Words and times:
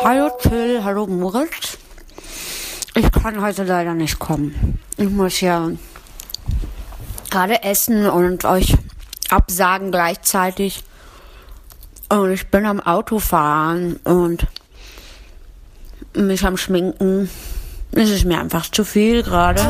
Hallo 0.00 0.30
Till, 0.40 0.82
hallo 0.82 1.06
Moritz. 1.06 1.78
Ich 2.94 3.12
kann 3.12 3.40
heute 3.40 3.62
leider 3.62 3.94
nicht 3.94 4.18
kommen. 4.18 4.80
Ich 4.96 5.08
muss 5.08 5.40
ja 5.40 5.70
gerade 7.30 7.62
essen 7.62 8.06
und 8.06 8.44
euch 8.44 8.74
absagen 9.30 9.92
gleichzeitig. 9.92 10.82
Und 12.08 12.32
ich 12.32 12.48
bin 12.48 12.66
am 12.66 12.80
Autofahren 12.80 13.96
und 14.04 14.46
mich 16.14 16.44
am 16.44 16.56
Schminken. 16.56 17.30
Es 17.92 18.10
ist 18.10 18.24
mir 18.24 18.40
einfach 18.40 18.68
zu 18.70 18.84
viel 18.84 19.22
gerade. 19.22 19.62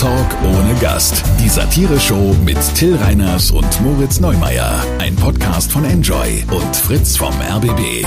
Talk 0.00 0.34
ohne 0.42 0.74
Gast. 0.80 1.22
Die 1.38 1.48
Satire-Show 1.50 2.34
mit 2.42 2.56
Till 2.74 2.96
Reiners 2.96 3.50
und 3.50 3.82
Moritz 3.82 4.18
Neumeier. 4.18 4.82
Ein 4.98 5.14
Podcast 5.14 5.70
von 5.70 5.84
Enjoy 5.84 6.42
und 6.50 6.74
Fritz 6.74 7.18
vom 7.18 7.34
RBB. 7.38 8.06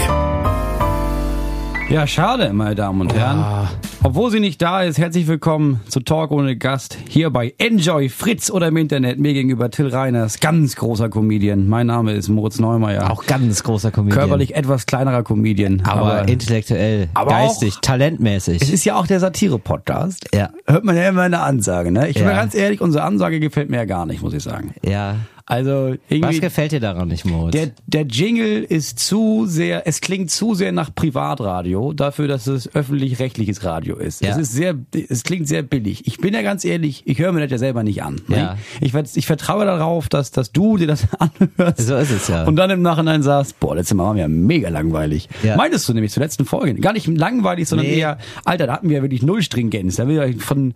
Ja, 1.93 2.07
schade, 2.07 2.51
meine 2.53 2.73
Damen 2.73 3.01
und 3.01 3.13
Herren. 3.13 3.67
Obwohl 4.01 4.31
sie 4.31 4.39
nicht 4.39 4.59
da 4.63 4.81
ist, 4.81 4.97
herzlich 4.97 5.27
willkommen 5.27 5.79
zu 5.87 5.99
Talk 5.99 6.31
ohne 6.31 6.55
Gast 6.57 6.97
hier 7.07 7.29
bei 7.29 7.53
Enjoy 7.59 8.09
Fritz 8.09 8.49
oder 8.49 8.69
im 8.69 8.77
Internet. 8.77 9.19
Mir 9.19 9.33
gegenüber 9.33 9.69
Till 9.69 9.89
Reiners, 9.89 10.39
ganz 10.39 10.75
großer 10.75 11.09
Comedian. 11.09 11.67
Mein 11.69 11.85
Name 11.85 12.13
ist 12.13 12.29
Moritz 12.29 12.57
Neumeier. 12.57 13.11
Auch 13.11 13.27
ganz 13.27 13.61
großer 13.61 13.91
Comedian. 13.91 14.21
Körperlich 14.21 14.55
etwas 14.55 14.87
kleinerer 14.87 15.21
Comedian. 15.21 15.81
aber, 15.85 16.01
aber 16.21 16.27
intellektuell, 16.27 17.09
aber 17.13 17.29
geistig, 17.29 17.75
auch- 17.75 17.81
talentmäßig. 17.81 18.63
es 18.63 18.71
ist 18.71 18.85
ja 18.85 18.95
auch 18.95 19.05
der 19.05 19.19
Satire-Podcast. 19.19 20.29
Ja. 20.33 20.49
Hört 20.65 20.83
man 20.85 20.95
ja 20.97 21.07
immer 21.07 21.21
eine 21.21 21.41
Ansage, 21.41 21.91
ne? 21.91 22.07
Ich 22.09 22.15
bin 22.15 22.23
Ja. 22.25 22.33
ganz 22.33 22.55
ehrlich, 22.55 22.81
unsere 22.81 23.03
Ansage 23.03 23.39
gefällt 23.39 23.69
mir 23.69 23.77
ja 23.77 23.85
gar 23.85 24.07
nicht, 24.07 24.23
muss 24.23 24.33
ich 24.33 24.41
sagen. 24.41 24.73
ja. 24.83 25.17
Also 25.45 25.89
Was 25.91 25.97
irgendwie. 26.09 26.39
gefällt 26.39 26.71
dir 26.71 26.79
daran 26.79 27.09
nicht, 27.09 27.25
Moritz? 27.25 27.51
Der, 27.51 27.71
der 27.85 28.03
Jingle 28.03 28.63
ist 28.63 28.99
zu 28.99 29.45
sehr, 29.45 29.85
es 29.85 29.99
klingt 29.99 30.31
zu 30.31 30.53
sehr 30.55 30.71
nach 30.71 30.95
Privatradio, 30.95 31.91
dafür, 31.91 32.27
dass 32.29 32.47
es 32.47 32.73
öffentlich-rechtliches 32.73 33.63
Radio 33.65 33.97
ist. 33.97 34.21
Ja. 34.21 34.29
Es 34.31 34.37
ist 34.37 34.53
sehr, 34.53 34.75
es 35.09 35.23
klingt 35.23 35.47
sehr 35.49 35.61
billig. 35.61 36.07
Ich 36.07 36.17
bin 36.19 36.33
ja 36.33 36.41
ganz 36.43 36.63
ehrlich, 36.63 37.03
ich 37.05 37.19
höre 37.19 37.33
mir 37.33 37.41
das 37.41 37.51
ja 37.51 37.57
selber 37.57 37.83
nicht 37.83 38.03
an. 38.03 38.21
Ne? 38.27 38.37
Ja. 38.37 38.57
Ich, 38.79 38.93
ich 39.15 39.25
vertraue 39.25 39.65
darauf, 39.65 40.07
dass, 40.07 40.31
dass 40.31 40.51
du 40.53 40.77
dir 40.77 40.87
das 40.87 41.07
anhörst. 41.19 41.79
So 41.87 41.97
ist 41.97 42.11
es 42.11 42.27
ja. 42.29 42.45
Und 42.45 42.55
dann 42.55 42.69
im 42.69 42.81
Nachhinein 42.81 43.21
sagst, 43.21 43.59
boah, 43.59 43.75
letztes 43.75 43.95
Mal 43.97 44.05
waren 44.05 44.15
wir 44.15 44.21
ja 44.21 44.27
mega 44.29 44.69
langweilig. 44.69 45.27
Ja. 45.43 45.57
Meintest 45.57 45.89
du 45.89 45.93
nämlich 45.93 46.13
zur 46.13 46.23
letzten 46.23 46.45
Folge? 46.45 46.73
Gar 46.75 46.93
nicht 46.93 47.07
langweilig, 47.07 47.67
sondern 47.67 47.87
Nee. 47.87 47.97
eher, 47.99 48.17
Alter, 48.45 48.67
da 48.67 48.73
hatten 48.73 48.87
wir 48.87 48.97
ja 48.97 49.01
wirklich 49.01 49.23
null 49.23 49.41
Stringenz. 49.41 49.97
Da 49.97 50.07
wir 50.07 50.39
von, 50.39 50.73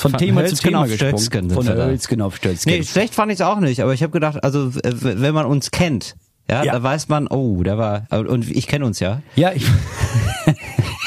von, 0.00 0.12
Thema 0.16 0.44
zu 0.46 0.56
Thema 0.56 0.86
gesprungen. 0.86 1.50
Von. 1.50 1.68
Hölzgen 1.68 2.20
auf 2.22 2.36
Stöcksken. 2.36 2.72
nee, 2.72 2.82
schlecht 2.82 3.14
fand 3.14 3.32
ich 3.32 3.38
es 3.38 3.40
auch 3.42 3.60
nicht, 3.60 3.80
aber 3.82 3.92
ich 3.94 4.02
habe 4.02 4.12
gedacht, 4.12 4.42
also 4.44 4.70
wenn 4.74 5.34
man 5.34 5.46
uns 5.46 5.70
kennt, 5.70 6.16
ja, 6.50 6.62
Ja. 6.64 6.72
da 6.72 6.82
weiß 6.82 7.08
man, 7.08 7.26
oh, 7.28 7.62
da 7.62 7.76
war, 7.78 8.06
und 8.10 8.50
ich 8.50 8.66
kenne 8.66 8.86
uns 8.86 9.00
ja. 9.00 9.22
Ja, 9.36 9.52
ich. 9.52 9.66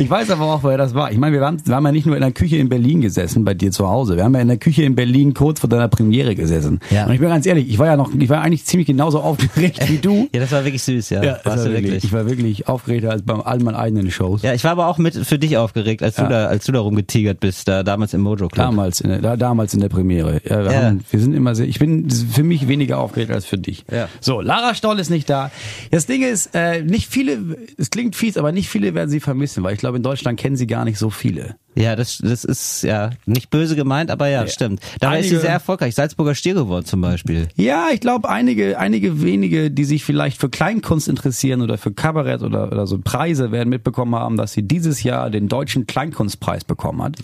Ich 0.00 0.10
weiß 0.10 0.30
aber 0.30 0.44
auch, 0.46 0.62
woher 0.62 0.78
das 0.78 0.94
war. 0.94 1.12
Ich 1.12 1.18
meine, 1.18 1.34
wir 1.34 1.40
waren, 1.40 1.60
wir 1.64 1.74
haben 1.74 1.84
ja 1.84 1.92
nicht 1.92 2.06
nur 2.06 2.16
in 2.16 2.22
der 2.22 2.32
Küche 2.32 2.56
in 2.56 2.68
Berlin 2.68 3.00
gesessen, 3.00 3.44
bei 3.44 3.54
dir 3.54 3.70
zu 3.70 3.88
Hause. 3.88 4.16
Wir 4.16 4.24
haben 4.24 4.34
ja 4.34 4.40
in 4.40 4.48
der 4.48 4.56
Küche 4.56 4.82
in 4.82 4.94
Berlin 4.94 5.34
kurz 5.34 5.60
vor 5.60 5.68
deiner 5.68 5.88
Premiere 5.88 6.34
gesessen. 6.34 6.80
Ja. 6.90 7.06
Und 7.06 7.12
ich 7.12 7.20
bin 7.20 7.28
ganz 7.28 7.46
ehrlich, 7.46 7.68
ich 7.68 7.78
war 7.78 7.86
ja 7.86 7.96
noch, 7.96 8.10
ich 8.18 8.28
war 8.28 8.40
eigentlich 8.40 8.64
ziemlich 8.64 8.86
genauso 8.86 9.20
aufgeregt 9.20 9.80
wie 9.88 9.98
du. 9.98 10.28
Ja, 10.34 10.40
das 10.40 10.52
war 10.52 10.64
wirklich 10.64 10.82
süß, 10.82 11.10
ja. 11.10 11.22
Ja, 11.22 11.32
Warst 11.32 11.46
war 11.46 11.56
du 11.56 11.64
wirklich, 11.72 11.84
wirklich. 11.84 12.04
ich 12.04 12.12
war 12.12 12.26
wirklich 12.28 12.68
aufgeregter 12.68 13.10
als 13.10 13.22
bei 13.22 13.34
all 13.34 13.58
meinen 13.60 13.74
eigenen 13.74 14.10
Shows. 14.10 14.42
Ja, 14.42 14.54
ich 14.54 14.64
war 14.64 14.72
aber 14.72 14.86
auch 14.86 14.98
mit 14.98 15.14
für 15.14 15.38
dich 15.38 15.56
aufgeregt, 15.56 16.02
als 16.02 16.16
du 16.16 16.22
Ja. 16.22 16.28
da, 16.28 16.46
als 16.46 16.64
du 16.66 16.72
da 16.72 16.80
rumgetigert 16.80 17.40
bist, 17.40 17.66
da 17.68 17.82
damals 17.82 18.14
im 18.14 18.20
Mojo 18.20 18.48
Club. 18.48 18.52
Damals 18.54 19.00
in 19.00 19.10
der, 19.10 19.18
da, 19.20 19.36
damals 19.36 19.74
in 19.74 19.80
der 19.80 19.88
Premiere. 19.88 20.40
Ja, 20.48 20.64
wir, 20.64 20.72
Ja. 20.72 20.82
Haben, 20.84 21.00
wir 21.10 21.20
sind 21.20 21.34
immer 21.34 21.54
sehr, 21.54 21.66
ich 21.66 21.78
bin 21.78 22.08
für 22.10 22.42
mich 22.44 22.68
weniger 22.68 22.98
aufgeregt 22.98 23.30
als 23.32 23.44
für 23.44 23.58
dich. 23.58 23.84
Ja. 23.90 24.08
So, 24.20 24.40
Lara 24.40 24.74
Stoll 24.74 24.98
ist 24.98 25.10
nicht 25.10 25.28
da. 25.28 25.50
Das 25.90 26.06
Ding 26.06 26.22
ist, 26.22 26.50
äh, 26.54 26.82
nicht 26.82 27.08
viele, 27.10 27.38
es 27.76 27.90
klingt 27.90 28.14
fies, 28.16 28.36
aber 28.36 28.52
nicht 28.52 28.68
viele 28.68 28.94
werden 28.94 29.10
sie 29.10 29.20
vermissen, 29.20 29.62
weil 29.64 29.74
ich 29.74 29.80
glaube, 29.80 29.89
in 29.96 30.02
Deutschland 30.02 30.38
kennen 30.38 30.56
sie 30.56 30.66
gar 30.66 30.84
nicht 30.84 30.98
so 30.98 31.10
viele. 31.10 31.56
Ja, 31.74 31.94
das, 31.94 32.18
das 32.18 32.44
ist 32.44 32.82
ja 32.82 33.10
nicht 33.26 33.50
böse 33.50 33.76
gemeint, 33.76 34.10
aber 34.10 34.28
ja, 34.28 34.46
stimmt. 34.48 34.80
Da 34.98 35.14
ist 35.14 35.28
sie 35.28 35.36
sehr 35.36 35.50
erfolgreich. 35.50 35.94
Salzburger 35.94 36.34
Stier 36.34 36.54
geworden 36.54 36.84
zum 36.84 37.00
Beispiel. 37.00 37.48
Ja, 37.54 37.88
ich 37.92 38.00
glaube, 38.00 38.28
einige, 38.28 38.78
einige 38.78 39.22
wenige, 39.22 39.70
die 39.70 39.84
sich 39.84 40.04
vielleicht 40.04 40.40
für 40.40 40.50
Kleinkunst 40.50 41.08
interessieren 41.08 41.62
oder 41.62 41.78
für 41.78 41.92
Kabarett 41.92 42.42
oder, 42.42 42.72
oder 42.72 42.86
so 42.86 42.98
Preise, 42.98 43.52
werden 43.52 43.68
mitbekommen 43.68 44.14
haben, 44.14 44.36
dass 44.36 44.52
sie 44.52 44.62
dieses 44.62 45.02
Jahr 45.02 45.30
den 45.30 45.48
deutschen 45.48 45.86
Kleinkunstpreis 45.86 46.64
bekommen 46.64 47.02
hat. 47.02 47.16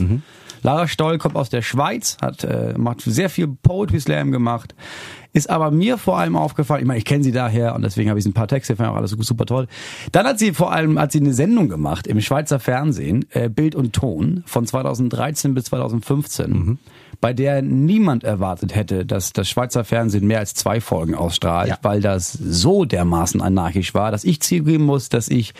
Lara 0.62 0.88
Stoll 0.88 1.18
kommt 1.18 1.36
aus 1.36 1.50
der 1.50 1.62
Schweiz, 1.62 2.16
hat 2.20 2.44
äh, 2.44 2.74
macht 2.76 3.00
sehr 3.02 3.30
viel 3.30 3.48
Poetry 3.48 4.00
Slam 4.00 4.32
gemacht, 4.32 4.74
ist 5.36 5.50
aber 5.50 5.70
mir 5.70 5.98
vor 5.98 6.18
allem 6.18 6.34
aufgefallen. 6.34 6.80
Ich 6.80 6.86
meine, 6.86 6.98
ich 6.98 7.04
kenne 7.04 7.22
sie 7.22 7.30
daher 7.30 7.74
und 7.74 7.82
deswegen 7.82 8.08
habe 8.08 8.18
ich 8.18 8.24
ein 8.24 8.32
paar 8.32 8.48
Texte, 8.48 8.74
fand 8.74 8.88
auch 8.88 8.96
alles 8.96 9.10
super 9.10 9.44
toll. 9.44 9.66
Dann 10.10 10.26
hat 10.26 10.38
sie 10.38 10.54
vor 10.54 10.72
allem 10.72 10.98
hat 10.98 11.12
sie 11.12 11.20
eine 11.20 11.34
Sendung 11.34 11.68
gemacht 11.68 12.06
im 12.06 12.22
Schweizer 12.22 12.58
Fernsehen, 12.58 13.26
äh, 13.30 13.50
Bild 13.50 13.74
und 13.74 13.92
Ton 13.92 14.42
von 14.46 14.66
2013 14.66 15.52
bis 15.52 15.64
2015 15.64 16.78
bei 17.20 17.32
der 17.32 17.62
niemand 17.62 18.24
erwartet 18.24 18.74
hätte, 18.74 19.04
dass 19.06 19.32
das 19.32 19.48
Schweizer 19.48 19.84
Fernsehen 19.84 20.26
mehr 20.26 20.38
als 20.40 20.54
zwei 20.54 20.80
Folgen 20.80 21.14
ausstrahlt, 21.14 21.68
Ja. 21.68 21.78
weil 21.82 22.00
das 22.00 22.32
so 22.32 22.84
dermaßen 22.84 23.40
anarchisch 23.40 23.94
war, 23.94 24.10
dass 24.10 24.24
ich 24.24 24.40
zugeben 24.40 24.84
muss, 24.84 25.08
dass 25.08 25.28
ich 25.28 25.54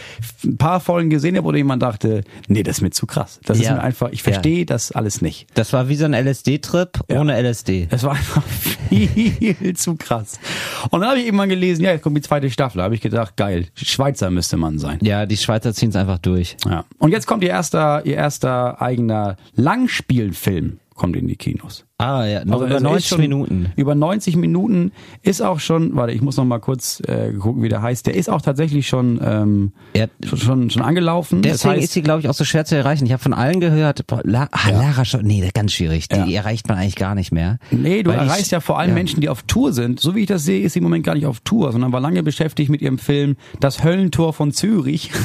ein 0.45 0.57
paar 0.57 0.81
Folgen 0.81 1.11
gesehen 1.11 1.37
habe, 1.37 1.47
wo 1.47 1.53
jemand 1.55 1.83
dachte, 1.83 2.23
nee, 2.49 2.63
das 2.63 2.79
ist 2.79 2.83
mir 2.83 2.91
zu 2.91 3.07
krass. 3.07 3.41
Das 3.45 3.59
ist 3.59 3.65
Ja. 3.67 3.75
mir 3.75 3.83
einfach, 3.83 4.11
ich 4.11 4.21
Ja. 4.21 4.33
verstehe 4.33 4.67
das 4.67 4.93
alles 4.93 5.23
nicht. 5.23 5.47
Das 5.55 5.73
war 5.73 5.89
wie 5.89 5.97
so 5.97 6.05
ein 6.05 6.15
LSD-Trip 6.15 7.01
Ja. 7.09 7.21
ohne 7.21 7.35
LSD. 7.37 7.89
Es 7.91 8.03
war 8.03 8.13
einfach 8.13 8.43
viel 8.89 9.77
zu 9.77 9.97
krass. 9.97 10.39
Und 10.91 11.01
dann 11.01 11.11
habe 11.11 11.19
ich 11.21 11.27
irgendwann 11.27 11.49
gelesen, 11.49 11.83
ja, 11.85 11.93
jetzt 11.93 12.03
kommt 12.03 12.17
die 12.17 12.23
zweite 12.23 12.51
Staffel. 12.51 12.79
Da 12.79 12.85
habe 12.85 12.95
ich 12.95 13.01
gedacht, 13.01 13.37
geil, 13.37 13.67
Schweizer 13.75 14.31
müsste 14.31 14.57
man 14.57 14.79
sein. 14.79 14.99
Ja, 15.03 15.27
die 15.27 15.37
Schweizer 15.37 15.73
ziehen 15.75 15.91
es 15.91 15.97
einfach 15.97 16.19
durch. 16.19 16.57
Ja. 16.65 16.85
Und 16.99 17.11
jetzt 17.13 17.27
kommt 17.27 17.43
ihr 17.43 17.51
erster, 17.51 18.05
ihr 18.07 18.15
erster 18.17 18.81
eigener 18.81 19.37
Langspielfilm 19.55 20.79
kommt 20.97 21.15
in 21.17 21.27
die 21.29 21.37
Kinos. 21.37 21.85
Ah 21.99 22.27
ja, 22.27 22.41
Also 22.41 22.57
über 22.57 22.69
es 22.69 22.77
ist 22.77 22.83
90 22.83 23.09
schon- 23.09 23.21
Minuten. 23.21 23.73
Über 23.77 23.95
90 23.95 24.37
Minuten 24.37 24.93
ist 25.23 25.41
auch 25.41 25.61
schon, 25.61 25.97
warte, 25.97 26.13
ich 26.13 26.21
muss 26.21 26.37
noch 26.37 26.45
mal 26.45 26.59
kurz 26.59 27.01
äh, 27.07 27.33
gucken, 27.33 27.63
wie 27.63 27.69
der 27.71 27.81
heißt. 27.81 28.07
Der 28.07 28.15
ist 28.15 28.29
auch 28.29 28.43
tatsächlich 28.43 28.87
schon 28.87 29.19
ähm, 29.25 29.73
Ja, 29.97 30.07
schon, 30.27 30.39
schon 30.39 30.71
schon 30.71 30.83
angelaufen. 30.83 31.41
deswegen 31.41 31.53
das 31.55 31.65
heißt, 31.65 31.85
ist 31.85 31.93
sie, 31.95 32.03
glaube 32.03 32.21
ich, 32.21 32.29
auch 32.29 32.35
so 32.35 32.45
schwer 32.45 32.65
zu 32.67 32.77
erreichen. 32.77 33.07
Ich 33.07 33.13
habe 33.13 33.23
von 33.23 33.33
allen 33.33 33.61
gehört, 33.61 34.07
boah, 34.07 34.21
La 34.25 34.49
ah, 34.51 34.71
Lara 34.71 35.05
schon, 35.07 35.23
nee, 35.25 35.49
ganz 35.55 35.73
schwierig. 35.73 36.09
Die 36.09 36.17
Ja. 36.33 36.41
erreicht 36.43 36.69
man 36.69 36.77
eigentlich 36.77 36.97
gar 36.97 37.15
nicht 37.15 37.33
mehr. 37.33 37.59
Nee, 37.71 38.03
du 38.03 38.11
ich- 38.11 38.17
erreichst 38.17 38.51
ja 38.53 38.61
vor 38.61 38.79
allem 38.79 38.91
ja. 38.91 38.95
Menschen, 38.95 39.21
die 39.23 39.29
auf 39.31 39.43
Tour 39.45 39.73
sind. 39.73 39.99
So 40.01 40.15
wie 40.15 40.21
ich 40.21 40.27
das 40.27 40.45
sehe, 40.45 40.61
ist 40.63 40.75
sie 40.75 40.81
im 40.81 40.85
Moment 40.85 41.05
gar 41.05 41.15
nicht 41.15 41.27
auf 41.27 41.41
Tour, 41.41 41.73
sondern 41.73 41.93
war 41.93 42.01
lange 42.01 42.23
beschäftigt 42.23 42.71
mit 42.71 42.83
ihrem 42.83 42.99
Film 42.99 43.37
Das 43.61 43.83
Höllentor 43.85 44.33
von 44.35 44.53
Zürich. 44.53 45.11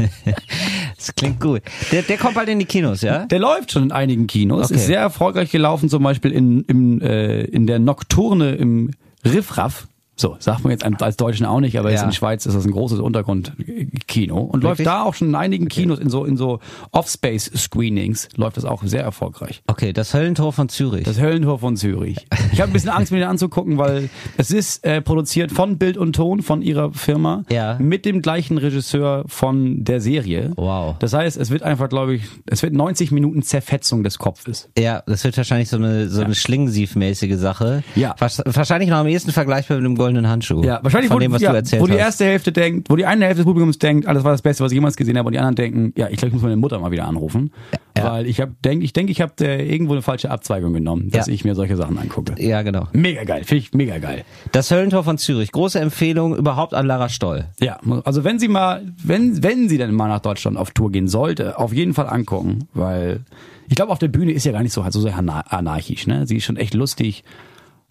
Das 1.00 1.14
klingt 1.14 1.40
gut. 1.40 1.62
Der, 1.92 2.02
der 2.02 2.18
kommt 2.18 2.34
bald 2.34 2.48
in 2.50 2.58
die 2.58 2.66
Kinos, 2.66 3.00
ja? 3.00 3.24
Der 3.26 3.38
läuft 3.38 3.72
schon 3.72 3.84
in 3.84 3.92
einigen 3.92 4.26
Kinos, 4.26 4.66
Okay. 4.66 4.74
ist 4.74 4.86
sehr 4.86 5.00
erfolgreich 5.00 5.50
gelaufen, 5.50 5.88
zum 5.88 6.02
Beispiel 6.02 6.30
in, 6.30 6.62
im, 6.64 7.00
äh, 7.00 7.42
in 7.44 7.66
der 7.66 7.78
Nocturne 7.78 8.52
im 8.56 8.90
Riffraff. 9.24 9.88
So, 10.20 10.36
sagt 10.38 10.64
man 10.64 10.70
jetzt 10.72 10.84
als 10.84 11.16
Deutschen 11.16 11.46
auch 11.46 11.60
nicht, 11.60 11.78
aber 11.78 11.90
jetzt 11.90 12.00
Ja. 12.00 12.06
in 12.06 12.12
Schweiz 12.12 12.44
ist 12.44 12.54
das 12.54 12.66
ein 12.66 12.72
großes 12.72 12.98
Untergrundkino 13.00 14.36
und 14.38 14.62
läuft 14.62 14.80
Wirklich? 14.80 14.84
da 14.84 15.02
auch 15.04 15.14
schon 15.14 15.28
in 15.28 15.34
einigen 15.34 15.68
Kinos, 15.68 15.98
in 15.98 16.10
so, 16.10 16.26
in 16.26 16.36
so 16.36 16.60
Off-Space-Screenings, 16.92 18.28
läuft 18.36 18.56
das 18.58 18.64
auch 18.66 18.82
sehr 18.84 19.02
erfolgreich. 19.02 19.62
Okay, 19.66 19.94
das 19.94 20.12
Höllentor 20.12 20.52
von 20.52 20.68
Zürich. 20.68 21.04
Das 21.04 21.18
Höllentor 21.18 21.58
von 21.58 21.76
Zürich. 21.76 22.26
Ich 22.52 22.60
habe 22.60 22.70
ein 22.70 22.72
bisschen 22.74 22.90
Angst, 22.90 23.12
mir 23.12 23.18
den 23.20 23.28
anzugucken, 23.28 23.78
weil 23.78 24.10
es 24.36 24.50
ist 24.50 24.84
äh, 24.84 25.00
produziert 25.00 25.52
von 25.52 25.78
Bild 25.78 25.96
und 25.96 26.14
Ton, 26.14 26.42
von 26.42 26.60
ihrer 26.62 26.92
Firma, 26.92 27.44
Ja. 27.50 27.76
mit 27.78 28.04
dem 28.04 28.20
gleichen 28.20 28.58
Regisseur 28.58 29.24
von 29.26 29.84
der 29.84 30.02
Serie. 30.02 30.52
Wow. 30.56 30.96
Das 30.98 31.14
heißt, 31.14 31.38
es 31.38 31.50
wird 31.50 31.62
einfach, 31.62 31.88
glaube 31.88 32.14
ich, 32.16 32.24
es 32.46 32.62
wird 32.62 32.74
90 32.74 33.10
Minuten 33.10 33.42
Zerfetzung 33.42 34.02
des 34.02 34.18
Kopfes. 34.18 34.68
ja, 34.78 35.02
das 35.06 35.24
wird 35.24 35.36
wahrscheinlich 35.38 35.70
so 35.70 35.76
eine 35.76 36.08
so 36.10 36.22
eine 36.22 36.34
Schlingensief-mäßige 36.34 37.36
Sache. 37.36 37.82
Ja. 37.96 38.14
Wahrscheinlich 38.18 38.90
noch 38.90 38.98
am 38.98 39.06
ehesten 39.06 39.32
vergleichbar 39.32 39.78
mit 39.78 39.86
dem 39.86 39.94
goldenen 40.10 40.30
Handschuh. 40.30 40.62
Ja, 40.62 40.80
wahrscheinlich, 40.82 41.08
von 41.08 41.16
wo, 41.16 41.20
dem, 41.20 41.32
was 41.32 41.40
ja, 41.42 41.50
du 41.50 41.56
erzählt 41.56 41.82
wo 41.82 41.86
die 41.86 41.94
erste 41.94 42.24
Hälfte 42.24 42.52
denkt, 42.52 42.90
wo 42.90 42.96
die 42.96 43.06
eine 43.06 43.24
Hälfte 43.24 43.38
des 43.38 43.44
Publikums 43.46 43.78
denkt, 43.78 44.06
alles 44.06 44.24
war 44.24 44.32
das 44.32 44.42
Beste, 44.42 44.64
was 44.64 44.72
ich 44.72 44.76
jemals 44.76 44.96
gesehen 44.96 45.16
habe, 45.18 45.26
und 45.28 45.32
die 45.32 45.38
anderen 45.38 45.54
denken, 45.56 45.92
ja, 45.96 46.08
ich 46.08 46.16
glaube, 46.16 46.28
ich 46.28 46.32
muss 46.34 46.42
meine 46.42 46.56
Mutter 46.56 46.78
mal 46.78 46.90
wieder 46.90 47.06
anrufen, 47.06 47.52
Ja. 47.96 48.12
weil 48.12 48.26
ich 48.26 48.40
habe, 48.40 48.52
denk, 48.64 48.82
ich 48.82 48.92
denke, 48.92 49.12
ich 49.12 49.20
habe 49.20 49.32
äh, 49.40 49.70
irgendwo 49.72 49.92
eine 49.92 50.02
falsche 50.02 50.30
Abzweigung 50.30 50.72
genommen, 50.72 51.10
dass 51.10 51.26
Ja. 51.26 51.32
ich 51.32 51.44
mir 51.44 51.54
solche 51.54 51.76
Sachen 51.76 51.98
angucke. 51.98 52.34
ja, 52.42 52.62
genau. 52.62 52.88
Mega 52.92 53.24
geil, 53.24 53.44
finde 53.44 53.64
ich 53.64 53.72
mega 53.74 53.98
geil. 53.98 54.24
Das 54.52 54.70
Höllentor 54.70 55.04
von 55.04 55.18
Zürich. 55.18 55.52
Große 55.52 55.78
Empfehlung 55.80 56.36
überhaupt 56.36 56.74
an 56.74 56.86
Lara 56.86 57.08
Stoll. 57.08 57.46
Ja, 57.60 57.78
also 58.04 58.24
wenn 58.24 58.38
sie 58.38 58.48
mal, 58.48 58.82
wenn, 59.02 59.42
wenn 59.42 59.68
sie 59.68 59.78
dann 59.78 59.94
mal 59.94 60.08
nach 60.08 60.20
Deutschland 60.20 60.56
auf 60.56 60.70
Tour 60.72 60.90
gehen 60.90 61.08
sollte, 61.08 61.58
auf 61.58 61.72
jeden 61.72 61.94
Fall 61.94 62.08
angucken, 62.08 62.68
weil 62.74 63.20
ich 63.68 63.76
glaube, 63.76 63.92
auf 63.92 63.98
der 63.98 64.08
Bühne 64.08 64.32
ist 64.32 64.44
ja 64.44 64.52
gar 64.52 64.62
nicht 64.62 64.72
so, 64.72 64.84
so 64.90 65.00
sehr 65.00 65.16
ana- 65.16 65.44
anarchisch, 65.48 66.06
ne? 66.06 66.26
Sie 66.26 66.36
ist 66.36 66.44
schon 66.44 66.56
echt 66.56 66.74
lustig. 66.74 67.22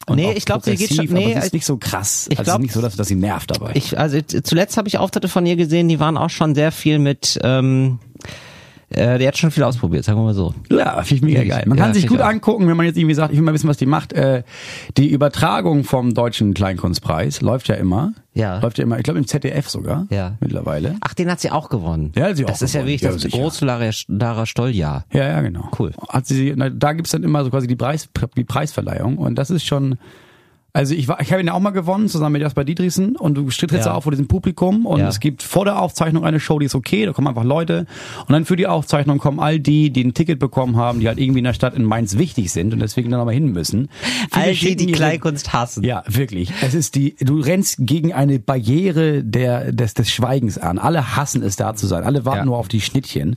Und 0.08 0.16
Nee, 0.16 0.34
ich 0.34 0.46
glaub, 0.46 0.64
sie 0.64 0.76
geht 0.76 0.94
schon- 0.94 1.06
nee, 1.06 1.24
aber 1.26 1.34
sie 1.34 1.40
ist 1.40 1.46
ich- 1.48 1.54
nicht 1.54 1.66
so 1.66 1.78
krass. 1.78 2.28
ich 2.32 2.40
also 2.40 2.50
es 2.50 2.54
glaub- 2.54 2.62
nicht 2.62 2.74
so, 2.74 2.82
dass, 2.82 2.96
dass 2.96 3.08
sie 3.08 3.16
nervt 3.16 3.52
dabei. 3.52 3.72
Ich, 3.76 4.00
also 4.00 4.20
zuletzt 4.22 4.76
habe 4.78 4.88
ich 4.88 4.98
Auftritte 4.98 5.28
von 5.28 5.46
ihr 5.46 5.56
gesehen, 5.56 5.88
die 5.88 6.00
waren 6.00 6.18
auch 6.18 6.30
schon 6.32 6.56
sehr 6.56 6.72
viel 6.72 6.98
mit 7.00 7.40
ähm, 7.44 8.00
Äh, 8.90 9.20
die 9.20 9.28
hat 9.28 9.38
schon 9.38 9.52
viel 9.52 9.64
ausprobiert, 9.64 10.04
sagen 10.04 10.18
wir 10.20 10.24
mal 10.24 10.34
so. 10.34 10.54
Ja, 10.70 11.02
finde 11.04 11.16
ich 11.16 11.22
mega 11.22 11.44
geil. 11.56 11.64
Man 11.68 11.78
Ja, 11.78 11.84
kann 11.86 11.94
sich 11.94 12.08
gut 12.08 12.22
angucken, 12.22 12.68
wenn 12.68 12.76
man 12.76 12.86
jetzt 12.88 12.98
irgendwie 12.98 13.14
sagt, 13.14 13.32
ich 13.32 13.38
will 13.38 13.46
mal 13.46 13.54
wissen, 13.54 13.70
was 13.70 13.78
die 13.78 13.86
macht. 13.86 14.14
Äh, 14.14 14.44
die 14.98 15.10
Übertragung 15.10 15.84
vom 15.84 16.14
Deutschen 16.14 16.54
Kleinkunstpreis 16.56 17.42
läuft 17.42 17.68
ja 17.68 17.76
immer. 17.76 18.14
Ja. 18.34 18.60
Läuft 18.60 18.78
ja 18.80 18.84
immer, 18.86 18.98
ich 18.98 19.04
glaube 19.04 19.20
im 19.20 19.28
ZDF 19.28 19.70
sogar. 19.70 20.08
Ja. 20.10 20.38
Mittlerweile. 20.40 20.96
Ach, 21.02 21.14
den 21.14 21.30
hat 21.30 21.40
sie 21.40 21.52
auch 21.52 21.70
gewonnen. 21.70 22.12
Ja, 22.16 22.26
hat 22.30 22.38
sie 22.38 22.46
das 22.46 22.60
auch 22.60 22.66
ist 22.66 22.74
ja 22.74 22.80
gewonnen. 22.82 22.88
wirklich 22.94 23.02
Ja, 23.02 23.12
das 23.12 23.22
sicher. 23.22 23.38
große 23.38 23.66
Lara, 23.66 23.90
Lara 24.08 24.46
Stoll-Jahr. 24.46 25.06
Ja, 25.14 25.28
ja, 25.28 25.42
genau. 25.42 25.70
Cool. 25.78 25.92
Hat 26.10 26.26
sie, 26.26 26.54
na, 26.56 26.70
da 26.70 26.94
gibt's 26.94 27.12
dann 27.12 27.24
immer 27.24 27.44
so 27.44 27.50
quasi 27.52 27.68
die, 27.68 27.76
Preis, 27.76 28.10
die 28.38 28.44
Preisverleihung 28.44 29.18
und 29.18 29.36
das 29.36 29.50
ist 29.52 29.66
schon. 29.66 29.98
Also 30.80 30.96
ich 30.96 31.10
war, 31.10 31.20
ich 31.20 31.30
habe 31.34 31.42
ihn 31.42 31.48
ja 31.48 31.54
auch 31.54 31.60
mal 31.60 31.72
gewonnen, 31.72 32.08
zusammen 32.08 32.32
mit 32.34 32.42
Jasper 32.42 32.64
Dietrichsen 32.64 33.18
und 33.18 33.36
du 33.36 33.50
trittst 33.50 33.86
Ja. 33.86 33.94
auf 33.96 34.04
vor 34.04 34.12
diesem 34.14 34.30
Publikum 34.30 34.86
und 34.86 35.02
Ja. 35.02 35.10
es 35.10 35.20
gibt 35.20 35.44
vor 35.44 35.66
der 35.66 35.82
Aufzeichnung 35.82 36.24
eine 36.24 36.40
Show, 36.40 36.58
die 36.58 36.68
ist 36.68 36.76
okay, 36.76 37.06
da 37.06 37.12
kommen 37.12 37.28
einfach 37.28 37.44
Leute 37.44 37.86
und 38.26 38.32
dann 38.32 38.46
für 38.46 38.56
die 38.56 38.66
Aufzeichnung 38.66 39.18
kommen 39.18 39.42
all 39.42 39.60
die, 39.60 39.90
die 39.90 40.06
ein 40.06 40.14
Ticket 40.14 40.40
bekommen 40.40 40.78
haben, 40.78 41.02
die 41.02 41.10
halt 41.10 41.20
irgendwie 41.20 41.40
in 41.40 41.44
der 41.44 41.54
Stadt 41.54 41.74
in 41.74 41.84
Mainz 41.84 42.18
wichtig 42.18 42.50
sind 42.54 42.72
und 42.74 42.80
deswegen 42.80 43.10
da 43.12 43.18
nochmal 43.18 43.34
hin 43.34 43.52
müssen. 43.52 43.90
Viele 44.32 44.46
All 44.46 44.54
die, 44.54 44.76
die 44.78 44.86
ihre- 44.86 44.94
Kleinkunst 44.96 45.52
hassen. 45.52 45.84
ja, 45.84 46.02
wirklich. 46.08 46.54
Es 46.62 46.74
ist 46.74 46.96
die, 46.96 47.14
du 47.20 47.42
rennst 47.42 47.76
gegen 47.80 48.14
eine 48.14 48.40
Barriere 48.40 49.22
der, 49.22 49.74
des, 49.74 49.96
des 49.96 50.10
Schweigens 50.10 50.58
an. 50.58 50.78
Alle 50.80 51.18
hassen 51.18 51.44
es, 51.44 51.58
da 51.58 51.76
zu 51.76 51.88
sein. 51.88 52.06
Alle 52.06 52.24
warten 52.24 52.40
Ja. 52.40 52.46
nur 52.46 52.58
auf 52.58 52.70
die 52.70 52.80
Schnittchen. 52.80 53.36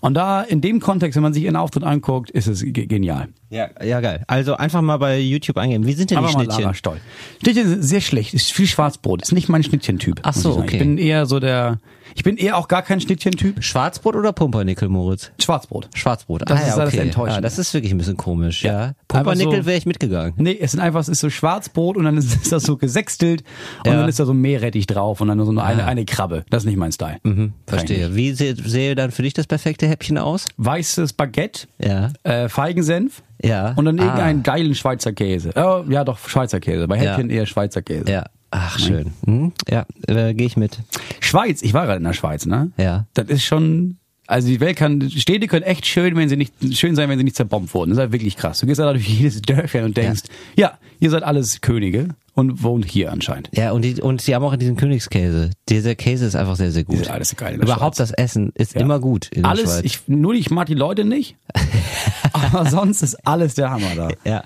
Und 0.00 0.14
da, 0.14 0.40
in 0.40 0.62
dem 0.62 0.80
Kontext, 0.80 1.14
wenn 1.16 1.22
man 1.24 1.34
sich 1.34 1.42
ihren 1.44 1.56
Auftritt 1.56 1.84
anguckt, 1.84 2.30
ist 2.30 2.46
es 2.46 2.62
ge- 2.64 2.86
genial. 2.86 3.28
Ja, 3.50 3.68
ja, 3.84 4.00
geil. 4.00 4.22
Also 4.28 4.54
einfach 4.54 4.80
mal 4.80 4.96
bei 4.98 5.18
YouTube 5.18 5.56
eingeben. 5.56 5.84
Wie 5.84 5.92
sind 5.92 6.10
denn 6.10 6.18
die 6.18 6.24
Aber 6.24 6.32
mal 6.32 6.44
Schnittchen? 6.44 6.62
Lara 6.62 6.74
Stoll. 6.74 7.00
Schnittchen 7.42 7.68
sind 7.68 7.82
sehr 7.82 8.00
schlecht. 8.00 8.32
Ist 8.32 8.52
viel 8.52 8.68
Schwarzbrot. 8.68 9.22
Ist 9.22 9.32
nicht 9.32 9.48
mein 9.48 9.64
Schnittchentyp. 9.64 10.20
Ach 10.22 10.34
so, 10.34 10.52
ich 10.52 10.58
okay. 10.58 10.76
Ich 10.76 10.78
bin 10.78 10.98
eher 10.98 11.26
so 11.26 11.40
der, 11.40 11.80
ich 12.14 12.22
bin 12.22 12.36
eher 12.36 12.56
auch 12.56 12.68
gar 12.68 12.82
kein 12.82 13.00
Schnittchentyp. 13.00 13.62
Schwarzbrot 13.62 14.16
oder 14.16 14.32
Pumpernickel, 14.32 14.88
Moritz? 14.88 15.30
Schwarzbrot. 15.40 15.88
Schwarzbrot. 15.94 16.42
Das 16.48 16.60
ah, 16.62 16.68
ist 16.68 16.76
ja, 16.78 16.86
okay. 16.86 16.98
enttäuschend. 16.98 17.38
Ah, 17.38 17.40
das 17.40 17.58
ist 17.58 17.72
wirklich 17.74 17.92
ein 17.92 17.98
bisschen 17.98 18.16
komisch, 18.16 18.62
ja. 18.64 18.78
Einfach 18.80 18.94
Pumpernickel 19.08 19.62
so- 19.62 19.66
wäre 19.66 19.78
ich 19.78 19.86
mitgegangen. 19.86 20.34
Nee, 20.36 20.56
es 20.60 20.72
sind 20.72 20.80
einfach, 20.80 21.00
es 21.00 21.08
ist 21.08 21.20
so 21.20 21.30
Schwarzbrot 21.30 21.96
und 21.96 22.04
dann 22.04 22.16
ist, 22.18 22.52
das 22.52 22.62
so 22.62 22.76
gesextelt 22.76 23.42
und 23.84 23.92
Ja. 23.92 23.98
dann 24.00 24.08
ist 24.08 24.18
da 24.20 24.24
so 24.26 24.34
Meerrettich 24.34 24.86
drauf 24.86 25.20
und 25.20 25.28
dann 25.28 25.44
so 25.44 25.50
eine, 25.58 25.84
eine 25.84 26.04
Krabbe. 26.04 26.44
Das 26.50 26.62
ist 26.62 26.66
nicht 26.66 26.76
mein 26.78 26.92
Style. 26.92 27.18
Mhm, 27.22 27.52
verstehe. 27.66 28.14
Wie 28.14 28.32
se- 28.32 28.56
sähe 28.56 28.94
dann 28.94 29.10
für 29.10 29.22
dich 29.22 29.34
das 29.34 29.46
perfekte 29.46 29.86
Häppchen 29.88 30.18
aus? 30.18 30.46
Weißes 30.56 31.12
Baguette, 31.14 31.66
Ja. 31.78 32.10
äh, 32.22 32.48
Feigensenf 32.48 33.22
Ja. 33.42 33.72
und 33.76 33.84
dann 33.84 33.98
Ah. 33.98 34.04
irgendeinen 34.04 34.42
geilen 34.42 34.74
Schweizer 34.74 35.12
Käse. 35.12 35.50
Oh, 35.56 35.84
ja, 35.88 36.04
doch, 36.04 36.18
Schweizer 36.28 36.60
Käse. 36.60 36.86
Bei 36.88 36.96
Ja. 36.96 37.12
Häppchen 37.12 37.30
eher 37.30 37.46
Schweizer 37.46 37.82
Käse. 37.82 38.10
Ja. 38.10 38.24
Ach, 38.50 38.78
schön. 38.78 39.12
Hm? 39.26 39.52
Ja, 39.68 39.86
äh, 40.08 40.34
gehe 40.34 40.46
ich 40.46 40.56
mit. 40.56 40.78
Schweiz, 41.20 41.62
ich 41.62 41.72
war 41.74 41.84
gerade 41.86 41.98
in 41.98 42.04
der 42.04 42.12
Schweiz, 42.14 42.46
ne? 42.46 42.72
Ja. 42.76 43.06
Das 43.14 43.28
ist 43.28 43.44
schon, 43.44 43.98
also 44.26 44.48
die 44.48 44.58
Welt 44.60 44.76
kann, 44.76 45.08
Städte 45.10 45.46
können 45.46 45.62
echt 45.64 45.86
schön, 45.86 46.16
wenn 46.16 46.28
sie 46.28 46.36
nicht, 46.36 46.52
schön 46.72 46.96
sein, 46.96 47.08
wenn 47.08 47.18
sie 47.18 47.24
nicht 47.24 47.36
zerbombt 47.36 47.72
wurden. 47.74 47.90
Das 47.90 47.98
ist 47.98 48.00
halt 48.00 48.12
wirklich 48.12 48.36
krass. 48.36 48.58
Du 48.60 48.66
gehst 48.66 48.80
da 48.80 48.92
durch 48.92 49.06
jedes 49.08 49.40
Dörfchen 49.42 49.84
und 49.84 49.96
denkst, 49.96 50.22
ja, 50.56 50.78
ihr 50.98 51.10
seid 51.10 51.22
alles 51.22 51.60
Könige 51.60 52.08
und 52.34 52.62
wohnt 52.62 52.86
hier 52.86 53.12
anscheinend. 53.12 53.50
Ja, 53.52 53.70
und 53.72 53.82
die, 53.82 54.00
und 54.00 54.20
sie 54.20 54.34
haben 54.34 54.44
auch 54.44 54.56
diesen 54.56 54.76
Königskäse. 54.76 55.50
Dieser 55.68 55.94
Käse 55.94 56.26
ist 56.26 56.34
einfach 56.36 56.56
sehr, 56.56 56.72
sehr 56.72 56.84
gut. 56.84 56.98
Diese- 57.00 57.12
alles 57.12 57.36
geil 57.36 57.54
Überhaupt 57.56 57.96
Schweiz. 57.96 58.08
das 58.08 58.18
Essen 58.18 58.50
ist 58.54 58.74
Ja. 58.74 58.80
immer 58.80 58.98
gut 58.98 59.28
in 59.28 59.42
der 59.42 59.50
Alles, 59.52 59.64
Schweiz. 59.64 59.80
ich, 59.84 60.00
nur 60.08 60.34
ich 60.34 60.50
mag 60.50 60.66
die 60.66 60.74
Leute 60.74 61.04
nicht, 61.04 61.36
aber 62.32 62.68
sonst 62.68 63.02
ist 63.02 63.14
alles 63.26 63.54
der 63.54 63.70
Hammer 63.70 63.94
da. 63.96 64.08
ja. 64.24 64.42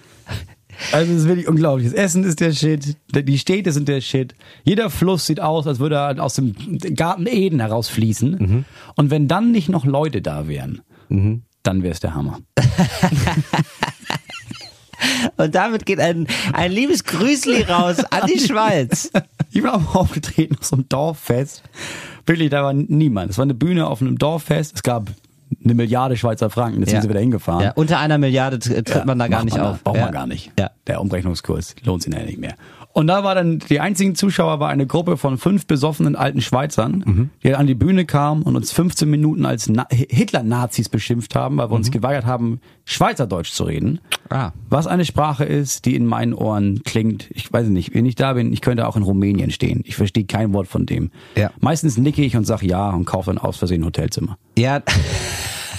Also 0.93 1.13
es 1.13 1.23
ist 1.23 1.29
wirklich 1.29 1.49
unglaublich. 1.49 1.89
Das 1.89 1.95
Essen 1.95 2.25
ist 2.25 2.41
der 2.41 2.53
Shit, 2.53 2.97
die 3.15 3.39
Städte 3.39 3.73
sind 3.73 3.89
der 3.89 4.01
Shit. 4.01 4.35
Jeder 4.65 4.91
Fluss 4.91 5.27
sieht 5.27 5.41
aus, 5.41 5.67
als 5.67 5.79
würde 5.79 5.97
er 5.97 6.23
aus 6.23 6.35
dem 6.35 6.55
Garten 6.95 7.27
Eden 7.27 7.61
herausfließen. 7.61 8.31
Mhm. 8.31 8.65
Und 8.97 9.11
wenn 9.11 9.29
dann 9.29 9.53
nicht 9.53 9.69
noch 9.69 9.85
Leute 9.85 10.23
da 10.23 10.49
wären, 10.49 10.81
dann 11.63 11.83
wäre 11.83 11.93
es 11.93 12.01
der 12.01 12.15
Hammer. 12.15 12.41
Und 15.37 15.55
damit 15.55 15.87
geht 15.87 16.01
ein, 16.01 16.27
ein 16.53 16.73
liebes 16.73 17.05
Grüßli 17.05 17.63
raus 17.63 17.99
an 18.11 18.29
die 18.33 18.41
Schweiz. 18.41 19.11
Ich 19.57 19.63
bin 19.63 19.71
auch 19.71 19.95
aufgetreten 19.95 20.57
auf 20.59 20.65
so 20.65 20.75
einem 20.75 20.89
Dorffest. 20.89 21.63
Wirklich, 22.27 22.51
da 22.51 22.65
war 22.65 22.73
niemand. 22.73 23.31
Es 23.31 23.39
war 23.39 23.45
eine 23.45 23.55
Bühne 23.55 23.87
auf 23.87 24.01
einem 24.01 24.19
Dorffest. 24.19 24.75
Es 24.75 24.83
gab 24.83 25.13
eine 25.65 25.75
Milliarde 25.75 26.17
Schweizer 26.17 26.51
Franken. 26.51 26.81
Jetzt 26.81 26.91
Ja. 26.91 26.97
sind 27.01 27.03
sie 27.03 27.09
wieder 27.11 27.21
hingefahren. 27.21 27.63
Ja, 27.63 27.73
unter 27.75 27.99
einer 27.99 28.19
Milliarde 28.19 28.59
tritt 28.59 28.89
Ja, 28.91 29.05
man 29.05 29.19
da 29.19 29.29
gar 29.29 29.45
nicht 29.45 29.57
man 29.57 29.67
auf. 29.67 29.83
Braucht 29.83 29.99
man 29.99 30.13
gar 30.13 30.27
nicht. 30.27 30.53
Ja. 30.59 30.71
Der 30.87 31.01
Umrechnungskurs 31.01 31.75
lohnt 31.85 32.03
sich 32.03 32.13
ja 32.15 32.23
nicht 32.23 32.39
mehr. 32.39 32.55
Und 32.93 33.09
da 33.09 33.25
war 33.25 33.35
dann, 33.35 33.59
die 33.59 33.81
einzigen 33.81 34.15
Zuschauer 34.15 34.61
war 34.61 34.69
eine 34.69 34.87
Gruppe 34.87 35.17
von 35.17 35.37
fünf 35.37 35.67
besoffenen 35.67 36.15
alten 36.15 36.41
Schweizern, 36.41 37.03
Mhm. 37.05 37.31
die 37.43 37.53
an 37.57 37.67
die 37.67 37.75
Bühne 37.75 38.05
kamen 38.05 38.43
und 38.43 38.55
uns 38.55 38.71
15 38.71 39.11
Minuten 39.11 39.47
als 39.47 39.69
Na 39.69 39.85
Hitler-Nazis 39.91 40.89
beschimpft 40.89 41.35
haben, 41.35 41.57
weil 41.57 41.71
wir 41.71 41.75
uns 41.75 41.91
geweigert 41.91 42.25
haben, 42.25 42.61
Schweizerdeutsch 42.85 43.51
zu 43.51 43.65
reden. 43.65 43.95
Mhm. 44.31 44.37
Ah. 44.37 44.53
Was 44.71 44.87
eine 44.87 45.05
Sprache 45.05 45.45
ist, 45.45 45.87
die 45.87 45.97
in 45.97 46.07
meinen 46.07 46.35
Ohren 46.35 46.83
klingt, 46.85 47.29
ich 47.33 47.53
weiß 47.53 47.67
nicht, 47.67 47.95
wenn 47.95 48.07
ich 48.07 48.15
da 48.15 48.35
bin, 48.35 48.53
ich 48.53 48.61
könnte 48.61 48.87
auch 48.87 48.97
in 48.97 49.03
Rumänien 49.03 49.51
stehen. 49.51 49.83
Ich 49.85 49.97
verstehe 49.97 50.25
kein 50.25 50.53
Wort 50.53 50.69
von 50.69 50.87
dem. 50.87 51.11
Ja. 51.37 51.51
Meistens 51.61 51.97
nicke 51.99 52.23
ich 52.23 52.37
und 52.37 52.45
sage 52.45 52.65
ja 52.67 52.91
und 52.91 53.07
kaufe 53.07 53.31
dann 53.33 53.39
aus 53.39 53.57
Versehen 53.57 53.83
ein 53.83 53.87
Hotelzimmer. 53.87 54.39
Ja. 54.57 54.83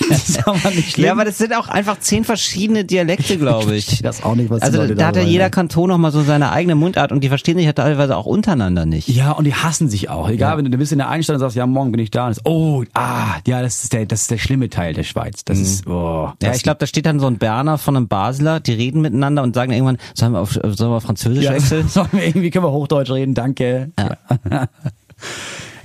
Das 0.10 0.30
ist 0.30 0.48
aber 0.48 0.70
nicht 0.72 0.92
schlimm. 0.94 1.06
ja, 1.06 1.12
aber 1.12 1.26
das 1.26 1.38
sind 1.38 1.54
auch 1.56 1.68
einfach 1.68 2.00
zehn 2.00 2.24
verschiedene 2.24 2.86
Dialekte, 2.86 3.38
glaube 3.40 3.76
ich. 3.76 3.86
verstehe 3.86 4.04
das 4.04 4.24
auch 4.24 4.36
nicht, 4.36 4.50
was 4.50 4.62
Also 4.62 4.86
da 4.94 5.08
hat 5.08 5.16
ja 5.16 5.22
jeder 5.24 5.46
reden. 5.46 5.52
Kanton 5.52 5.90
noch 5.90 5.98
mal 5.98 6.12
so 6.12 6.22
seine 6.24 6.52
eigene 6.52 6.76
Mundart 6.76 7.12
und 7.12 7.22
die 7.24 7.30
verstehen 7.30 7.58
sich 7.58 7.66
ja 7.66 7.74
teilweise 7.74 8.18
auch 8.18 8.26
untereinander 8.26 8.86
nicht. 8.86 9.08
Ja, 9.08 9.32
und 9.32 9.46
die 9.46 9.54
hassen 9.54 9.90
sich 9.90 10.10
auch. 10.10 10.30
Egal, 10.30 10.58
wenn 10.58 10.66
du, 10.66 10.72
du 10.72 10.78
bist 10.78 10.92
in 10.92 10.98
der 11.00 11.10
Einstellung 11.10 11.38
und 11.38 11.42
sagst, 11.42 11.56
ja, 11.56 11.66
morgen 11.66 11.92
bin 11.92 12.02
ich 12.02 12.12
da. 12.12 12.26
Und 12.26 12.32
ist, 12.32 12.42
oh, 12.46 12.84
ah, 12.94 13.36
ja, 13.48 13.62
das 13.62 13.84
ist 13.84 13.94
der, 13.94 14.06
das 14.06 14.22
ist 14.22 14.32
der 14.32 14.38
schlimme 14.38 14.70
Teil 14.70 14.94
der 14.94 15.04
Schweiz. 15.04 15.44
Das 15.46 15.60
ist, 15.60 15.88
oh. 15.88 15.92
Mhm. 16.28 16.34
Ja, 16.42 16.50
das- 16.50 16.58
ich 16.58 16.64
glaube, 16.64 16.78
da 16.80 16.88
steht 16.88 17.06
dann 17.06 17.20
so 17.20 17.28
ein 17.28 17.38
Berner 17.38 17.78
von 17.78 17.96
einem 17.96 18.08
Basler, 18.08 18.60
die 18.60 18.74
reden 18.74 19.02
miteinander 19.02 19.44
und 19.44 19.56
sagen 19.56 19.72
irgendwann, 19.72 19.98
sollen 20.14 20.34
wir 20.34 20.40
auf 20.42 20.52
sollen 20.54 20.92
wir 20.92 20.98
auf 20.98 21.04
Französisch 21.04 21.44
ja, 21.46 21.54
wechseln? 21.56 21.88
sollen 21.88 22.10
wir 22.12 22.26
irgendwie 22.26 22.50
können 22.50 22.66
wir 22.66 22.72
Hochdeutsch 22.72 23.12
reden, 23.12 23.34
danke. 23.34 23.92
Ja. 24.00 24.68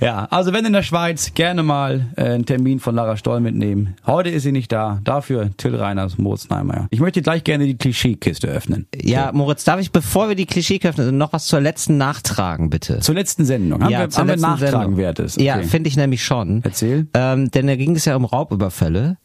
ja, 0.01 0.27
also 0.31 0.51
wenn 0.53 0.65
in 0.65 0.73
der 0.73 0.83
Schweiz 0.83 1.33
gerne 1.33 1.63
mal 1.63 2.07
äh, 2.17 2.23
einen 2.23 2.45
Termin 2.45 2.79
von 2.79 2.95
Lara 2.95 3.15
Stoll 3.17 3.39
mitnehmen. 3.39 3.95
Heute 4.05 4.29
ist 4.29 4.43
sie 4.43 4.51
nicht 4.51 4.71
da. 4.71 4.99
Dafür 5.03 5.51
Till 5.57 5.75
Reiners, 5.75 6.17
Moritz 6.17 6.49
Neimeyer. 6.49 6.87
Ich 6.89 6.99
möchte 6.99 7.21
gleich 7.21 7.43
gerne 7.43 7.65
die 7.65 7.75
Klischeekiste 7.77 8.47
öffnen. 8.47 8.87
Ja, 8.99 9.31
Moritz, 9.33 9.63
darf 9.63 9.79
ich, 9.79 9.91
bevor 9.91 10.27
wir 10.27 10.35
die 10.35 10.45
Klischeeköpfe 10.45 11.11
noch 11.11 11.33
was 11.33 11.45
zur 11.45 11.61
letzten 11.61 11.97
nachtragen, 11.97 12.69
bitte? 12.69 12.99
Zur 12.99 13.15
letzten 13.15 13.45
Sendung. 13.45 13.83
Haben 13.83 13.91
ja, 13.91 13.99
wir, 14.01 14.09
zur 14.09 14.21
haben 14.21 14.27
wir 14.27 14.33
letzten 14.35 14.47
Nachtragen 14.49 14.71
Sendung. 14.81 14.97
wertes? 14.97 15.35
Ja, 15.37 15.59
finde 15.59 15.87
ich 15.87 15.95
nämlich 15.97 16.23
schon. 16.23 16.61
Erzähl. 16.63 17.07
Ähm, 17.13 17.51
denn 17.51 17.67
da 17.67 17.75
ging 17.75 17.95
es 17.95 18.05
ja 18.05 18.15
um 18.15 18.25
Raubüberfälle. 18.25 19.17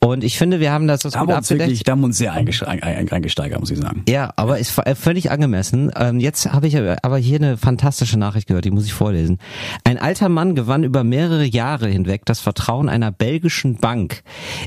Und 0.00 0.24
ich 0.24 0.38
finde, 0.38 0.60
wir 0.60 0.72
haben 0.72 0.86
das 0.86 1.00
so 1.02 1.10
Da 1.10 1.20
gut 1.20 1.28
wir 1.28 1.36
abgedeckt. 1.36 1.60
wirklich, 1.60 1.82
da 1.84 1.92
haben 1.92 2.00
wir 2.00 2.06
uns 2.06 2.18
sehr 2.18 2.32
eingeste- 2.34 2.66
ein- 2.66 2.82
ein- 2.82 3.08
reingesteigert, 3.08 3.60
muss 3.60 3.70
ich 3.70 3.78
sagen. 3.78 4.02
Ja, 4.08 4.32
aber 4.36 4.58
ist 4.58 4.76
äh, 4.78 4.94
völlig 4.94 5.30
angemessen. 5.30 5.90
Ähm, 5.96 6.20
jetzt 6.20 6.52
habe 6.52 6.66
ich 6.66 6.76
aber 6.76 7.16
hier 7.18 7.36
eine 7.38 7.56
fantastische 7.56 8.18
Nachricht 8.18 8.48
gehört, 8.48 8.64
die 8.64 8.70
muss 8.70 8.84
ich 8.86 8.92
vorlesen. 8.92 9.38
Ein 9.84 9.98
alter 10.16 10.28
Mann 10.30 10.54
gewann 10.54 10.82
über 10.82 11.04
mehrere 11.04 11.44
Jahre 11.44 11.88
hinweg 11.88 12.22
das 12.24 12.40
Vertrauen 12.40 12.88
einer 12.88 13.12
belgischen 13.12 13.76
Bank, 13.76 14.22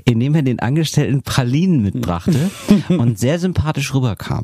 indem 0.05 0.35
er 0.35 0.43
den 0.43 0.59
Angestellten 0.59 1.23
Pralinen 1.23 1.81
mitbrachte 1.81 2.51
und 2.89 3.17
sehr 3.17 3.39
sympathisch 3.39 3.95
rüberkam. 3.95 4.43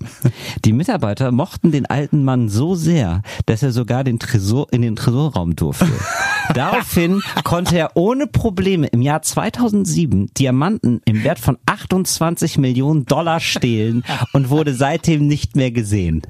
Die 0.66 0.74
Mitarbeiter 0.74 1.32
mochten 1.32 1.72
den 1.72 1.86
alten 1.86 2.24
Mann 2.24 2.50
so 2.50 2.74
sehr, 2.74 3.22
dass 3.46 3.62
er 3.62 3.72
sogar 3.72 4.04
den 4.04 4.18
Tresor 4.18 4.66
in 4.72 4.82
den 4.82 4.96
Tresorraum 4.96 5.56
durfte. 5.56 5.92
Daraufhin 6.56 7.22
konnte 7.44 7.78
er 7.78 7.92
ohne 7.94 8.26
Probleme 8.26 8.88
im 8.88 9.04
Jahr 9.04 9.22
2007 9.22 10.32
Diamanten 10.36 11.02
im 11.06 11.24
Wert 11.24 11.38
von 11.38 11.60
28 11.68 12.58
Millionen 12.58 13.06
Dollar 13.06 13.40
stehlen 13.40 14.04
und 14.34 14.50
wurde 14.50 14.74
seitdem 14.74 15.28
nicht 15.28 15.56
mehr 15.56 15.70
gesehen. 15.70 16.24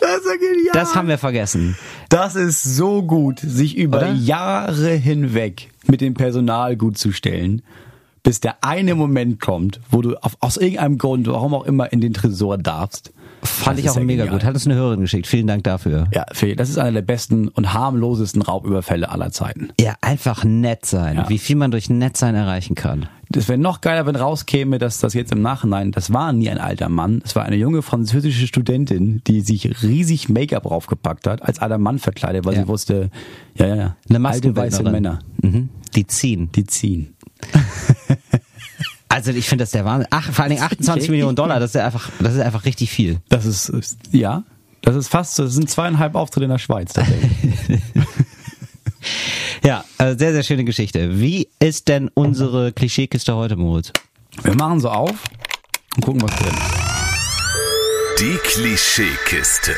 Das 0.00 0.18
ist 0.18 0.26
ja 0.26 0.36
genial. 0.36 0.72
Das 0.72 0.94
haben 0.94 1.08
wir 1.08 1.18
vergessen. 1.18 1.76
Das 2.08 2.34
ist 2.34 2.62
so 2.62 3.02
gut, 3.02 3.40
sich 3.40 3.76
über 3.76 3.98
Oder? 3.98 4.12
Jahre 4.12 4.90
hinweg 4.90 5.70
mit 5.86 6.00
dem 6.00 6.14
Personal 6.14 6.76
gut 6.76 6.98
zu 6.98 7.12
stellen, 7.12 7.62
bis 8.22 8.40
der 8.40 8.62
eine 8.62 8.94
Moment 8.94 9.40
kommt, 9.40 9.80
wo 9.90 10.02
du 10.02 10.16
auf, 10.16 10.36
aus 10.40 10.56
irgendeinem 10.56 10.98
Grund, 10.98 11.26
warum 11.26 11.54
auch 11.54 11.64
immer, 11.64 11.92
in 11.92 12.00
den 12.00 12.14
Tresor 12.14 12.58
darfst. 12.58 13.12
Fand 13.44 13.76
Das 13.78 13.84
ich 13.84 13.90
auch 13.90 13.96
ja 13.96 14.02
mega 14.04 14.24
genial. 14.24 14.38
gut. 14.38 14.46
Hat 14.46 14.54
uns 14.54 14.66
eine 14.66 14.76
Hörerin 14.76 15.00
geschickt. 15.00 15.26
Vielen 15.26 15.48
Dank 15.48 15.64
dafür. 15.64 16.06
Ja, 16.14 16.24
das 16.54 16.68
ist 16.68 16.78
einer 16.78 16.92
der 16.92 17.02
besten 17.02 17.48
und 17.48 17.72
harmlosesten 17.74 18.40
Raubüberfälle 18.42 19.08
aller 19.10 19.32
Zeiten. 19.32 19.70
Ja, 19.80 19.94
einfach 20.00 20.44
nett 20.44 20.86
sein. 20.86 21.16
Ja. 21.16 21.28
Wie 21.28 21.38
viel 21.38 21.56
man 21.56 21.72
durch 21.72 21.90
nett 21.90 22.16
sein 22.16 22.34
erreichen 22.36 22.76
kann. 22.76 23.06
Das 23.30 23.48
wäre 23.48 23.58
noch 23.58 23.80
geiler, 23.80 24.06
wenn 24.06 24.14
rauskäme, 24.14 24.78
dass 24.78 24.98
das 24.98 25.14
jetzt 25.14 25.32
im 25.32 25.42
Nachhinein, 25.42 25.90
das 25.90 26.12
war 26.12 26.32
nie 26.32 26.50
ein 26.50 26.58
alter 26.58 26.88
Mann, 26.90 27.22
es 27.24 27.34
war 27.34 27.44
eine 27.44 27.56
junge 27.56 27.80
französische 27.82 28.46
Studentin, 28.46 29.22
die 29.26 29.40
sich 29.40 29.82
riesig 29.82 30.28
Make-up 30.28 30.64
draufgepackt 30.64 31.26
hat, 31.26 31.42
als 31.42 31.58
alter 31.58 31.78
Mann 31.78 31.98
verkleidet, 31.98 32.44
weil 32.44 32.54
Ja. 32.54 32.62
sie 32.62 32.68
wusste, 32.68 33.10
ja, 33.56 33.66
ja, 33.66 33.74
ja, 33.74 33.96
Eine 34.10 34.28
alte 34.28 34.54
weiße. 34.54 34.82
Männer, 34.84 35.20
Mhm. 35.40 35.70
Die 35.96 36.06
ziehen. 36.06 36.50
die 36.54 36.64
ziehen. 36.66 37.14
Also 39.12 39.30
ich 39.32 39.46
finde 39.48 39.62
das 39.64 39.70
der 39.72 39.84
Wahnsinn. 39.84 40.08
Ach, 40.10 40.32
vor 40.32 40.44
allen 40.44 40.50
Dingen 40.50 40.62
28 40.66 41.10
Millionen 41.10 41.36
Dollar, 41.36 41.60
das 41.60 41.70
ist 41.70 41.74
ja 41.74 41.84
einfach, 41.86 42.08
das 42.18 42.34
ist 42.34 42.40
einfach 42.40 42.64
richtig 42.64 42.90
viel. 42.90 43.18
Das 43.28 43.44
ist, 43.44 43.68
ist 43.68 43.98
ja, 44.10 44.42
das 44.82 44.96
ist 44.96 45.08
fast 45.08 45.34
so, 45.34 45.44
das 45.44 45.52
sind 45.54 45.68
zweieinhalb 45.70 46.14
Auftritte 46.14 46.44
in 46.44 46.50
der 46.50 46.58
Schweiz 46.58 46.92
tatsächlich. 46.92 47.80
Ja, 49.64 49.84
also 49.98 50.16
sehr, 50.18 50.32
sehr 50.32 50.42
schöne 50.42 50.64
Geschichte. 50.64 51.20
Wie 51.20 51.48
ist 51.60 51.88
denn 51.88 52.08
unsere 52.14 52.72
Klischeekiste 52.72 53.34
heute, 53.34 53.56
Moritz? 53.56 53.92
Wir 54.42 54.54
machen 54.54 54.80
so 54.80 54.90
auf 54.90 55.10
und 55.96 56.04
gucken, 56.04 56.22
was 56.22 56.30
drin 56.36 56.48
ist. 56.52 58.20
Die 58.20 58.36
Klischeekiste. 58.48 59.72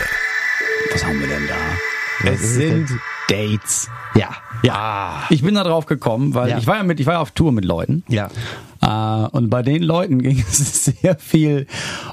Was 0.92 1.04
haben 1.04 1.20
wir 1.20 1.26
denn 1.28 1.46
da? 1.48 2.30
Was 2.30 2.40
Es 2.40 2.54
sind 2.54 2.88
Dates. 3.28 3.88
Ja. 4.14 4.30
Ja. 4.62 5.24
Ich 5.30 5.42
bin 5.42 5.54
da 5.54 5.64
drauf 5.64 5.86
gekommen, 5.86 6.34
weil 6.34 6.50
Ja. 6.50 6.58
ich 6.58 6.66
war 6.66 6.76
ja 6.76 6.82
mit, 6.82 7.00
ich 7.00 7.06
war 7.06 7.14
ja 7.14 7.20
auf 7.20 7.30
Tour 7.30 7.52
mit 7.52 7.64
Leuten. 7.64 8.04
Ja. 8.08 8.28
Äh, 8.84 9.28
und 9.36 9.48
bei 9.50 9.62
den 9.62 9.82
Leuten 9.82 10.18
ging 10.22 10.38
es 10.46 10.84
sehr 10.84 11.16
viel 11.18 11.66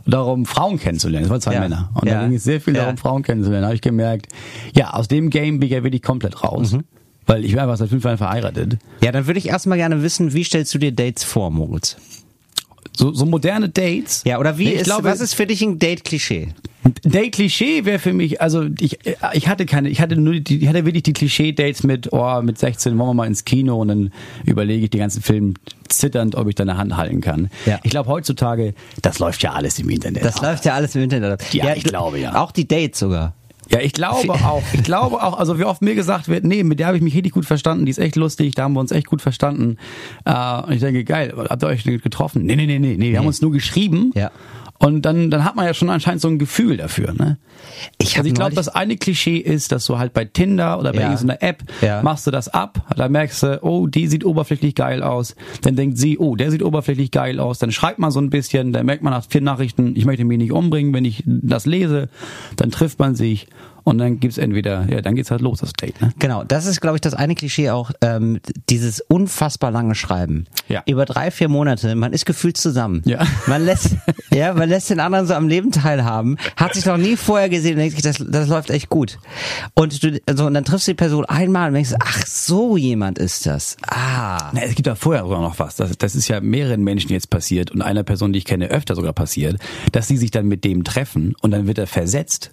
darum, 0.05 0.45
Frauen 0.45 0.79
kennenzulernen. 0.79 1.25
Es 1.25 1.29
waren 1.31 1.41
zwei 1.41 1.53
Ja. 1.55 1.59
Männer. 1.59 1.89
Und 1.95 2.07
Ja. 2.07 2.21
da 2.21 2.27
ging 2.27 2.35
es 2.37 2.43
sehr 2.43 2.61
viel 2.61 2.75
Ja. 2.75 2.83
darum, 2.83 2.97
Frauen 2.97 3.23
kennenzulernen. 3.23 3.63
Da 3.63 3.67
habe 3.67 3.75
ich 3.75 3.81
gemerkt, 3.81 4.27
ja, 4.75 4.91
aus 4.93 5.07
dem 5.07 5.29
Game 5.29 5.59
bin 5.59 5.67
ich 5.67 5.73
ja 5.73 5.83
wirklich 5.83 6.01
komplett 6.01 6.43
raus. 6.43 6.73
Mhm. 6.73 6.83
Weil 7.27 7.45
ich 7.45 7.51
bin 7.51 7.59
einfach 7.59 7.77
seit 7.77 7.89
fünf 7.89 8.03
Jahren 8.03 8.17
verheiratet. 8.17 8.77
Ja, 9.03 9.11
dann 9.11 9.27
würde 9.27 9.37
ich 9.39 9.47
erstmal 9.49 9.77
gerne 9.77 10.01
wissen, 10.01 10.33
wie 10.33 10.43
stellst 10.43 10.73
du 10.73 10.79
dir 10.79 10.91
Dates 10.91 11.23
vor, 11.23 11.51
Moritz? 11.51 11.97
So, 12.95 13.13
so 13.13 13.25
moderne 13.25 13.69
Dates. 13.69 14.24
Ja, 14.25 14.39
oder 14.39 14.57
wie 14.57 14.69
ich 14.74 14.81
ist, 14.81 14.83
glaube, 14.86 15.05
was 15.05 15.21
ist 15.21 15.33
für 15.33 15.48
dich 15.48 15.62
ein 15.62 15.79
Date-Klischee? 15.79 16.50
Date-Klischee 17.03 17.86
wäre 17.86 18.00
für 18.00 18.13
mich, 18.13 18.41
also 18.41 18.65
ich, 18.79 19.00
ich 19.33 19.48
hatte 19.48 19.65
keine, 19.65 19.89
ich 19.89 20.01
hatte 20.01 20.15
nur 20.17 20.39
die, 20.39 20.62
ich 20.62 20.67
hatte 20.67 20.86
wirklich 20.86 21.03
die 21.03 21.13
Klischee-Dates 21.13 21.83
mit, 21.83 22.12
oh, 22.12 22.41
mit 22.41 22.57
16 22.57 22.98
wollen 22.98 23.10
wir 23.10 23.13
mal 23.13 23.27
ins 23.27 23.45
Kino 23.45 23.79
und 23.79 23.88
dann 23.89 24.12
überlege 24.45 24.83
ich 24.86 24.89
den 24.89 25.00
ganzen 25.00 25.21
Film 25.21 25.53
zitternd, 25.89 26.36
ob 26.36 26.48
ich 26.48 26.55
deine 26.55 26.77
Hand 26.77 26.98
halten 26.98 27.21
kann. 27.21 27.50
Ja. 27.65 27.79
Ich 27.83 27.91
glaube 27.91 28.10
heutzutage, 28.10 28.74
das 29.01 29.19
läuft 29.19 29.43
ja 29.43 29.53
alles 29.53 29.77
im 29.79 29.89
Internet. 29.89 30.25
Das 30.25 30.41
läuft 30.41 30.65
ja 30.65 30.74
alles 30.74 30.95
im 30.95 31.03
Internet. 31.03 31.31
ab. 31.33 31.41
Ja, 31.53 31.75
ich 31.75 31.83
du- 31.83 31.89
glaube, 31.89 32.19
ja. 32.19 32.36
Auch 32.41 32.51
die 32.51 32.67
Dates 32.67 33.00
sogar. 33.00 33.36
Ja, 33.71 33.79
ich 33.79 33.93
glaube 33.93 34.33
auch. 34.33 34.63
Ich 34.73 34.83
glaube 34.83 35.21
auch, 35.23 35.37
also 35.37 35.57
wie 35.57 35.63
oft 35.63 35.81
mir 35.81 35.95
gesagt 35.95 36.27
wird, 36.27 36.43
nee, 36.43 36.63
mit 36.63 36.79
der 36.79 36.87
habe 36.87 36.97
ich 36.97 37.03
mich 37.03 37.15
richtig 37.15 37.33
gut 37.33 37.45
verstanden, 37.45 37.85
die 37.85 37.91
ist 37.91 37.99
echt 37.99 38.15
lustig, 38.15 38.55
da 38.55 38.63
haben 38.63 38.73
wir 38.73 38.79
uns 38.81 38.91
echt 38.91 39.07
gut 39.07 39.21
verstanden. 39.21 39.77
Äh, 40.25 40.61
und 40.63 40.73
ich 40.73 40.79
denke, 40.81 41.03
geil, 41.03 41.33
habt 41.49 41.63
ihr 41.63 41.67
euch 41.67 41.83
getroffen? 41.83 42.45
Nee, 42.45 42.55
nee, 42.55 42.65
nee, 42.65 42.79
nee, 42.79 42.97
nee, 42.97 43.11
wir 43.11 43.19
haben 43.19 43.27
uns 43.27 43.41
nur 43.41 43.51
geschrieben. 43.51 44.11
Ja. 44.15 44.31
Und 44.81 45.03
dann, 45.03 45.29
dann 45.29 45.43
hat 45.43 45.55
man 45.55 45.65
ja 45.65 45.73
schon 45.73 45.89
anscheinend 45.89 46.21
so 46.21 46.27
ein 46.27 46.39
Gefühl 46.39 46.77
dafür, 46.77 47.13
ne? 47.13 47.38
Ich 48.00 48.17
Also 48.17 48.27
ich 48.27 48.33
glaube, 48.33 48.55
das 48.55 48.67
eine 48.67 48.97
Klischee 48.97 49.38
ist, 49.38 49.71
dass 49.71 49.85
du 49.85 50.00
halt 50.00 50.13
bei 50.13 50.25
Tinder 50.25 50.79
oder 50.79 50.91
bei 50.91 51.01
Ja. 51.01 51.11
irgendeiner 51.11 51.41
App 51.43 51.63
Ja. 51.81 52.01
machst 52.01 52.25
du 52.25 52.31
das 52.31 52.47
ab, 52.47 52.83
da 52.97 53.07
merkst 53.07 53.43
du, 53.43 53.59
oh, 53.63 53.85
die 53.88 54.07
sieht 54.07 54.25
oberflächlich 54.25 54.73
geil 54.73 55.03
aus. 55.03 55.35
Dann 55.61 55.75
denkt 55.75 55.97
sie, 56.00 56.17
oh, 56.17 56.35
der 56.35 56.50
sieht 56.50 56.63
oberflächlich 56.63 57.11
geil 57.11 57.39
aus. 57.39 57.59
Dann 57.59 57.71
schreibt 57.71 58.00
man 58.00 58.09
so 58.11 58.19
ein 58.19 58.31
bisschen, 58.31 58.73
dann 58.73 58.85
merkt 58.88 59.03
man 59.03 59.13
nach 59.13 59.25
vier 59.27 59.41
Nachrichten, 59.41 59.93
ich 59.95 60.05
möchte 60.05 60.25
mich 60.25 60.39
nicht 60.39 60.51
umbringen, 60.51 60.93
wenn 60.93 61.05
ich 61.05 61.23
das 61.25 61.65
lese. 61.67 62.09
Dann 62.55 62.71
trifft 62.71 62.97
man 63.00 63.13
sich 63.15 63.47
und 63.83 63.97
dann 63.97 64.19
gibt's 64.19 64.38
entweder, 64.38 64.88
ja, 64.89 65.01
dann 65.01 65.15
geht's 65.15 65.31
halt 65.31 65.41
los, 65.41 65.59
das 65.59 65.73
Date, 65.73 66.00
ne? 66.01 66.13
Genau, 66.19 66.43
das 66.43 66.65
ist, 66.65 66.81
glaube 66.81 66.97
ich, 66.97 67.01
das 67.01 67.13
eine 67.13 67.35
Klischee 67.35 67.69
auch, 67.69 67.91
ähm, 68.01 68.39
dieses 68.69 69.01
unfassbar 69.01 69.71
lange 69.71 69.95
Schreiben. 69.95 70.45
Ja. 70.67 70.83
Über 70.85 71.05
drei, 71.05 71.31
vier 71.31 71.50
Monate, 71.50 71.95
man 71.95 72.13
ist 72.13 72.25
gefühlt 72.25 72.57
zusammen. 72.57 73.01
Ja. 73.05 73.25
Man 73.47 73.65
lässt, 73.65 73.95
ja, 74.31 74.53
man 74.53 74.69
lässt 74.69 74.89
den 74.89 75.00
anderen 75.00 75.25
so 75.25 75.33
am 75.33 75.47
Leben 75.47 75.71
teilhaben, 75.71 76.38
hat 76.55 76.75
sich 76.75 76.85
noch 76.85 76.97
nie 76.97 77.17
vorher 77.17 77.50
gesehen 77.50 77.73
und 77.73 77.79
denkt 77.79 77.95
sich, 77.95 78.03
das, 78.03 78.23
das 78.25 78.47
läuft 78.47 78.69
echt 78.69 78.89
gut. 78.89 79.19
Und 79.73 80.03
du, 80.03 80.21
also, 80.25 80.45
und 80.45 80.53
dann 80.53 80.63
triffst 80.63 80.88
du 80.88 80.91
die 80.91 80.95
Person 80.95 81.25
einmal 81.25 81.69
und 81.69 81.73
denkst, 81.73 81.93
ach, 82.00 82.25
so 82.25 82.77
jemand 82.77 83.17
ist 83.17 83.45
das. 83.45 83.77
Ah. 83.88 84.51
Na, 84.53 84.61
es 84.61 84.75
gibt 84.75 84.88
da 84.88 84.95
vorher 84.95 85.23
sogar 85.23 85.41
noch 85.41 85.59
was. 85.59 85.75
Das, 85.75 85.97
das 85.97 86.15
ist 86.15 86.27
ja 86.27 86.39
mehreren 86.39 86.83
Menschen 86.83 87.11
jetzt 87.11 87.29
passiert 87.29 87.71
und 87.71 87.81
einer 87.81 88.03
Person, 88.03 88.31
die 88.31 88.39
ich 88.39 88.45
kenne, 88.45 88.67
öfter 88.67 88.95
sogar 88.95 89.13
passiert, 89.13 89.57
dass 89.91 90.07
sie 90.07 90.17
sich 90.17 90.31
dann 90.31 90.47
mit 90.47 90.63
dem 90.63 90.83
treffen 90.83 91.35
und 91.41 91.51
dann 91.51 91.67
wird 91.67 91.77
er 91.77 91.88
versetzt. 91.88 92.51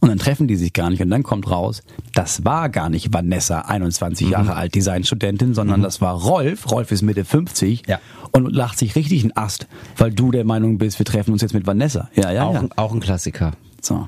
Und 0.00 0.10
dann 0.10 0.18
treffen 0.18 0.46
die 0.46 0.56
sich 0.56 0.72
gar 0.72 0.90
nicht 0.90 1.02
und 1.02 1.10
dann 1.10 1.24
kommt 1.24 1.50
raus, 1.50 1.82
das 2.14 2.44
war 2.44 2.68
gar 2.68 2.88
nicht 2.88 3.12
Vanessa, 3.12 3.62
21 3.62 4.30
Jahre 4.30 4.54
alt, 4.54 4.74
Designstudentin, 4.76 5.54
sondern 5.54 5.82
das 5.82 6.00
war 6.00 6.14
Rolf. 6.14 6.70
Rolf 6.70 6.92
ist 6.92 7.02
Mitte 7.02 7.24
50 7.24 7.82
Ja. 7.88 7.98
und 8.30 8.54
lacht 8.54 8.78
sich 8.78 8.94
richtig 8.94 9.22
einen 9.24 9.36
Ast, 9.36 9.66
weil 9.96 10.12
du 10.12 10.30
der 10.30 10.44
Meinung 10.44 10.78
bist, 10.78 10.98
wir 11.00 11.06
treffen 11.06 11.32
uns 11.32 11.42
jetzt 11.42 11.54
mit 11.54 11.66
Vanessa. 11.66 12.10
Ja, 12.14 12.30
ja, 12.30 12.44
auch, 12.44 12.54
ja. 12.54 12.68
auch 12.76 12.92
ein 12.92 13.00
Klassiker. 13.00 13.52
So. 13.82 14.06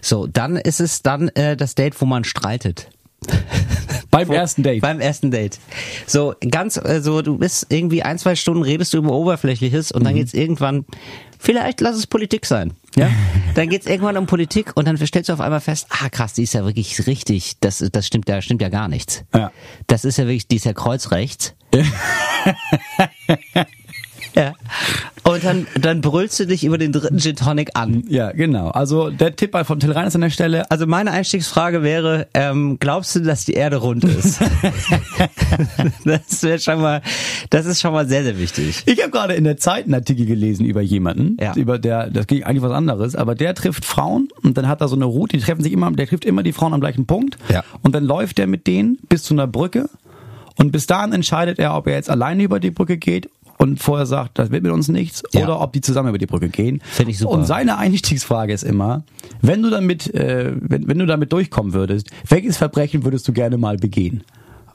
So, 0.00 0.26
dann 0.26 0.56
ist 0.56 0.80
es 0.80 1.02
dann 1.02 1.28
äh, 1.30 1.54
das 1.56 1.74
Date, 1.74 2.00
wo 2.00 2.06
man 2.06 2.24
streitet. 2.24 2.88
Beim 4.10 4.30
ersten 4.30 4.62
Date. 4.62 4.80
Beim 4.80 5.00
ersten 5.00 5.30
Date. 5.30 5.58
So, 6.06 6.34
ganz, 6.50 6.76
äh, 6.76 7.00
so, 7.00 7.22
du 7.22 7.38
bist 7.38 7.66
irgendwie 7.68 8.02
ein, 8.02 8.18
zwei 8.18 8.34
Stunden 8.34 8.62
redest 8.62 8.92
du 8.92 8.98
über 8.98 9.12
Oberflächliches 9.12 9.92
und 9.92 10.04
dann 10.04 10.14
geht's 10.14 10.34
irgendwann, 10.34 10.84
vielleicht 11.38 11.80
lass 11.80 11.96
es 11.96 12.06
Politik 12.06 12.46
sein. 12.46 12.72
Ja? 12.96 13.10
dann 13.54 13.68
geht's 13.68 13.86
irgendwann 13.86 14.16
um 14.16 14.26
Politik 14.26 14.72
und 14.76 14.86
dann 14.86 14.96
stellst 14.96 15.28
du 15.28 15.32
auf 15.32 15.40
einmal 15.40 15.60
fest, 15.60 15.86
ah 15.90 16.08
krass, 16.08 16.32
die 16.34 16.42
ist 16.42 16.54
ja 16.54 16.64
wirklich 16.64 17.06
richtig, 17.06 17.54
das, 17.60 17.78
das 17.92 18.06
stimmt 18.06 18.28
ja, 18.28 18.42
stimmt 18.42 18.62
ja 18.62 18.68
gar 18.68 18.88
nichts. 18.88 19.24
Ja. 19.34 19.52
Das 19.86 20.04
ist 20.04 20.18
ja 20.18 20.24
wirklich, 20.24 20.48
die 20.48 20.56
ist 20.56 20.64
ja 20.64 20.72
kreuzrechts. 20.72 21.54
ja. 24.34 24.54
Und 25.22 25.44
dann, 25.44 25.66
dann 25.80 26.00
brüllst 26.00 26.40
du 26.40 26.46
dich 26.46 26.64
über 26.64 26.78
den 26.78 26.92
dritten 26.92 27.18
Gin 27.18 27.36
Tonic 27.36 27.70
an. 27.74 28.04
Ja, 28.08 28.32
genau. 28.32 28.68
Also 28.70 29.10
der 29.10 29.36
Tipp 29.36 29.56
von 29.64 29.78
Till 29.78 29.92
Reiners 29.92 30.14
an 30.14 30.22
der 30.22 30.30
Stelle, 30.30 30.70
Also 30.70 30.86
meine 30.86 31.10
Einstiegsfrage 31.12 31.82
wäre, 31.82 32.26
ähm, 32.34 32.78
glaubst 32.80 33.14
du, 33.14 33.20
dass 33.20 33.44
die 33.44 33.52
Erde 33.52 33.76
rund 33.76 34.02
ist? 34.04 34.40
das 36.04 36.42
wäre 36.42 36.58
schon 36.58 36.80
mal, 36.80 37.02
das 37.50 37.66
ist 37.66 37.80
schon 37.80 37.92
mal 37.92 38.08
sehr, 38.08 38.22
sehr 38.24 38.38
wichtig. 38.38 38.82
Ich 38.86 39.00
habe 39.00 39.10
gerade 39.10 39.34
in 39.34 39.44
der 39.44 39.56
Zeit 39.56 39.84
einen 39.84 39.94
Artikel 39.94 40.26
gelesen 40.26 40.64
über 40.66 40.80
jemanden, 40.80 41.36
Ja. 41.40 41.54
über 41.54 41.78
der, 41.78 42.10
das 42.10 42.26
ging 42.26 42.42
eigentlich 42.44 42.62
was 42.62 42.72
anderes, 42.72 43.14
aber 43.16 43.34
der 43.34 43.54
trifft 43.54 43.84
Frauen 43.84 44.28
und 44.42 44.56
dann 44.56 44.68
hat 44.68 44.80
er 44.80 44.88
so 44.88 44.96
eine 44.96 45.04
Route, 45.04 45.36
die 45.36 45.42
treffen 45.42 45.62
sich 45.62 45.72
immer, 45.72 45.90
der 45.92 46.06
trifft 46.06 46.24
immer 46.24 46.42
die 46.42 46.52
Frauen 46.52 46.72
am 46.74 46.80
gleichen 46.80 47.06
Punkt 47.06 47.36
Ja. 47.48 47.62
und 47.82 47.94
dann 47.94 48.04
läuft 48.04 48.38
er 48.38 48.46
mit 48.46 48.66
denen 48.66 48.98
bis 49.08 49.22
zu 49.22 49.34
einer 49.34 49.46
Brücke 49.46 49.88
und 50.56 50.72
bis 50.72 50.86
dahin 50.86 51.12
entscheidet 51.12 51.58
er, 51.58 51.74
ob 51.76 51.86
er 51.86 51.94
jetzt 51.94 52.10
alleine 52.10 52.42
über 52.42 52.60
die 52.60 52.70
Brücke 52.70 52.96
geht 52.96 53.28
und 53.60 53.78
vorher 53.78 54.06
sagt, 54.06 54.38
das 54.38 54.50
wird 54.50 54.62
mit 54.62 54.72
uns 54.72 54.88
nichts, 54.88 55.22
Ja. 55.32 55.44
oder 55.44 55.60
ob 55.60 55.72
die 55.74 55.80
zusammen 55.82 56.08
über 56.08 56.18
die 56.18 56.26
Brücke 56.26 56.48
gehen. 56.48 56.80
Find 56.84 57.10
ich 57.10 57.18
super. 57.18 57.32
Und 57.32 57.44
seine 57.44 57.76
Einstiegsfrage 57.76 58.52
ist 58.52 58.62
immer, 58.64 59.02
wenn 59.42 59.62
du 59.62 59.68
damit, 59.70 60.12
äh, 60.14 60.52
wenn, 60.60 60.88
wenn 60.88 60.98
du 60.98 61.06
damit 61.06 61.32
durchkommen 61.32 61.72
würdest, 61.74 62.08
welches 62.28 62.56
Verbrechen 62.56 63.04
würdest 63.04 63.28
du 63.28 63.32
gerne 63.32 63.58
mal 63.58 63.76
begehen? 63.76 64.24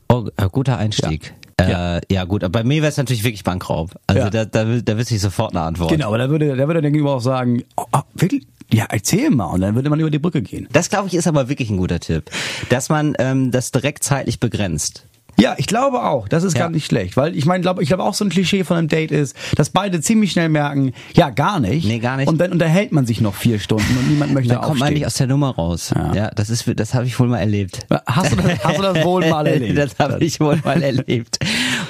Oh, 0.08 0.28
äh, 0.38 0.48
guter 0.52 0.78
Einstieg. 0.78 1.34
Ja. 1.60 1.70
Ja, 1.70 1.98
äh, 1.98 2.02
ja 2.12 2.24
gut, 2.26 2.44
aber 2.44 2.60
bei 2.60 2.64
mir 2.66 2.82
wäre 2.82 2.90
es 2.90 2.98
natürlich 2.98 3.24
wirklich 3.24 3.44
Bankraub. 3.44 3.92
Also 4.08 4.22
Ja. 4.24 4.30
da, 4.30 4.46
da, 4.46 4.66
da 4.84 4.98
wüsste 4.98 5.16
ich 5.16 5.22
sofort 5.22 5.56
eine 5.56 5.62
Antwort. 5.66 5.90
Genau, 5.90 6.08
aber 6.10 6.18
da 6.18 6.30
würde, 6.30 6.50
da 6.56 6.68
würde 6.68 6.82
der 6.82 6.92
Gegenüber 6.92 7.16
auch 7.16 7.22
sagen, 7.22 7.64
oh, 7.78 7.86
oh, 7.94 8.02
wirklich? 8.14 8.46
Ja, 8.74 8.86
erzähl 8.90 9.30
mal. 9.30 9.46
Und 9.46 9.62
dann 9.62 9.74
würde 9.76 9.90
man 9.90 10.00
über 10.00 10.10
die 10.12 10.20
Brücke 10.20 10.42
gehen. 10.42 10.68
Das 10.74 10.90
glaube 10.90 11.08
ich 11.08 11.14
ist 11.14 11.28
aber 11.28 11.48
wirklich 11.50 11.70
ein 11.70 11.78
guter 11.78 12.00
Tipp, 12.00 12.30
dass 12.70 12.90
man 12.90 13.16
ähm, 13.20 13.52
das 13.52 13.72
direkt 13.72 14.04
zeitlich 14.04 14.40
begrenzt. 14.40 15.06
Ja, 15.38 15.56
ich 15.58 15.68
glaube 15.68 16.04
auch. 16.04 16.28
Das 16.28 16.44
ist 16.44 16.54
Ja. 16.54 16.62
gar 16.62 16.70
nicht 16.70 16.86
schlecht, 16.86 17.18
weil 17.18 17.36
ich 17.36 17.46
meine, 17.46 17.62
glaube 17.62 17.82
ich 17.84 17.90
glaube 17.90 18.04
auch 18.04 18.14
so 18.14 18.24
ein 18.26 18.30
Klischee 18.30 18.64
von 18.64 18.78
einem 18.78 18.88
Date 18.88 19.12
ist, 19.12 19.36
dass 19.56 19.70
beide 19.70 20.00
ziemlich 20.02 20.32
schnell 20.32 20.50
merken, 20.50 20.94
ja, 21.14 21.30
gar 21.30 21.60
nicht. 21.60 21.86
Nee, 21.88 22.00
gar 22.00 22.18
nicht. 22.18 22.28
Und 22.28 22.38
dann 22.40 22.52
unterhält 22.52 22.92
man 22.92 23.06
sich 23.06 23.20
noch 23.22 23.36
vier 23.36 23.60
Stunden 23.60 23.98
und 23.98 24.10
niemand 24.10 24.34
möchte 24.34 24.50
Dann 24.54 24.62
kommt 24.62 24.80
man 24.80 24.84
aufstehen. 24.84 24.94
nicht 25.00 25.06
aus 25.08 25.16
der 25.16 25.28
Nummer 25.28 25.50
raus. 25.56 25.92
Ja. 25.94 26.14
Ja, 26.14 26.32
das 26.32 26.50
ist, 26.50 26.66
das 26.78 26.94
habe 26.94 27.06
ich 27.06 27.20
wohl 27.20 27.28
mal 27.28 27.40
erlebt. 27.40 27.86
Hast 28.06 28.32
du 28.32 28.36
das, 28.38 28.64
hast 28.64 28.78
du 28.78 28.82
das 28.82 29.04
wohl 29.04 29.28
mal 29.30 29.46
erlebt? 29.48 29.78
das 29.78 29.96
habe 30.00 30.24
ich 30.24 30.40
wohl 30.40 30.60
mal 30.64 30.82
erlebt. 30.84 31.40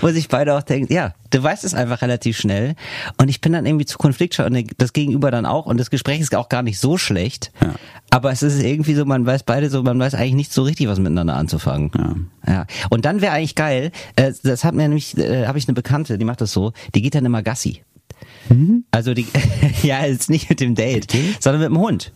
Wo 0.02 0.10
sich 0.10 0.28
beide 0.28 0.56
auch 0.58 0.64
denken, 0.64 0.92
ja, 0.94 1.14
du 1.30 1.42
weißt 1.42 1.64
es 1.64 1.74
einfach 1.74 2.02
relativ 2.02 2.38
schnell. 2.38 2.76
Und 3.18 3.30
ich 3.30 3.42
bin 3.42 3.54
dann 3.54 3.66
irgendwie 3.66 3.86
zu 3.86 3.98
konfliktscheu 3.98 4.46
und 4.46 4.72
das 4.78 4.94
Gegenüber 4.94 5.30
dann 5.32 5.46
auch. 5.46 5.66
Und 5.68 5.80
das 5.80 5.90
Gespräch 5.90 6.20
ist 6.20 6.34
auch 6.36 6.50
gar 6.50 6.64
nicht 6.64 6.80
so 6.80 6.98
schlecht. 6.98 7.52
Ja. 7.62 7.74
Aber 8.10 8.32
es 8.32 8.44
ist 8.44 8.62
irgendwie 8.62 8.94
so, 8.94 9.04
man 9.06 9.26
weiß 9.26 9.44
beide 9.44 9.70
so, 9.70 9.84
man 9.84 10.00
weiß 10.00 10.16
eigentlich 10.16 10.34
nicht 10.36 10.54
so 10.54 10.64
richtig, 10.64 10.88
was 10.88 11.00
miteinander 11.00 11.36
anzufangen. 11.36 11.92
Ja. 12.48 12.54
ja. 12.54 12.66
Und 12.90 13.06
dann 13.06 13.22
wäre 13.22 13.34
eigentlich 13.36 13.56
geil, 13.56 13.92
äh, 14.16 14.34
das 14.44 14.64
hat 14.64 14.74
mir 14.74 14.84
nämlich, 14.84 15.18
äh, 15.18 15.48
habe 15.48 15.58
ich 15.58 15.68
eine 15.68 15.76
Bekannte, 15.76 16.18
die 16.18 16.26
macht 16.26 16.42
das 16.42 16.52
so, 16.52 16.74
die 16.94 17.02
geht 17.02 17.16
dann 17.16 17.26
immer 17.26 17.44
Gassi. 17.44 17.84
Mhm. 18.50 18.84
Also 18.92 19.14
die, 19.14 19.26
ja, 19.84 20.06
jetzt 20.06 20.30
nicht 20.30 20.50
mit 20.50 20.60
dem 20.60 20.76
Date, 20.76 21.12
sondern 21.40 21.62
mit 21.62 21.70
dem 21.70 21.80
Hund. 21.80 22.12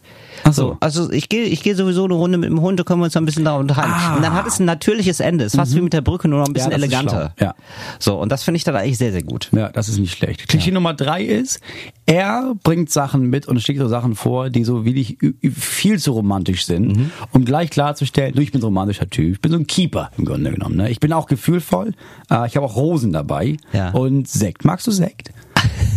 Ach 0.46 0.54
so. 0.54 0.78
Also 0.80 1.12
ich 1.12 1.28
gehe 1.28 1.44
ich 1.44 1.64
gehe 1.64 1.76
sowieso 1.76 2.06
eine 2.06 2.14
Runde 2.14 2.38
mit 2.38 2.50
dem 2.50 2.62
Hund, 2.62 2.80
da 2.80 2.84
können 2.84 3.02
wir 3.02 3.06
uns 3.06 3.18
ein 3.18 3.26
bisschen 3.26 3.44
da 3.44 3.58
unterhalten. 3.58 3.92
Ah. 3.94 4.16
Und 4.16 4.22
dann 4.24 4.34
hat 4.34 4.48
es 4.48 4.60
ein 4.60 4.66
natürliches 4.66 5.20
Ende. 5.20 5.44
Es 5.44 5.54
ist 5.54 5.58
fast 5.60 5.76
wie 5.76 5.82
mit 5.82 5.92
der 5.92 6.00
Brücke, 6.02 6.30
nur 6.30 6.40
noch 6.40 6.48
ein 6.48 6.54
bisschen 6.54 6.72
Ja, 6.72 6.78
eleganter. 6.78 7.34
Ja. 7.42 7.56
So, 8.00 8.18
und 8.18 8.32
das 8.32 8.44
finde 8.44 8.56
ich 8.58 8.64
dann 8.64 8.76
eigentlich 8.76 8.98
sehr, 8.98 9.12
sehr 9.12 9.24
gut. 9.24 9.50
Ja, 9.52 9.70
das 9.70 9.90
ist 9.90 9.98
nicht 10.00 10.16
schlecht. 10.18 10.48
Klischee 10.48 10.72
Nummer 10.72 10.94
drei 10.94 11.24
ist, 11.26 11.60
er 12.06 12.54
bringt 12.64 12.90
Sachen 12.90 13.24
mit 13.30 13.48
und 13.50 13.62
schlägt 13.62 13.80
so 13.82 13.90
Sachen 13.90 14.16
vor, 14.16 14.50
die 14.50 14.64
so 14.64 14.86
wirklich 14.86 15.22
ü- 15.22 15.34
ü- 15.44 15.52
viel 15.52 16.00
zu 16.00 16.14
romantisch 16.14 16.66
sind, 16.66 16.96
Mhm. 16.96 17.12
um 17.34 17.44
gleich 17.44 17.70
klarzustellen, 17.70 18.34
du, 18.34 18.42
ich 18.42 18.52
bin 18.54 18.62
so 18.62 18.68
ein 18.68 18.70
romantischer 18.70 19.10
Typ, 19.10 19.34
ich 19.34 19.42
bin 19.42 19.52
so 19.52 19.58
ein 19.58 19.68
Keeper 19.68 20.10
im 20.18 20.24
Grunde 20.24 20.52
genommen. 20.52 20.78
Ne? 20.78 20.90
Ich 20.90 21.02
bin 21.02 21.12
auch 21.12 21.26
gefühlvoll, 21.28 21.94
äh, 22.32 22.48
ich 22.48 22.56
habe 22.56 22.66
auch 22.66 22.78
Rosen 22.78 23.12
dabei 23.12 23.58
Ja. 23.74 23.90
und 23.92 24.30
Sekt. 24.30 24.64
Magst 24.64 24.88
du 24.88 24.92
Sekt? 24.92 25.32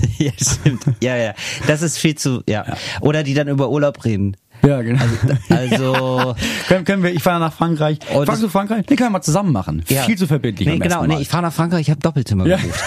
ja, 0.19 0.33
stimmt. 0.41 0.85
Ja, 1.03 1.17
ja. 1.17 1.35
Das 1.67 1.83
ist 1.83 1.99
viel 1.99 2.15
zu, 2.15 2.43
ja. 2.49 2.65
Oder 3.01 3.23
die 3.23 3.35
dann 3.35 3.49
über 3.49 3.71
Urlaub 3.71 4.05
reden. 4.05 4.37
Ja, 4.65 4.81
genau. 4.83 5.03
Also, 5.49 6.37
können, 6.69 6.85
können 6.85 7.03
wir, 7.03 7.13
ich 7.13 7.23
fahre 7.23 7.41
nach 7.41 7.53
Frankreich. 7.53 7.99
Oh, 8.13 8.19
das- 8.21 8.27
Fragst 8.27 8.43
du 8.45 8.49
Frankreich? 8.49 8.85
Nee, 8.89 8.97
können 8.97 9.09
wir 9.09 9.19
mal 9.19 9.23
zusammen 9.23 9.53
machen. 9.53 9.85
ja. 9.89 10.03
Viel 10.05 10.17
zu 10.17 10.27
verbindlich. 10.29 10.69
Nee, 10.69 10.79
genau, 10.79 11.05
nee, 11.05 11.19
ich 11.21 11.29
fahre 11.29 11.43
nach 11.43 11.53
Frankreich, 11.53 11.81
ich 11.83 11.91
habe 11.91 12.01
Doppelzimmer 12.01 12.47
Ja. 12.47 12.57
gebucht. 12.59 12.81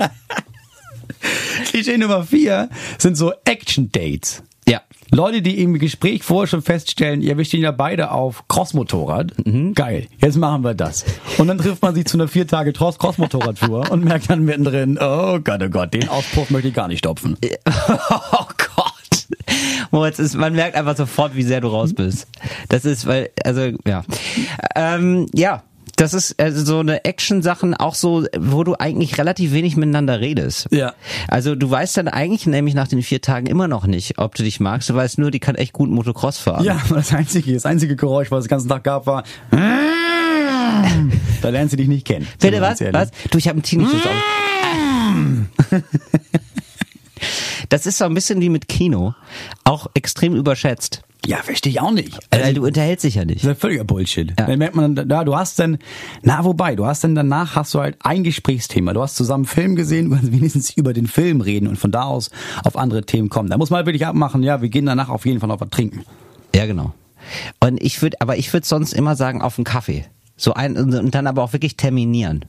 Klischee 1.66 1.98
Nummer 1.98 2.24
vier 2.24 2.68
sind 2.98 3.16
so 3.16 3.32
Action-Dates. 3.44 4.42
Ja. 4.68 4.80
Leute, 5.12 5.42
die 5.42 5.60
im 5.62 5.78
Gespräch 5.78 6.22
vorher 6.22 6.46
schon 6.46 6.62
feststellen, 6.62 7.20
ja, 7.20 7.36
wir 7.36 7.44
stehen 7.44 7.62
ja 7.62 7.72
beide 7.72 8.10
auf 8.12 8.44
Crossmotorrad. 8.48 9.32
Mhm. 9.44 9.74
Geil, 9.74 10.06
jetzt 10.20 10.36
machen 10.36 10.62
wir 10.62 10.74
das. 10.74 11.04
Und 11.38 11.48
dann 11.48 11.58
trifft 11.58 11.82
man 11.82 11.94
sich 11.94 12.04
zu 12.06 12.16
einer 12.16 12.28
vier 12.28 12.46
Tage 12.46 12.72
Cross- 12.72 12.98
Crossmotorradtour 12.98 13.90
und 13.90 14.04
merkt 14.04 14.30
dann 14.30 14.44
mittendrin, 14.44 14.98
oh 15.00 15.40
Gott, 15.40 15.62
oh 15.62 15.68
Gott, 15.68 15.94
den 15.94 16.08
Auspuff 16.08 16.50
möchte 16.50 16.68
ich 16.68 16.74
gar 16.74 16.88
nicht 16.88 16.98
stopfen. 17.00 17.36
Oh 18.32 18.46
Gott. 18.76 19.26
Moritz, 19.90 20.18
ist, 20.18 20.34
man 20.36 20.54
merkt 20.54 20.76
einfach 20.76 20.96
sofort, 20.96 21.34
wie 21.34 21.42
sehr 21.42 21.60
du 21.60 21.68
raus 21.68 21.92
bist. 21.94 22.26
Das 22.68 22.84
ist, 22.84 23.06
weil, 23.06 23.30
also, 23.44 23.70
ja. 23.86 24.02
Ähm, 24.76 25.26
ja. 25.34 25.62
Das 26.00 26.14
ist 26.14 26.40
also 26.40 26.64
so 26.64 26.78
eine 26.78 27.04
Action-Sachen 27.04 27.74
auch 27.74 27.94
so, 27.94 28.26
wo 28.38 28.64
du 28.64 28.74
eigentlich 28.78 29.18
relativ 29.18 29.52
wenig 29.52 29.76
miteinander 29.76 30.18
redest. 30.18 30.66
Ja. 30.70 30.94
Also 31.28 31.54
du 31.54 31.70
weißt 31.70 31.98
dann 31.98 32.08
eigentlich 32.08 32.46
nämlich 32.46 32.74
nach 32.74 32.88
den 32.88 33.02
vier 33.02 33.20
Tagen 33.20 33.46
immer 33.46 33.68
noch 33.68 33.86
nicht, 33.86 34.16
ob 34.16 34.34
du 34.34 34.42
dich 34.42 34.60
magst. 34.60 34.88
Du 34.88 34.94
weißt 34.94 35.18
nur, 35.18 35.30
die 35.30 35.40
kann 35.40 35.56
echt 35.56 35.74
gut 35.74 35.90
Motocross 35.90 36.38
fahren. 36.38 36.64
Ja, 36.64 36.80
das 36.88 37.12
einzige, 37.12 37.52
das 37.52 37.66
einzige 37.66 37.96
Geräusch, 37.96 38.30
was 38.30 38.40
es 38.40 38.44
den 38.46 38.50
ganzen 38.50 38.68
Tag 38.70 38.84
gab, 38.84 39.06
war. 39.06 39.24
Da 41.42 41.48
lernst 41.48 41.72
du 41.72 41.76
dich 41.76 41.88
nicht 41.88 42.06
kennen. 42.06 42.26
Bitte 42.40 42.60
was? 42.60 42.80
Was? 42.80 43.10
Du, 43.30 43.38
ich 43.38 43.48
habe 43.48 43.56
einen 43.56 43.62
Tinnitus. 43.62 44.00
Das 47.68 47.86
ist 47.86 47.98
so 47.98 48.04
ein 48.04 48.14
bisschen 48.14 48.40
wie 48.40 48.48
mit 48.48 48.66
Kino. 48.68 49.14
Auch 49.64 49.86
extrem 49.94 50.34
überschätzt. 50.34 51.02
Ja, 51.26 51.38
verstehe 51.42 51.70
ich 51.70 51.80
auch 51.80 51.90
nicht. 51.90 52.18
Weil 52.30 52.54
du 52.54 52.64
unterhältst 52.64 53.04
dich 53.04 53.16
ja 53.16 53.24
nicht. 53.24 53.38
Das 53.38 53.44
ist 53.44 53.48
ja 53.48 53.54
völliger 53.54 53.84
Bullshit. 53.84 54.30
Ja. 54.38 54.46
Dann 54.46 54.58
merkt 54.58 54.74
man, 54.74 54.94
da 54.94 55.24
du 55.24 55.36
hast 55.36 55.58
dann, 55.58 55.78
na 56.22 56.44
wobei, 56.44 56.76
du 56.76 56.86
hast 56.86 57.04
dann 57.04 57.14
danach 57.14 57.56
hast 57.56 57.74
du 57.74 57.80
halt 57.80 57.96
ein 58.00 58.24
Gesprächsthema. 58.24 58.94
Du 58.94 59.02
hast 59.02 59.16
zusammen 59.16 59.44
einen 59.44 59.54
Film 59.54 59.76
gesehen, 59.76 60.10
du 60.10 60.16
kannst 60.16 60.32
wenigstens 60.32 60.70
über 60.70 60.92
den 60.92 61.06
Film 61.06 61.40
reden 61.40 61.68
und 61.68 61.76
von 61.76 61.90
da 61.90 62.04
aus 62.04 62.30
auf 62.64 62.76
andere 62.76 63.04
Themen 63.04 63.28
kommen. 63.28 63.50
Da 63.50 63.58
muss 63.58 63.70
man 63.70 63.78
halt 63.78 63.86
wirklich 63.86 64.06
abmachen, 64.06 64.42
ja, 64.42 64.62
wir 64.62 64.68
gehen 64.70 64.86
danach 64.86 65.08
auf 65.08 65.26
jeden 65.26 65.40
Fall 65.40 65.48
noch 65.48 65.60
was 65.60 65.70
trinken. 65.70 66.04
Ja, 66.54 66.66
genau. 66.66 66.94
Und 67.60 67.82
ich 67.82 68.00
würde, 68.00 68.20
aber 68.20 68.38
ich 68.38 68.52
würde 68.52 68.66
sonst 68.66 68.94
immer 68.94 69.14
sagen, 69.14 69.42
auf 69.42 69.58
einen 69.58 69.64
Kaffee. 69.64 70.06
So 70.36 70.54
ein, 70.54 70.76
und 70.76 71.14
dann 71.14 71.26
aber 71.26 71.42
auch 71.42 71.52
wirklich 71.52 71.76
terminieren. 71.76 72.46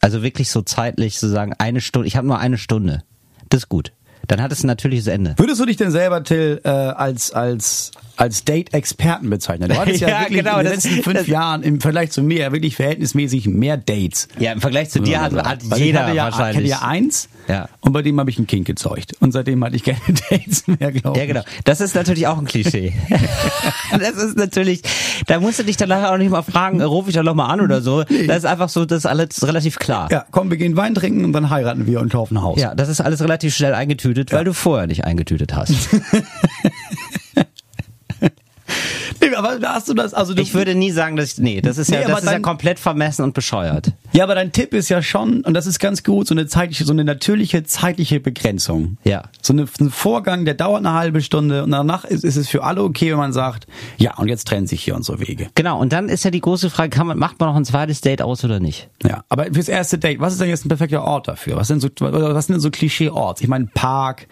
Also 0.00 0.22
wirklich 0.22 0.50
so 0.50 0.62
zeitlich 0.62 1.18
zu 1.18 1.28
sagen, 1.28 1.52
eine 1.58 1.80
Stunde, 1.80 2.08
ich 2.08 2.16
habe 2.16 2.26
nur 2.26 2.38
eine 2.38 2.58
Stunde. 2.58 3.02
Das 3.50 3.64
ist 3.64 3.68
gut. 3.68 3.92
Dann 4.26 4.40
hat 4.42 4.52
es 4.52 4.64
ein 4.64 4.68
natürliches 4.68 5.06
Ende. 5.06 5.34
Würdest 5.36 5.60
du 5.60 5.66
dich 5.66 5.76
denn 5.76 5.90
selber, 5.90 6.22
Till, 6.24 6.60
äh, 6.64 6.68
als, 6.68 7.32
als, 7.32 7.90
als 8.16 8.44
Date-Experten 8.44 9.28
bezeichnen? 9.30 9.68
Du 9.68 9.76
hattest 9.76 10.00
ja, 10.02 10.08
Ja, 10.08 10.20
wirklich 10.20 10.38
genau, 10.38 10.58
in 10.58 10.64
den 10.64 10.72
letzten 10.74 11.02
fünf 11.02 11.18
das- 11.18 11.26
Jahren 11.26 11.62
im 11.62 11.80
Vergleich 11.80 12.10
zu 12.10 12.22
mir 12.22 12.52
wirklich 12.52 12.76
verhältnismäßig 12.76 13.46
mehr 13.48 13.76
Dates. 13.76 14.28
Ja, 14.38 14.52
im 14.52 14.60
Vergleich 14.60 14.90
zu 14.90 15.00
dir 15.00 15.20
hat, 15.20 15.32
hat 15.34 15.62
ich 15.62 15.76
jeder 15.76 16.06
hatte 16.06 16.14
ja, 16.16 16.28
Ich 16.28 16.32
wahrscheinlich. 16.34 16.72
hatte 16.74 16.82
ja 16.84 16.88
eins 16.88 17.28
Ja. 17.48 17.68
und 17.80 17.92
bei 17.92 18.02
dem 18.02 18.18
habe 18.20 18.30
ich 18.30 18.38
ein 18.38 18.46
Kind 18.46 18.66
gezeugt. 18.66 19.14
Und 19.20 19.32
seitdem 19.32 19.62
hatte 19.64 19.76
ich 19.76 19.82
keine 19.84 19.98
Dates 20.30 20.66
mehr, 20.66 20.92
glaube 20.92 21.16
ich. 21.18 21.22
Ja, 21.22 21.26
genau. 21.26 21.42
Das 21.64 21.80
ist 21.80 21.94
natürlich 21.94 22.26
auch 22.26 22.38
ein 22.38 22.44
Klischee. 22.46 22.92
das 23.90 24.16
ist 24.16 24.36
natürlich, 24.36 24.82
da 25.26 25.40
musst 25.40 25.58
du 25.58 25.62
dich 25.64 25.76
dann 25.76 25.88
nachher 25.88 26.12
auch 26.12 26.18
nicht 26.18 26.30
mal 26.30 26.42
fragen, 26.42 26.80
äh, 26.80 26.84
ruf 26.84 27.08
ich 27.08 27.14
dann 27.14 27.24
noch 27.24 27.34
mal 27.34 27.46
an 27.46 27.60
oder 27.60 27.80
so. 27.82 28.04
Das 28.04 28.38
ist 28.38 28.44
einfach 28.46 28.68
so, 28.68 28.84
das 28.84 28.98
ist 28.98 29.06
alles 29.06 29.46
relativ 29.46 29.78
klar. 29.78 30.08
Ja, 30.10 30.24
komm, 30.30 30.50
wir 30.50 30.56
gehen 30.56 30.76
Wein 30.76 30.94
trinken 30.94 31.24
und 31.24 31.32
dann 31.32 31.50
heiraten 31.50 31.86
wir 31.86 32.00
und 32.00 32.12
kaufen 32.12 32.36
ein 32.36 32.42
Haus. 32.42 32.60
Ja, 32.60 32.74
das 32.74 32.88
ist 32.88 33.00
alles 33.00 33.20
relativ 33.22 33.54
schnell 33.54 33.74
eingetütet, 33.74 34.32
weil 34.32 34.44
du 34.44 34.52
vorher 34.54 34.86
nicht 34.86 35.04
eingetütet 35.04 35.54
hast. 35.54 35.74
Aber 39.36 39.58
hast 39.62 39.88
du 39.88 39.94
das, 39.94 40.14
also 40.14 40.34
du, 40.34 40.42
Ich 40.42 40.54
würde 40.54 40.74
nie 40.74 40.90
sagen, 40.90 41.16
dass 41.16 41.32
ich, 41.34 41.38
nee, 41.38 41.60
das 41.60 41.78
ist 41.78 41.90
ja, 41.90 42.00
Nee, 42.00 42.06
das 42.06 42.18
ist 42.20 42.26
ja 42.26 42.32
dann- 42.32 42.42
komplett 42.42 42.78
vermessen 42.78 43.22
und 43.22 43.34
bescheuert. 43.34 43.92
ja, 44.12 44.24
aber 44.24 44.34
dein 44.34 44.52
Tipp 44.52 44.72
ist 44.74 44.88
ja 44.88 45.02
schon, 45.02 45.42
und 45.42 45.54
das 45.54 45.66
ist 45.66 45.78
ganz 45.78 46.02
gut, 46.02 46.26
so 46.26 46.34
eine 46.34 46.46
zeitliche, 46.46 46.84
so 46.84 46.92
eine 46.92 47.04
natürliche 47.04 47.64
zeitliche 47.64 48.20
Begrenzung. 48.20 48.98
Ja. 49.04 49.24
So 49.42 49.52
eine, 49.52 49.66
ein 49.80 49.90
Vorgang, 49.90 50.44
der 50.44 50.54
dauert 50.54 50.80
eine 50.84 50.92
halbe 50.94 51.20
Stunde 51.22 51.64
und 51.64 51.70
danach 51.70 52.04
ist, 52.04 52.24
ist 52.24 52.36
es 52.36 52.48
für 52.48 52.62
alle 52.64 52.82
okay, 52.82 53.10
wenn 53.12 53.18
man 53.18 53.32
sagt, 53.32 53.66
ja, 53.98 54.16
und 54.16 54.28
jetzt 54.28 54.46
trennen 54.48 54.66
sich 54.66 54.82
hier 54.82 54.94
unsere 54.94 55.20
Wege. 55.20 55.48
Genau, 55.54 55.80
und 55.80 55.92
dann 55.92 56.08
ist 56.08 56.24
ja 56.24 56.30
die 56.30 56.40
große 56.40 56.70
Frage, 56.70 56.90
kann 56.90 57.06
man, 57.06 57.18
macht 57.18 57.40
man 57.40 57.48
noch 57.50 57.56
ein 57.56 57.64
zweites 57.64 58.00
Date 58.00 58.22
aus 58.22 58.44
oder 58.44 58.60
nicht? 58.60 58.88
Ja, 59.02 59.24
aber 59.28 59.46
fürs 59.52 59.68
erste 59.68 59.98
Date, 59.98 60.20
was 60.20 60.32
ist 60.34 60.40
denn 60.40 60.48
jetzt 60.48 60.64
ein 60.64 60.68
perfekter 60.68 61.02
Ort 61.04 61.28
dafür? 61.28 61.56
Was 61.56 61.68
sind 61.68 61.80
so, 61.80 61.88
was 62.00 62.46
sind 62.46 62.54
denn 62.54 62.60
so 62.60 62.70
Klischee-Orts? 62.70 63.40
Ich 63.40 63.48
meine, 63.48 63.66
Park, 63.74 64.26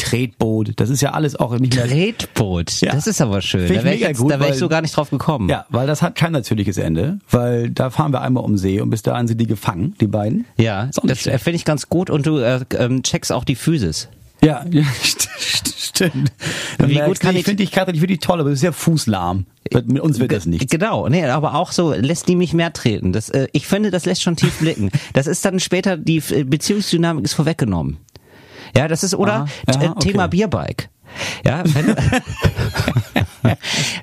Tretboot, 0.00 0.72
das 0.76 0.90
ist 0.90 1.00
ja 1.02 1.12
alles 1.12 1.36
auch 1.36 1.56
nicht 1.58 1.74
mehr. 1.74 1.86
Tretboot, 1.86 2.80
Ja. 2.80 2.92
das 2.92 3.06
ist 3.06 3.20
aber 3.20 3.40
schön. 3.42 3.66
Find 3.66 3.80
Da 3.80 3.84
wäre 3.84 3.94
ich, 3.94 4.00
mega 4.00 4.08
jetzt- 4.10 4.18
gut, 4.18 4.32
da 4.32 4.40
wär 4.40 4.48
ich 4.50 4.56
so 4.56 4.68
gar 4.68 4.80
nicht 4.82 4.96
drauf 4.96 5.10
gekommen. 5.10 5.48
Ja, 5.48 5.66
weil 5.68 5.86
das 5.86 6.02
hat 6.02 6.14
kein 6.14 6.32
natürliches 6.32 6.76
Ende, 6.78 7.18
weil 7.30 7.70
da 7.70 7.90
fahren 7.90 8.12
wir 8.12 8.20
einmal 8.22 8.44
um 8.44 8.56
See 8.56 8.80
und 8.80 8.90
bis 8.90 9.02
dahin 9.02 9.28
sind 9.28 9.38
die 9.40 9.46
gefangen, 9.46 9.94
die 10.00 10.06
beiden. 10.06 10.46
Ja, 10.56 10.88
das 11.02 11.26
äh, 11.26 11.38
finde 11.38 11.56
ich 11.56 11.64
ganz 11.64 11.88
gut 11.88 12.10
und 12.10 12.26
du 12.26 12.38
äh, 12.38 12.60
ähm, 12.78 13.02
checkst 13.02 13.30
auch 13.32 13.44
die 13.44 13.54
Physis. 13.56 14.08
Ja, 14.42 14.64
ja 14.70 14.82
st- 14.82 15.28
st- 15.38 15.74
stimmt. 15.76 16.32
Dann 16.78 16.88
Wie 16.88 16.94
merkst 16.94 17.08
gut 17.08 17.20
kann 17.20 17.34
ich 17.34 17.40
ich- 17.40 17.44
finde 17.44 17.62
dich, 17.62 17.72
Katrin, 17.72 17.94
ich 17.94 18.00
finde 18.00 18.14
dich 18.14 18.20
toll, 18.24 18.40
aber 18.40 18.48
du 18.48 18.52
bist 18.54 18.62
ja 18.62 18.72
fußlahm. 18.72 19.44
Mit 19.86 20.00
uns 20.00 20.18
wird 20.18 20.32
das 20.32 20.46
nicht. 20.46 20.68
Genau, 20.70 21.08
nee, 21.08 21.24
aber 21.26 21.54
auch 21.54 21.70
so 21.72 21.92
lässt 21.92 22.26
die 22.26 22.34
mich 22.36 22.54
mehr 22.54 22.72
treten. 22.72 23.12
Das, 23.12 23.28
äh, 23.28 23.46
ich 23.52 23.66
finde, 23.66 23.90
das 23.90 24.04
lässt 24.06 24.22
schon 24.22 24.34
tief 24.34 24.58
blicken. 24.58 24.90
Das 25.12 25.26
ist 25.26 25.44
dann 25.44 25.60
später 25.60 25.96
die 25.96 26.20
Beziehungsdynamik 26.20 27.24
ist 27.26 27.34
vorweggenommen. 27.34 27.98
Ja, 28.76 28.88
das 28.88 29.02
ist 29.04 29.14
oder 29.14 29.32
Aha, 29.32 29.46
ja, 29.74 29.82
äh, 29.82 29.88
okay. 29.88 30.10
Thema 30.10 30.26
Bierbike. 30.28 30.88
Ja, 31.44 31.64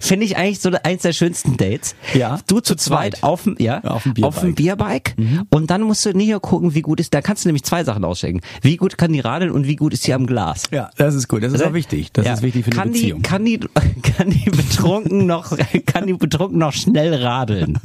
finde 0.01 0.25
ich 0.25 0.35
eigentlich 0.35 0.59
so 0.59 0.69
eins 0.83 1.03
der 1.03 1.13
schönsten 1.13 1.55
Dates. 1.57 1.95
Ja, 2.13 2.37
du 2.47 2.59
zu 2.59 2.75
zu 2.75 2.89
zweit. 2.89 3.13
zweit 3.15 3.23
auf 3.23 3.43
dem 3.43 3.55
ja, 3.59 3.81
Auf 3.83 4.03
dem 4.03 4.13
Bierbike. 4.13 4.17
Mhm. 4.17 4.23
auf 4.27 4.39
dem 4.41 4.55
Bierbike 4.55 5.15
und 5.49 5.69
dann 5.71 5.81
musst 5.83 6.05
du 6.05 6.11
nicht 6.11 6.41
gucken, 6.41 6.73
wie 6.75 6.81
gut 6.81 6.99
ist. 6.99 7.13
Da 7.13 7.21
kannst 7.21 7.45
du 7.45 7.49
nämlich 7.49 7.63
zwei 7.63 7.83
Sachen 7.85 8.03
auschecken. 8.03 8.41
Wie 8.61 8.75
gut 8.77 8.97
kann 8.97 9.13
die 9.13 9.19
radeln 9.21 9.51
und 9.51 9.67
wie 9.67 9.75
gut 9.77 9.93
ist 9.93 10.03
sie 10.03 10.13
am 10.13 10.25
Glas. 10.27 10.63
Ja, 10.71 10.89
das 10.97 11.15
ist 11.15 11.27
gut. 11.27 11.43
Das 11.43 11.53
ist 11.53 11.63
auch 11.65 11.73
wichtig. 11.73 12.11
Das 12.11 12.25
Ja. 12.25 12.33
ist 12.33 12.41
wichtig 12.41 12.65
für 12.65 12.71
eine 12.71 12.79
kann 12.81 12.91
Beziehung. 12.91 13.21
Die, 13.21 13.29
kann 13.29 13.45
die, 13.45 13.59
kann 14.17 14.29
die 14.29 14.49
betrunken 14.49 15.25
noch, 15.25 15.57
kann 15.85 16.07
die 16.07 16.13
betrunken 16.13 16.57
noch 16.59 16.73
schnell 16.73 17.13
radeln? 17.13 17.79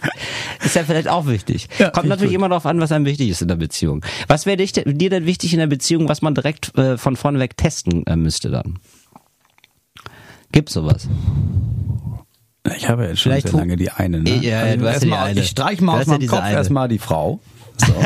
Ist 0.64 0.74
ja 0.76 0.84
vielleicht 0.84 1.08
auch 1.08 1.26
wichtig. 1.26 1.68
Ja, 1.78 1.90
Kommt 1.90 2.08
natürlich 2.08 2.32
gut. 2.32 2.36
immer 2.40 2.48
darauf 2.48 2.66
an, 2.66 2.80
was 2.80 2.92
einem 2.92 3.04
wichtig 3.04 3.28
ist 3.30 3.42
in 3.42 3.48
der 3.48 3.56
Beziehung. 3.56 4.04
Was 4.26 4.44
wäre 4.46 4.56
dir 4.56 5.10
denn 5.10 5.26
wichtig 5.26 5.52
in 5.52 5.58
der 5.58 5.66
Beziehung, 5.66 6.08
was 6.08 6.22
man 6.22 6.34
direkt 6.34 6.76
äh, 6.76 6.98
von 6.98 7.16
vorne 7.16 7.38
weg 7.38 7.56
testen 7.56 8.06
äh, 8.06 8.16
müsste 8.16 8.50
dann? 8.50 8.78
Gibt's 10.52 10.72
sowas? 10.74 11.08
Ich 12.76 12.88
habe 12.88 13.06
jetzt 13.06 13.20
schon 13.20 13.32
Vielleicht 13.32 13.48
sehr 13.48 13.58
lange 13.60 13.76
die 13.76 13.90
eine. 13.90 14.20
Ne? 14.20 14.36
Ja, 14.42 14.66
ja, 14.66 14.76
du 14.76 14.86
hast 14.88 15.02
ja 15.02 15.08
die 15.08 15.12
eine. 15.14 15.40
Ich 15.40 15.48
streich 15.48 15.80
mal 15.80 15.92
Du 15.94 15.98
aus 16.00 16.06
ja 16.06 16.12
meinem 16.12 16.20
diese 16.20 16.30
Kopf 16.32 16.42
eine. 16.42 16.56
erstmal 16.56 16.88
die 16.88 16.98
Frau. 16.98 17.40
So. 17.78 17.92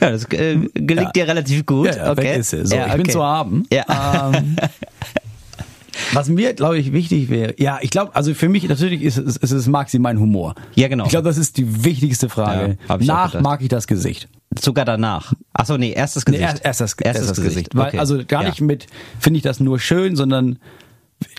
Ja, 0.00 0.10
das 0.10 0.24
äh, 0.32 0.56
gelingt 0.74 1.06
Ja. 1.06 1.12
dir 1.12 1.28
relativ 1.28 1.64
gut. 1.64 1.86
Ja, 1.88 1.96
ja, 1.96 2.10
okay. 2.12 2.22
weg 2.22 2.36
ist 2.38 2.50
sie. 2.50 2.66
So, 2.66 2.76
ja, 2.76 2.86
ich 2.88 2.92
bin 2.92 3.00
okay. 3.02 3.12
zu 3.12 3.24
haben. 3.24 3.66
Ja. 3.72 4.30
Ähm, 4.34 4.56
was 6.12 6.28
mir, 6.28 6.54
glaube 6.54 6.78
ich, 6.78 6.92
wichtig 6.92 7.28
wäre, 7.30 7.54
ja, 7.58 7.78
ich 7.82 7.90
glaube, 7.90 8.14
also 8.14 8.32
für 8.34 8.48
mich 8.48 8.68
natürlich 8.68 9.02
ist 9.02 9.18
es, 9.18 9.36
ist 9.36 9.50
es 9.52 9.66
mag 9.66 9.88
sie 9.90 9.98
mein 9.98 10.18
Humor. 10.18 10.54
Ja, 10.74 10.88
genau. 10.88 11.04
Ich 11.04 11.10
glaube, 11.10 11.28
das 11.28 11.38
ist 11.38 11.56
die 11.56 11.84
wichtigste 11.84 12.28
Frage. 12.28 12.78
Ja, 12.88 12.96
Nach 12.98 13.40
mag 13.40 13.62
ich 13.62 13.68
das 13.68 13.86
Gesicht. 13.86 14.28
Sogar 14.58 14.84
danach. 14.84 15.32
Ach 15.52 15.66
so, 15.66 15.76
nee, 15.76 15.92
erstes 15.92 16.24
Gesicht. 16.24 16.40
Nee, 16.42 16.48
erst, 16.48 16.64
erst 16.64 16.80
das, 16.80 16.92
erstes, 16.94 17.26
das 17.28 17.40
Gesicht. 17.42 17.74
Weil, 17.74 17.88
Okay. 17.88 17.98
Also 17.98 18.22
gar 18.26 18.42
Ja. 18.42 18.48
nicht 18.48 18.60
mit, 18.60 18.86
finde 19.20 19.38
ich 19.38 19.42
das 19.42 19.60
nur 19.60 19.78
schön, 19.78 20.16
sondern 20.16 20.58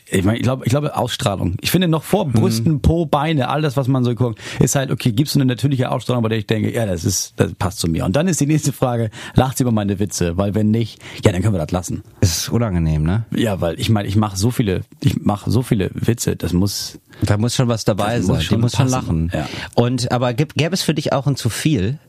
ich 0.10 0.24
meine, 0.24 0.38
ich 0.38 0.44
glaube, 0.44 0.64
ich 0.66 0.70
glaube 0.70 0.96
Ausstrahlung. 0.96 1.56
Ich 1.62 1.72
finde 1.72 1.88
noch 1.88 2.04
vor 2.04 2.26
Mhm. 2.28 2.32
Brüsten, 2.34 2.82
Po, 2.82 3.06
Beine, 3.06 3.50
all 3.50 3.62
das, 3.62 3.76
was 3.78 3.88
man 3.88 4.04
so 4.04 4.16
guckt, 4.16 4.40
ist 4.60 4.76
halt 4.76 4.92
okay. 4.92 5.12
Gibst 5.12 5.36
du 5.36 5.40
eine 5.40 5.46
natürliche 5.46 5.92
Ausstrahlung, 5.92 6.24
bei 6.24 6.30
der 6.30 6.38
ich 6.38 6.48
denke, 6.48 6.74
ja, 6.74 6.86
das 6.86 7.04
ist, 7.06 7.34
das 7.38 7.54
passt 7.56 7.80
zu 7.80 7.88
mir. 7.88 8.06
Und 8.06 8.16
dann 8.16 8.28
ist 8.28 8.40
die 8.40 8.46
nächste 8.48 8.72
Frage: 8.74 9.10
Lacht 9.36 9.58
sie 9.58 9.64
über 9.64 9.72
meine 9.72 10.00
Witze? 10.00 10.38
Weil 10.38 10.56
wenn 10.56 10.72
nicht, 10.72 11.00
ja, 11.26 11.32
dann 11.32 11.42
können 11.42 11.54
wir 11.54 11.60
das 11.60 11.72
lassen. 11.72 12.04
Das 12.22 12.38
ist 12.38 12.50
unangenehm, 12.50 13.04
ne? 13.04 13.26
Ja, 13.36 13.60
weil 13.62 13.80
ich 13.80 13.90
meine, 13.90 14.08
ich 14.08 14.16
mache 14.16 14.38
so 14.38 14.52
viele, 14.52 14.82
ich 15.02 15.22
mache 15.24 15.52
so 15.52 15.62
viele 15.62 15.90
Witze. 15.94 16.36
Das 16.36 16.54
muss. 16.54 17.00
Da 17.22 17.38
muss 17.38 17.56
schon 17.56 17.68
was 17.68 17.84
dabei 17.84 18.22
sein. 18.22 18.28
muss 18.36 18.40
Die 18.40 18.46
schon 18.46 18.62
muss 18.62 18.74
schon 18.74 18.90
passen. 18.92 19.28
lachen. 19.28 19.32
Ja. 19.34 19.48
Und 19.76 20.12
aber 20.12 20.30
gäb- 20.30 20.54
gäbe 20.56 20.74
es 20.74 20.84
für 20.84 20.94
dich 20.94 21.14
auch 21.14 21.26
ein 21.28 21.36
zu 21.36 21.50
viel 21.50 22.00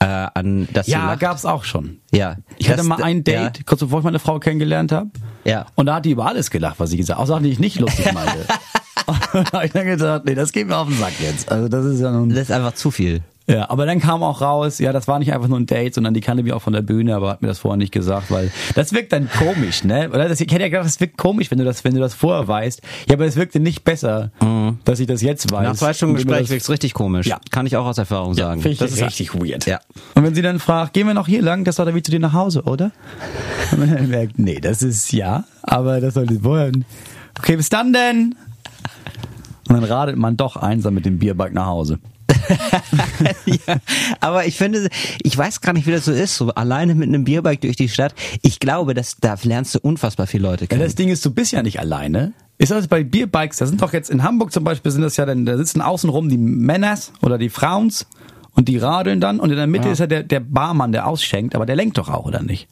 äh, 0.00 0.04
an 0.04 0.68
das 0.74 0.88
Ja, 0.88 1.14
gab's 1.14 1.44
auch 1.46 1.64
schon. 1.64 1.98
Ja. 2.12 2.36
Ich 2.58 2.68
hatte 2.68 2.82
mal 2.82 3.02
ein 3.02 3.24
Date, 3.24 3.58
Ja. 3.58 3.62
kurz 3.64 3.80
bevor 3.80 4.00
ich 4.00 4.04
meine 4.04 4.18
Frau 4.18 4.38
kennengelernt 4.40 4.92
habe. 4.92 5.08
Ja. 5.46 5.66
Und 5.74 5.86
da 5.86 5.96
hat 5.96 6.04
die 6.04 6.10
über 6.10 6.26
alles 6.26 6.50
gelacht, 6.50 6.78
was 6.78 6.92
ich 6.92 6.98
gesagt 6.98 7.18
habe. 7.18 7.24
Auch 7.24 7.28
Sachen, 7.28 7.44
die 7.44 7.50
ich 7.50 7.58
nicht 7.58 7.78
lustig 7.78 8.12
meinte. 8.12 8.46
Und 9.06 9.18
da 9.34 9.52
habe 9.52 9.66
ich 9.66 9.72
dann 9.72 9.86
gedacht, 9.86 10.24
nee, 10.24 10.34
das 10.34 10.50
geht 10.50 10.66
mir 10.66 10.76
auf 10.76 10.88
den 10.88 10.98
Sack 10.98 11.12
jetzt. 11.20 11.50
Also 11.50 11.68
das 11.68 11.84
ist 11.84 12.00
ja 12.00 12.10
nun. 12.10 12.30
Das 12.30 12.40
ist 12.40 12.50
einfach 12.50 12.74
zu 12.74 12.90
viel. 12.90 13.22
Ja, 13.48 13.70
aber 13.70 13.86
dann 13.86 14.00
kam 14.00 14.24
auch 14.24 14.40
raus, 14.40 14.80
ja, 14.80 14.92
das 14.92 15.06
war 15.06 15.20
nicht 15.20 15.32
einfach 15.32 15.46
nur 15.46 15.60
ein 15.60 15.66
Date, 15.66 15.94
sondern 15.94 16.14
die 16.14 16.20
kannte 16.20 16.42
mich 16.42 16.52
auch 16.52 16.62
von 16.62 16.72
der 16.72 16.82
Bühne, 16.82 17.14
aber 17.14 17.30
hat 17.30 17.42
mir 17.42 17.48
das 17.48 17.60
vorher 17.60 17.76
nicht 17.76 17.92
gesagt, 17.92 18.30
weil 18.32 18.50
das 18.74 18.92
wirkt 18.92 19.12
dann 19.12 19.28
komisch, 19.30 19.84
ne? 19.84 20.08
Oder 20.10 20.28
das, 20.28 20.40
ich 20.40 20.50
hätte 20.50 20.62
ja 20.62 20.68
gedacht, 20.68 20.86
das 20.86 20.98
wirkt 20.98 21.16
komisch, 21.16 21.50
wenn 21.52 21.58
du 21.58 21.64
das, 21.64 21.84
wenn 21.84 21.94
du 21.94 22.00
das 22.00 22.12
vorher 22.14 22.48
weißt. 22.48 22.82
Ja, 23.08 23.14
aber 23.14 23.24
es 23.24 23.36
wirkte 23.36 23.60
nicht 23.60 23.84
besser, 23.84 24.32
dass 24.84 24.98
ich 24.98 25.06
das 25.06 25.22
jetzt 25.22 25.52
weiß. 25.52 25.62
Nach 25.62 25.76
zwei 25.76 25.92
Stunden 25.92 26.16
Gespräch 26.16 26.40
das- 26.40 26.50
wirkt's 26.50 26.70
richtig 26.70 26.92
komisch. 26.92 27.26
Ja. 27.28 27.38
Kann 27.52 27.66
ich 27.66 27.76
auch 27.76 27.86
aus 27.86 27.98
Erfahrung 27.98 28.34
ja, 28.34 28.46
sagen. 28.46 28.62
ich 28.66 28.78
das 28.78 28.90
ist 28.90 29.02
richtig 29.04 29.32
weird. 29.34 29.64
Ja. 29.66 29.78
Und 30.16 30.24
wenn 30.24 30.34
sie 30.34 30.42
dann 30.42 30.58
fragt, 30.58 30.92
gehen 30.94 31.06
wir 31.06 31.14
noch 31.14 31.28
hier 31.28 31.42
lang, 31.42 31.62
das 31.62 31.78
war 31.78 31.84
der 31.84 31.94
Weg 31.94 32.04
zu 32.04 32.10
dir 32.10 32.18
nach 32.20 32.32
Hause, 32.32 32.62
oder? 32.64 32.90
Und 33.70 33.78
man 33.78 33.94
dann 33.94 34.08
merkt, 34.10 34.40
nee, 34.40 34.58
das 34.60 34.82
ist 34.82 35.12
ja, 35.12 35.44
aber 35.62 36.00
das 36.00 36.14
sollte 36.14 36.40
vorher. 36.40 36.72
Okay, 37.38 37.54
bis 37.56 37.68
dann 37.68 37.92
denn? 37.92 38.34
Und 39.68 39.74
dann 39.76 39.84
radelt 39.84 40.16
man 40.16 40.36
doch 40.36 40.56
einsam 40.56 40.94
mit 40.94 41.06
dem 41.06 41.18
Bierbike 41.18 41.52
nach 41.54 41.66
Hause. 41.66 41.98
ja, 43.46 43.76
aber 44.20 44.46
ich 44.46 44.56
finde, 44.56 44.88
ich 45.22 45.36
weiß 45.36 45.60
gar 45.60 45.72
nicht, 45.72 45.86
wie 45.86 45.92
das 45.92 46.04
so 46.04 46.12
ist, 46.12 46.36
so 46.36 46.50
alleine 46.50 46.94
mit 46.94 47.08
einem 47.08 47.24
Bierbike 47.24 47.60
durch 47.60 47.76
die 47.76 47.88
Stadt. 47.88 48.14
Ich 48.42 48.60
glaube, 48.60 48.94
dass 48.94 49.16
da 49.16 49.36
lernst 49.42 49.74
du 49.74 49.78
unfassbar 49.80 50.26
viele 50.26 50.44
Leute 50.44 50.64
Ja, 50.64 50.68
kennen. 50.68 50.82
das 50.82 50.94
Ding 50.94 51.08
ist, 51.08 51.24
du 51.24 51.30
bist 51.30 51.52
ja 51.52 51.62
nicht 51.62 51.80
alleine. 51.80 52.32
Ist 52.58 52.72
das 52.72 52.88
bei 52.88 53.04
Bierbikes, 53.04 53.58
da 53.58 53.66
sind 53.66 53.82
doch 53.82 53.92
jetzt 53.92 54.10
in 54.10 54.22
Hamburg 54.22 54.50
zum 54.52 54.64
Beispiel, 54.64 54.90
sind 54.90 55.02
das 55.02 55.16
ja 55.16 55.26
dann, 55.26 55.44
da 55.44 55.56
sitzen 55.56 55.80
außenrum 55.82 56.28
die 56.28 56.38
Männers 56.38 57.12
oder 57.22 57.36
die 57.38 57.50
Frauens 57.50 58.06
und 58.54 58.68
die 58.68 58.78
radeln 58.78 59.20
dann 59.20 59.40
und 59.40 59.50
in 59.50 59.56
der 59.56 59.66
Mitte 59.66 59.88
ist 59.90 59.98
ja 59.98 60.06
der, 60.06 60.22
der 60.22 60.40
Barmann, 60.40 60.92
der 60.92 61.06
ausschenkt, 61.06 61.54
aber 61.54 61.66
der 61.66 61.76
lenkt 61.76 61.98
doch 61.98 62.08
auch, 62.08 62.24
oder 62.24 62.42
nicht? 62.42 62.68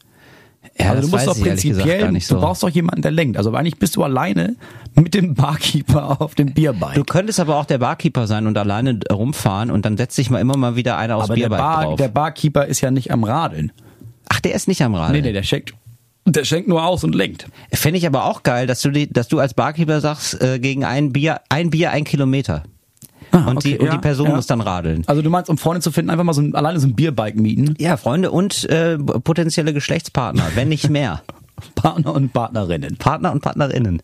Ja, 0.78 0.90
also 0.90 1.02
du 1.02 1.08
musst 1.08 1.26
doch 1.26 1.40
prinzipiell, 1.40 2.20
so. 2.20 2.34
du 2.34 2.40
brauchst 2.40 2.62
doch 2.62 2.68
jemanden, 2.68 3.02
der 3.02 3.10
lenkt. 3.10 3.36
Also 3.36 3.52
eigentlich 3.52 3.78
bist 3.78 3.96
du 3.96 4.02
alleine 4.02 4.56
mit 4.94 5.14
dem 5.14 5.34
Barkeeper 5.34 6.20
auf 6.20 6.34
dem 6.34 6.52
Bierbike. 6.52 6.94
Du 6.94 7.04
könntest 7.04 7.40
aber 7.40 7.56
auch 7.56 7.64
der 7.64 7.78
Barkeeper 7.78 8.26
sein 8.26 8.46
und 8.46 8.58
alleine 8.58 8.98
rumfahren 9.10 9.70
und 9.70 9.84
dann 9.84 9.96
setzt 9.96 10.16
sich 10.16 10.30
mal 10.30 10.40
immer 10.40 10.56
mal 10.56 10.76
wieder 10.76 10.96
einer 10.96 11.16
aus 11.16 11.24
aber 11.24 11.34
der, 11.34 11.42
Bierbike 11.42 11.58
Bar, 11.58 11.84
drauf. 11.84 11.96
der 11.96 12.08
Barkeeper 12.08 12.66
ist 12.66 12.80
ja 12.80 12.90
nicht 12.90 13.10
am 13.10 13.24
Radeln. 13.24 13.72
Ach, 14.28 14.40
der 14.40 14.54
ist 14.54 14.68
nicht 14.68 14.82
am 14.82 14.94
Rad. 14.94 15.12
Nee, 15.12 15.20
nee, 15.20 15.32
der 15.32 15.42
schenkt, 15.42 15.74
der 16.26 16.44
schenkt 16.44 16.68
nur 16.68 16.84
aus 16.84 17.04
und 17.04 17.14
lenkt. 17.14 17.46
Fände 17.72 17.98
ich 17.98 18.06
aber 18.06 18.24
auch 18.24 18.42
geil, 18.42 18.66
dass 18.66 18.80
du, 18.80 18.90
die, 18.90 19.12
dass 19.12 19.28
du 19.28 19.38
als 19.38 19.54
Barkeeper 19.54 20.00
sagst, 20.00 20.40
äh, 20.40 20.58
gegen 20.58 20.84
ein 20.84 21.12
Bier, 21.12 21.40
ein 21.50 21.70
Bier, 21.70 21.90
ein 21.90 22.04
Kilometer. 22.04 22.64
Und, 23.34 23.64
die, 23.64 23.74
okay, 23.74 23.78
und 23.78 23.86
ja, 23.86 23.92
die 23.92 23.98
Person 23.98 24.28
ja. 24.28 24.36
muss 24.36 24.46
dann 24.46 24.60
radeln. 24.60 25.02
Also 25.06 25.22
du 25.22 25.30
meinst, 25.30 25.50
um 25.50 25.58
Freunde 25.58 25.80
zu 25.80 25.92
finden, 25.92 26.10
einfach 26.10 26.24
mal 26.24 26.34
so 26.34 26.42
ein, 26.42 26.54
alleine 26.54 26.78
so 26.80 26.86
ein 26.86 26.94
Bierbike 26.94 27.36
mieten? 27.36 27.74
Ja, 27.78 27.96
Freunde 27.96 28.30
und 28.30 28.68
äh, 28.70 28.98
potenzielle 28.98 29.72
Geschlechtspartner, 29.72 30.44
wenn 30.54 30.68
nicht 30.68 30.88
mehr. 30.88 31.22
Partner 31.74 32.14
und 32.14 32.32
Partnerinnen. 32.32 32.96
Partner 32.96 33.32
und 33.32 33.40
Partnerinnen. 33.40 34.02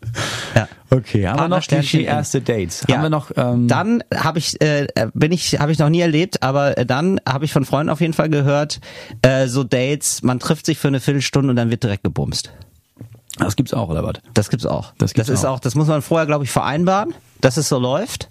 Ja. 0.55 0.69
Okay, 0.91 1.27
haben 1.27 1.37
wir 1.37 1.49
Partner, 1.49 1.79
noch 1.79 1.85
die 1.85 2.05
erste 2.05 2.41
Dates? 2.41 2.85
Ja. 2.89 2.97
Haben 2.97 3.03
wir 3.03 3.11
noch, 3.11 3.31
ähm, 3.37 3.69
dann 3.69 4.03
habe 4.15 4.39
ich 4.39 4.61
äh, 4.61 4.87
bin 5.15 5.33
ich 5.33 5.59
habe 5.59 5.73
ich 5.73 5.79
noch 5.79 5.89
nie 5.89 6.01
erlebt, 6.01 6.43
aber 6.43 6.79
äh, 6.79 6.87
dann 6.87 7.21
habe 7.29 7.45
ich 7.45 7.53
von 7.53 7.65
Freunden 7.65 7.91
auf 7.91 8.01
jeden 8.01 8.13
Fall 8.13 8.29
gehört, 8.29 8.81
äh, 9.23 9.47
so 9.47 9.65
Dates, 9.65 10.23
man 10.23 10.39
trifft 10.39 10.67
sich 10.67 10.79
für 10.79 10.89
eine 10.89 11.01
Viertelstunde 11.01 11.51
und 11.51 11.57
dann 11.57 11.71
wird 11.71 11.83
direkt 11.83 12.05
gebumst. 12.05 12.53
das 13.39 13.57
gibt's 13.57 13.75
auch, 13.75 13.89
oder 13.89 14.05
was? 14.05 14.15
Das 14.35 14.51
gibt's 14.51 14.67
auch. 14.67 14.93
Das 14.99 15.15
gibt's 15.15 15.29
ist 15.29 15.45
auch. 15.45 15.55
auch, 15.55 15.61
das 15.61 15.75
muss 15.75 15.89
man 15.89 16.03
vorher 16.03 16.27
glaube 16.27 16.45
ich 16.45 16.51
vereinbaren, 16.51 17.15
dass 17.41 17.57
es 17.57 17.69
so 17.69 17.79
läuft. 17.79 18.31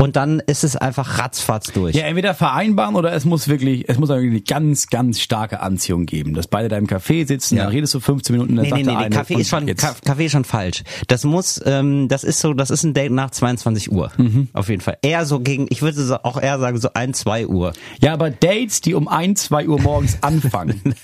Und 0.00 0.14
dann 0.14 0.38
ist 0.46 0.62
es 0.62 0.76
einfach 0.76 1.18
ratzfatz 1.18 1.72
durch. 1.72 1.96
Ja, 1.96 2.04
entweder 2.04 2.32
vereinbaren 2.32 2.94
oder 2.94 3.12
es 3.12 3.24
muss 3.24 3.48
wirklich, 3.48 3.88
es 3.88 3.98
muss 3.98 4.10
eine 4.12 4.40
ganz, 4.42 4.86
ganz 4.86 5.18
starke 5.20 5.58
Anziehung 5.60 6.06
geben, 6.06 6.34
dass 6.34 6.46
beide 6.46 6.68
da 6.68 6.76
im 6.78 6.86
Café 6.86 7.26
sitzen, 7.26 7.56
Ja. 7.56 7.64
dann 7.64 7.72
redest 7.72 7.94
du 7.94 8.00
15 8.00 8.32
Minuten, 8.36 8.54
dann 8.54 8.62
Nee, 8.62 8.70
sagt 8.70 8.84
nee, 8.84 8.92
nee, 8.92 8.96
der 8.96 9.10
nee, 9.10 9.16
Kaffee 9.16 9.34
ist 9.34 9.48
schon 9.50 9.66
jetzt, 9.66 10.04
Kaffee 10.04 10.26
ist 10.26 10.32
schon 10.32 10.44
falsch. 10.44 10.84
Das 11.08 11.24
muss, 11.24 11.60
ähm, 11.66 12.06
das 12.06 12.22
ist 12.22 12.38
so, 12.38 12.54
das 12.54 12.70
ist 12.70 12.84
ein 12.84 12.94
Date 12.94 13.10
nach 13.10 13.30
22 13.32 13.90
Uhr. 13.90 14.12
Mhm. 14.18 14.46
Auf 14.52 14.68
jeden 14.68 14.82
Fall. 14.82 14.98
Eher 15.02 15.26
so 15.26 15.40
gegen, 15.40 15.66
ich 15.68 15.82
würde 15.82 16.00
so- 16.00 16.22
auch 16.22 16.40
eher 16.40 16.60
sagen 16.60 16.78
so 16.78 16.90
ein, 16.94 17.12
zwei 17.12 17.48
Uhr. 17.48 17.72
Ja, 18.00 18.12
aber 18.12 18.30
Dates, 18.30 18.80
die 18.80 18.94
um 18.94 19.08
1, 19.08 19.42
2 19.46 19.66
Uhr 19.66 19.80
morgens 19.80 20.18
anfangen. 20.22 20.94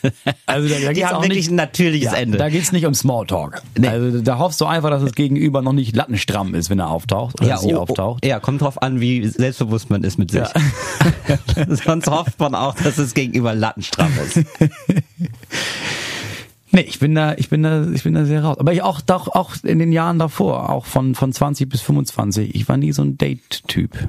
also 0.47 0.69
da, 0.69 0.75
da 0.81 0.93
Die 0.93 1.05
haben 1.05 1.17
auch 1.17 1.23
wirklich 1.23 1.39
nicht, 1.47 1.51
ein 1.51 1.57
natürliches 1.57 2.13
ja, 2.13 2.19
Ende. 2.19 2.39
Da 2.39 2.49
geht's 2.49 2.71
nicht 2.71 2.87
um 2.87 2.95
Smalltalk. 2.95 3.61
Nee. 3.77 3.89
Also 3.89 4.21
da 4.21 4.39
hoffst 4.39 4.61
du 4.61 4.67
einfach, 4.67 4.91
dass 4.91 5.03
das 5.03 5.15
Gegenüber 5.17 5.63
noch 5.63 5.73
nicht 5.73 5.97
lattenstramm 5.97 6.55
ist, 6.55 6.71
wenn 6.71 6.79
er 6.79 6.91
auftaucht 6.91 7.41
oder 7.41 7.57
sie 7.57 7.75
oh, 7.75 7.81
auftaucht. 7.81 8.21
Oh, 8.25 8.29
ja, 8.29 8.39
kommt 8.39 8.61
drauf 8.63 8.81
an, 8.85 9.01
wie 9.01 9.27
selbstbewusst 9.27 9.90
man 9.90 10.05
ist 10.05 10.18
mit 10.18 10.31
sich. 10.31 10.47
Sonst 11.85 12.07
hofft 12.09 12.38
man 12.38 12.55
auch, 12.55 12.75
dass 12.77 12.99
es 12.99 13.14
gegenüber 13.14 13.55
lattenstramm 13.55 14.12
ist. 14.27 14.44
Nee, 16.70 16.81
ich 16.81 16.99
bin 16.99 17.14
da, 17.14 17.35
ich 17.37 17.49
bin 17.51 17.62
da, 17.62 17.87
ich 17.92 18.03
bin 18.03 18.14
da 18.14 18.25
sehr 18.25 18.42
raus. 18.42 18.59
Aber 18.59 18.73
ich 18.73 18.83
auch, 18.83 19.01
doch, 19.01 19.29
auch 19.29 19.53
in 19.62 19.79
den 19.79 19.92
Jahren 19.92 20.18
davor, 20.18 20.70
auch 20.70 20.87
von, 20.87 21.14
von 21.14 21.33
20 21.33 21.68
bis 21.68 21.81
25, 21.83 22.53
ich 22.53 22.68
war 22.68 22.77
nie 22.77 22.90
so 22.90 23.03
ein 23.03 23.16
Date-Typ. 23.16 24.09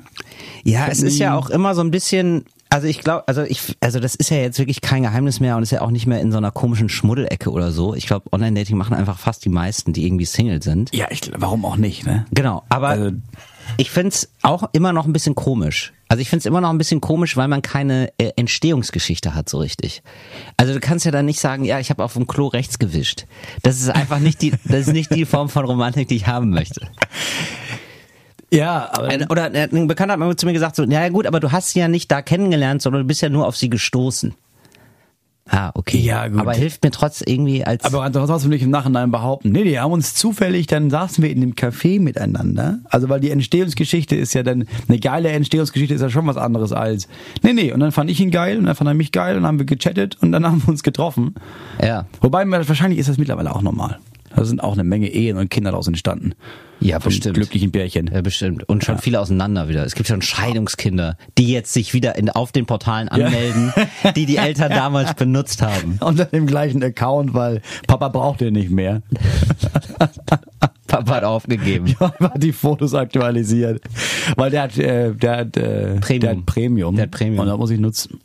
Ja, 0.63 0.87
es 0.87 1.03
ist 1.03 1.19
ja 1.19 1.37
auch 1.37 1.51
immer 1.51 1.75
so 1.75 1.81
ein 1.81 1.91
bisschen, 1.91 2.45
also 2.71 2.87
ich 2.87 3.01
glaube, 3.01 3.27
also 3.27 3.43
ich, 3.43 3.77
also 3.81 3.99
das 3.99 4.15
ist 4.15 4.31
ja 4.31 4.37
jetzt 4.37 4.57
wirklich 4.57 4.81
kein 4.81 5.03
Geheimnis 5.03 5.39
mehr 5.39 5.57
und 5.57 5.61
ist 5.61 5.73
ja 5.73 5.81
auch 5.81 5.91
nicht 5.91 6.07
mehr 6.07 6.19
in 6.21 6.31
so 6.31 6.39
einer 6.39 6.49
komischen 6.49 6.89
Schmuddelecke 6.89 7.51
oder 7.51 7.71
so. 7.71 7.93
Ich 7.93 8.07
glaube, 8.07 8.33
Online-Dating 8.33 8.77
machen 8.77 8.95
einfach 8.95 9.19
fast 9.19 9.45
die 9.45 9.49
meisten, 9.49 9.93
die 9.93 10.07
irgendwie 10.07 10.25
Single 10.25 10.63
sind. 10.63 10.89
Ja, 10.95 11.05
ich, 11.11 11.21
warum 11.37 11.65
auch 11.65 11.77
nicht, 11.77 12.03
ne? 12.07 12.25
Genau, 12.31 12.63
aber 12.69 12.87
Also- 12.87 13.11
ich 13.77 13.91
find's 13.91 14.29
auch 14.41 14.69
immer 14.73 14.93
noch 14.93 15.05
ein 15.05 15.13
bisschen 15.13 15.35
komisch. 15.35 15.93
Also 16.07 16.21
ich 16.21 16.29
find's 16.29 16.45
immer 16.45 16.61
noch 16.61 16.69
ein 16.69 16.77
bisschen 16.77 17.01
komisch, 17.01 17.35
weil 17.35 17.47
man 17.47 17.61
keine 17.61 18.09
äh, 18.17 18.31
Entstehungsgeschichte 18.35 19.33
hat 19.33 19.49
so 19.49 19.57
richtig. 19.57 20.03
Also 20.55 20.73
du 20.73 20.79
kannst 20.79 21.05
ja 21.05 21.11
dann 21.11 21.25
nicht 21.25 21.39
sagen, 21.39 21.65
ja, 21.65 21.79
ich 21.79 21.89
habe 21.89 22.03
auf 22.03 22.13
dem 22.13 22.27
Klo 22.27 22.47
rechts 22.47 22.77
gewischt. 22.77 23.25
Das 23.63 23.79
ist 23.79 23.89
einfach 23.89 24.19
nicht 24.19 24.41
die, 24.41 24.53
das 24.65 24.81
ist 24.81 24.93
nicht 24.93 25.13
die 25.13 25.25
Form 25.25 25.49
von 25.49 25.65
Romantik, 25.65 26.07
die 26.07 26.15
ich 26.15 26.27
haben 26.27 26.51
möchte. 26.51 26.87
Ja, 28.51 28.89
aber 28.93 29.07
Ein, 29.07 29.27
oder 29.29 29.53
äh, 29.53 29.67
ein 29.71 29.87
Bekannter 29.87 30.13
hat 30.13 30.19
mal 30.19 30.35
zu 30.35 30.45
mir 30.45 30.53
gesagt, 30.53 30.75
so, 30.75 30.83
ja 30.83 31.09
gut, 31.09 31.25
aber 31.25 31.39
du 31.39 31.51
hast 31.51 31.71
sie 31.71 31.79
ja 31.79 31.87
nicht 31.87 32.11
da 32.11 32.21
kennengelernt, 32.21 32.81
sondern 32.81 33.01
du 33.01 33.07
bist 33.07 33.21
ja 33.21 33.29
nur 33.29 33.47
auf 33.47 33.57
sie 33.57 33.69
gestoßen. 33.69 34.35
Ah, 35.47 35.71
okay. 35.75 35.99
Ja, 35.99 36.27
gut. 36.27 36.39
Aber 36.39 36.53
hilft 36.53 36.83
mir 36.83 36.89
trotz 36.89 37.21
irgendwie 37.21 37.63
als. 37.63 37.83
Aber 37.83 38.03
du 38.45 38.49
nicht 38.49 38.63
im 38.63 38.71
Nachhinein 38.71 39.11
behaupten. 39.11 39.51
Nee, 39.51 39.63
die 39.63 39.79
haben 39.79 39.91
uns 39.91 40.15
zufällig, 40.15 40.65
dann 40.65 40.89
saßen 40.89 41.23
wir 41.23 41.29
in 41.29 41.39
dem 41.39 41.53
Café 41.53 42.01
miteinander. 42.01 42.79
Also 42.85 43.09
weil 43.09 43.19
die 43.19 43.29
Entstehungsgeschichte 43.29 44.15
ist 44.15 44.33
ja 44.33 44.41
dann, 44.41 44.65
eine 44.87 44.99
geile 44.99 45.29
Entstehungsgeschichte 45.29 45.93
ist 45.93 46.01
ja 46.01 46.09
schon 46.09 46.25
was 46.25 46.37
anderes 46.37 46.71
als, 46.71 47.07
nee, 47.43 47.53
nee, 47.53 47.71
und 47.71 47.79
dann 47.79 47.91
fand 47.91 48.09
ich 48.09 48.19
ihn 48.19 48.31
geil 48.31 48.57
und 48.57 48.65
dann 48.65 48.75
fand 48.75 48.89
er 48.89 48.95
mich 48.95 49.11
geil 49.11 49.35
und 49.35 49.43
dann 49.43 49.49
haben 49.49 49.59
wir 49.59 49.67
gechattet 49.67 50.17
und 50.19 50.31
dann 50.31 50.45
haben 50.51 50.63
wir 50.63 50.69
uns 50.69 50.81
getroffen. 50.81 51.35
ja. 51.81 52.05
Wobei, 52.21 52.49
wahrscheinlich 52.49 52.99
ist 52.99 53.09
das 53.09 53.19
mittlerweile 53.19 53.55
auch 53.55 53.61
normal. 53.61 53.99
Da 54.35 54.43
sind 54.45 54.63
auch 54.63 54.73
eine 54.73 54.83
Menge 54.83 55.09
Ehen 55.09 55.37
und 55.37 55.49
Kinder 55.49 55.71
daraus 55.71 55.87
entstanden. 55.87 56.33
Ja, 56.79 56.99
Von 56.99 57.09
bestimmt. 57.09 57.35
glücklichen 57.35 57.71
Pärchen. 57.71 58.09
Ja, 58.13 58.21
bestimmt. 58.21 58.67
Und 58.67 58.83
schon 58.83 58.97
viele 58.97 59.19
auseinander 59.19 59.69
wieder. 59.69 59.85
Es 59.85 59.95
gibt 59.95 60.07
schon 60.07 60.21
Scheidungskinder, 60.21 61.17
die 61.37 61.51
jetzt 61.51 61.73
sich 61.73 61.93
wieder 61.93 62.15
in, 62.15 62.29
auf 62.29 62.51
den 62.51 62.65
Portalen 62.65 63.07
anmelden, 63.09 63.73
die 64.15 64.25
die 64.25 64.37
Eltern 64.37 64.69
damals 64.71 65.13
benutzt 65.15 65.61
haben. 65.61 65.97
Unter 66.01 66.25
dem 66.25 66.45
gleichen 66.47 66.83
Account, 66.83 67.33
weil 67.33 67.61
Papa 67.87 68.09
braucht 68.09 68.41
den 68.41 68.53
nicht 68.53 68.69
mehr. 68.71 69.01
Papa 70.87 71.15
hat 71.15 71.23
aufgegeben. 71.23 71.95
Ja, 71.99 72.13
hat 72.19 72.43
die 72.43 72.53
Fotos 72.53 72.93
aktualisiert. 72.93 73.81
Weil 74.35 74.51
der 74.51 74.61
hat, 74.63 74.77
äh, 74.77 75.13
der 75.13 75.37
hat, 75.37 75.57
äh, 75.57 75.95
Premium. 75.99 76.19
Der 76.21 76.29
hat 76.31 76.45
Premium. 76.45 76.95
Der 76.95 77.03
hat 77.03 77.11
Premium. 77.11 77.39
Und 77.39 77.47
da 77.47 77.57
muss 77.57 77.71
ich 77.71 77.79
nutzen. 77.79 78.19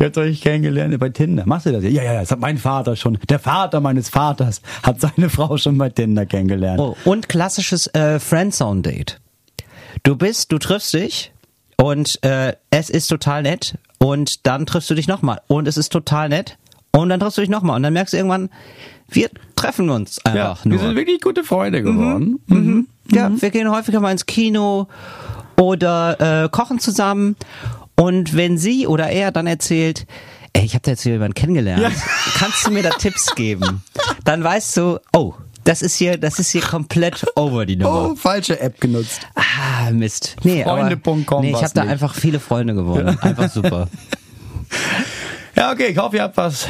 Wer 0.01 0.07
hat 0.07 0.17
euch 0.17 0.41
kennengelernt? 0.41 0.99
Bei 0.99 1.11
Tinder. 1.11 1.43
Machst 1.45 1.67
du 1.67 1.73
das? 1.73 1.85
Ja, 1.85 1.91
ja, 1.91 2.15
ja. 2.15 2.21
Das 2.21 2.31
hat 2.31 2.41
mein 2.41 2.57
Vater 2.57 2.97
schon. 2.97 3.19
Der 3.29 3.39
Vater 3.39 3.81
meines 3.81 4.09
Vaters 4.09 4.63
hat 4.83 4.99
seine 4.99 5.29
Frau 5.29 5.59
schon 5.59 5.77
bei 5.77 5.91
Tinder 5.91 6.25
kennengelernt. 6.25 6.81
Oh, 6.81 6.97
und 7.05 7.29
klassisches 7.29 7.87
äh, 7.89 8.19
Friendzone-Date. 8.19 9.21
Du 10.03 10.17
bist, 10.17 10.53
du 10.53 10.59
triffst 10.59 10.95
dich 10.95 11.33
und 11.77 12.19
äh, 12.25 12.55
es 12.71 12.89
ist 12.89 13.09
total 13.09 13.43
nett 13.43 13.77
und 13.99 14.47
dann 14.47 14.65
triffst 14.65 14.89
du 14.89 14.95
dich 14.95 15.07
nochmal 15.07 15.43
und 15.49 15.69
es 15.69 15.77
ist 15.77 15.93
total 15.93 16.31
nett 16.31 16.57
und 16.93 17.11
dann 17.11 17.21
triffst 17.21 17.37
du 17.37 17.43
dich 17.43 17.51
nochmal 17.51 17.77
und 17.77 17.83
dann 17.83 17.93
merkst 17.93 18.15
du 18.15 18.17
irgendwann, 18.17 18.49
wir 19.11 19.29
treffen 19.55 19.91
uns 19.91 20.19
ja, 20.25 20.33
einfach 20.33 20.65
wir 20.65 20.71
nur. 20.71 20.79
sind 20.79 20.97
wirklich 20.97 21.21
gute 21.21 21.45
Freunde 21.45 21.83
geworden. 21.83 22.41
Mhm. 22.47 22.89
Ja, 23.13 23.31
wir 23.39 23.51
gehen 23.51 23.71
häufiger 23.71 24.01
mal 24.01 24.13
ins 24.13 24.25
Kino 24.25 24.89
oder 25.61 26.45
äh, 26.45 26.49
kochen 26.49 26.79
zusammen. 26.79 27.37
Und 28.01 28.35
wenn 28.35 28.57
sie 28.57 28.87
oder 28.87 29.11
er 29.11 29.31
dann 29.31 29.47
erzählt, 29.47 30.07
ey, 30.55 30.65
ich 30.65 30.73
habe 30.75 30.83
da 30.83 30.93
jetzt 30.93 31.03
hier 31.03 31.13
jemanden 31.13 31.35
kennengelernt, 31.35 31.83
Ja. 31.83 31.91
kannst 32.39 32.67
du 32.67 32.71
mir 32.71 32.83
da 32.83 32.91
Tipps 32.91 33.35
geben? 33.35 33.83
Dann 34.25 34.43
weißt 34.43 34.77
du, 34.79 34.99
oh, 35.13 35.35
das 35.65 35.83
ist 35.83 35.97
hier, 35.97 36.17
das 36.17 36.39
ist 36.39 36.51
hier 36.51 36.63
komplett 36.63 37.27
over 37.37 37.67
die 37.67 37.77
Nummer. 37.77 38.13
Oh, 38.13 38.17
falsche 38.17 38.59
App 38.59 38.81
genutzt. 38.81 39.21
Ah, 39.35 39.91
Mist. 39.91 40.37
Nee, 40.43 40.63
Freunde.com 40.65 41.43
nee 41.43 41.51
ich 41.51 41.57
habe 41.63 41.75
da 41.75 41.83
einfach 41.83 42.15
viele 42.15 42.41
Freunde 42.41 42.75
gewonnen. 42.75 43.19
Einfach 43.21 43.51
super. 43.51 43.89
Ja, 45.57 45.73
okay, 45.73 45.89
ich 45.91 45.99
hoffe, 45.99 46.17
ihr 46.17 46.23
habt 46.23 46.37
was 46.37 46.67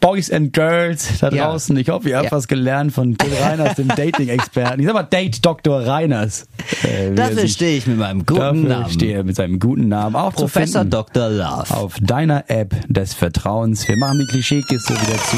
Boys 0.00 0.30
and 0.30 0.52
Girls 0.52 1.18
da 1.20 1.28
Ja. 1.30 1.46
draußen. 1.50 1.76
Ich 1.76 1.88
hoffe, 1.90 2.08
ihr 2.08 2.16
habt 2.16 2.26
Ja. 2.26 2.32
was 2.32 2.48
gelernt 2.48 2.92
von 2.92 3.16
Till 3.16 3.32
Reiners, 3.40 3.74
dem 3.76 3.88
Dating-Experten. 3.96 4.80
Ich 4.80 4.86
sag 4.86 4.94
mal 4.94 5.02
Date 5.02 5.44
Dr. 5.44 5.86
Reiners. 5.86 6.46
Äh, 6.82 7.12
Dafür 7.14 7.46
stehe 7.46 7.76
ich 7.78 7.86
mit 7.86 7.98
meinem 7.98 8.24
guten 8.26 8.40
Dafür 8.40 8.68
Namen. 8.68 8.90
stehe 8.90 9.22
mit 9.22 9.36
seinem 9.36 9.58
guten 9.60 9.88
Namen 9.88 10.16
auch 10.16 10.32
Professor 10.32 10.84
Dr. 10.84 11.28
Love. 11.28 11.70
auf 11.74 11.94
deiner 12.00 12.44
App 12.50 12.74
des 12.88 13.14
Vertrauens. 13.14 13.86
Wir 13.86 13.96
machen 13.96 14.18
die 14.18 14.26
Klischeekiste 14.32 14.94
wieder 14.94 15.18
zu. 15.18 15.36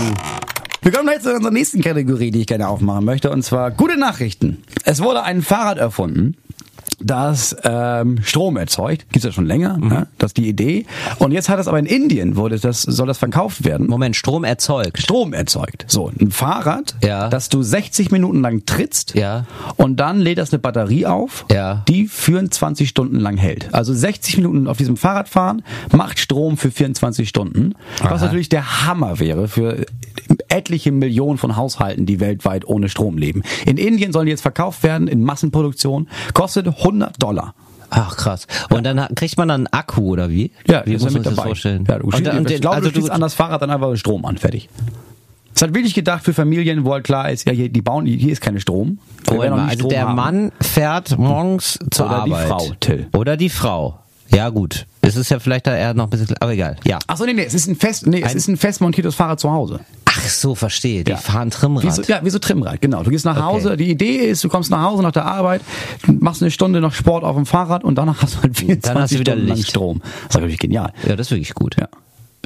Wir 0.82 0.92
kommen 0.92 1.08
jetzt 1.08 1.24
zu 1.24 1.34
unserer 1.34 1.50
nächsten 1.52 1.80
Kategorie, 1.80 2.30
die 2.30 2.40
ich 2.42 2.46
gerne 2.46 2.68
aufmachen 2.68 3.04
möchte, 3.04 3.30
und 3.30 3.42
zwar 3.42 3.70
gute 3.70 3.98
Nachrichten. 3.98 4.62
Es 4.84 5.02
wurde 5.02 5.22
ein 5.22 5.40
Fahrrad 5.42 5.78
erfunden, 5.78 6.36
das 7.04 7.56
ähm, 7.64 8.18
Strom 8.22 8.56
erzeugt. 8.56 9.06
Gibt's 9.12 9.24
ja 9.24 9.32
schon 9.32 9.46
länger, 9.46 9.76
Mhm. 9.78 9.88
ne? 9.88 10.06
das 10.18 10.30
ist 10.30 10.36
die 10.38 10.48
Idee. 10.48 10.86
Und 11.18 11.32
jetzt 11.32 11.48
hat 11.48 11.58
es 11.58 11.68
aber 11.68 11.78
in 11.78 11.86
Indien, 11.86 12.36
wurde 12.36 12.58
das, 12.58 12.82
soll 12.82 13.06
das 13.06 13.18
verkauft 13.18 13.64
werden. 13.64 13.86
Moment, 13.86 14.16
Strom 14.16 14.44
erzeugt. 14.44 14.98
Strom 15.00 15.32
erzeugt. 15.32 15.84
So, 15.88 16.10
ein 16.20 16.30
Fahrrad, 16.30 16.96
Ja. 17.04 17.28
das 17.28 17.48
du 17.48 17.62
60 17.62 18.10
Minuten 18.10 18.40
lang 18.40 18.64
trittst 18.66 19.14
Ja. 19.14 19.44
und 19.76 19.96
dann 20.00 20.18
lädt 20.18 20.38
das 20.38 20.52
eine 20.52 20.58
Batterie 20.60 21.06
auf, 21.06 21.44
Ja. 21.52 21.82
die 21.88 22.06
24 22.08 22.88
Stunden 22.88 23.20
lang 23.20 23.36
hält. 23.36 23.68
Also 23.74 23.92
60 23.94 24.36
Minuten 24.38 24.66
auf 24.66 24.76
diesem 24.78 24.96
Fahrrad 24.96 25.28
fahren 25.28 25.62
macht 25.92 26.18
Strom 26.18 26.56
für 26.56 26.70
24 26.70 27.28
Stunden, 27.28 27.74
was 28.02 28.20
Aha. 28.20 28.26
natürlich 28.26 28.48
der 28.48 28.86
Hammer 28.86 29.18
wäre 29.18 29.48
für 29.48 29.84
etliche 30.54 30.92
Millionen 30.92 31.38
von 31.38 31.56
Haushalten, 31.56 32.06
die 32.06 32.20
weltweit 32.20 32.66
ohne 32.66 32.88
Strom 32.88 33.18
leben. 33.18 33.42
In 33.66 33.76
Indien 33.76 34.12
sollen 34.12 34.26
die 34.26 34.30
jetzt 34.30 34.42
verkauft 34.42 34.82
werden 34.82 35.08
in 35.08 35.22
Massenproduktion, 35.22 36.08
kostet 36.32 36.66
100 36.66 37.22
Dollar. 37.22 37.54
Ach 37.90 38.16
krass. 38.16 38.46
Und 38.70 38.84
dann 38.84 39.00
hat- 39.00 39.14
kriegt 39.14 39.36
man 39.36 39.48
dann 39.48 39.66
einen 39.66 39.72
Akku 39.72 40.02
oder 40.12 40.28
wie? 40.30 40.50
Ja, 40.68 40.82
wie 40.84 40.92
muss 40.94 41.02
ja 41.02 41.06
man 41.06 41.12
mit 41.14 41.22
sich 41.22 41.22
das 41.24 41.34
dabei. 41.36 41.48
vorstellen? 41.48 41.84
Ja, 41.88 41.98
du, 41.98 42.06
Und 42.06 42.26
dann- 42.26 42.38
und 42.38 42.50
ich 42.50 42.60
glaube, 42.60 42.76
also 42.76 42.88
du 42.88 42.94
schließt 42.96 43.10
an 43.10 43.20
das 43.20 43.34
Fahrrad 43.34 43.62
dann 43.62 43.70
einfach 43.70 43.94
Strom 43.96 44.24
an, 44.24 44.36
fertig. 44.38 44.68
Es 45.54 45.62
hat 45.62 45.72
wirklich 45.74 45.94
gedacht 45.94 46.24
für 46.24 46.34
Familien, 46.34 46.84
wo 46.84 46.92
halt 46.92 47.04
klar 47.04 47.30
ist, 47.30 47.46
ja, 47.46 47.52
hier, 47.52 47.68
die 47.68 47.82
bauen, 47.82 48.06
hier 48.06 48.32
ist 48.32 48.40
keine 48.40 48.58
Strom. 48.60 48.98
Nie 49.30 49.38
also 49.38 49.74
Strom 49.74 49.88
der 49.90 50.08
haben. 50.08 50.16
Mann 50.16 50.52
fährt 50.60 51.16
morgens 51.16 51.78
zur 51.92 52.06
Oder 52.06 52.24
die 52.26 52.32
Arbeit. 52.32 52.48
Frau, 52.48 52.72
Till. 52.80 53.06
Oder 53.12 53.36
die 53.36 53.48
Frau. 53.50 54.00
Ja 54.30 54.48
gut. 54.48 54.86
Es 55.00 55.14
ist 55.14 55.28
ja 55.30 55.38
vielleicht 55.38 55.66
da 55.68 55.76
eher 55.76 55.94
noch 55.94 56.04
ein 56.04 56.10
bisschen, 56.10 56.34
aber 56.40 56.52
egal. 56.52 56.76
Ja. 56.84 56.98
Ach 57.06 57.16
so, 57.16 57.24
nee, 57.24 57.34
nee, 57.34 57.44
es 57.44 57.54
ist 57.54 57.68
ein 57.68 57.76
fest, 57.76 58.06
nee, 58.08 58.22
es 58.22 58.32
Ein- 58.32 58.36
ist 58.36 58.48
ein 58.48 58.56
fest 58.56 58.80
montiertes 58.80 59.14
Fahrrad 59.14 59.38
zu 59.38 59.52
Hause. 59.52 59.78
Ach 60.16 60.28
so, 60.28 60.54
verstehe. 60.54 61.02
Die 61.04 61.10
Ja. 61.10 61.16
fahren 61.16 61.48
Wie 61.48 61.50
Trimmrad. 61.56 61.94
so, 61.94 62.02
ja, 62.02 62.20
wie 62.24 62.30
so 62.30 62.38
Trimmrad, 62.38 62.80
genau. 62.80 63.02
Du 63.02 63.10
gehst 63.10 63.24
nach 63.24 63.36
Okay. 63.36 63.44
Hause, 63.44 63.76
die 63.76 63.90
Idee 63.90 64.16
ist, 64.16 64.44
du 64.44 64.48
kommst 64.48 64.70
nach 64.70 64.82
Hause 64.82 65.02
nach 65.02 65.12
der 65.12 65.24
Arbeit, 65.26 65.62
machst 66.06 66.42
eine 66.42 66.50
Stunde 66.50 66.80
noch 66.80 66.92
Sport 66.92 67.24
auf 67.24 67.34
dem 67.36 67.46
Fahrrad 67.46 67.84
und 67.84 67.96
danach 67.96 68.22
hast 68.22 68.36
du 68.36 68.42
halt 68.42 68.56
24 68.56 68.82
Dann 68.94 69.02
hast 69.02 69.12
du 69.14 69.18
wieder 69.18 69.34
Licht. 69.36 69.70
Strom. 69.70 70.00
Das 70.28 70.36
ist 70.36 70.40
wirklich 70.42 70.58
genial. 70.60 70.92
Ja, 71.06 71.16
das 71.16 71.28
ist 71.28 71.30
wirklich 71.32 71.54
gut. 71.54 71.76
Ja. 71.78 71.88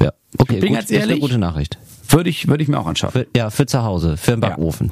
Ja. 0.01 0.13
Okay, 0.39 0.55
Ich 0.55 0.61
bin 0.61 0.69
gut. 0.71 0.77
ganz 0.79 0.85
das 0.89 0.91
ist 0.91 1.03
eine 1.03 1.11
ehrlich. 1.13 1.21
gute 1.21 1.39
Nachricht. 1.39 1.79
Würde 2.11 2.31
ich, 2.31 2.49
würde 2.49 2.63
ich 2.63 2.69
mir 2.69 2.79
auch 2.79 2.87
anschaffen. 2.87 3.23
Für, 3.23 3.27
ja, 3.37 3.51
für 3.51 3.67
zu 3.67 3.83
Hause, 3.83 4.17
für 4.17 4.31
den 4.33 4.41
Backofen. 4.41 4.91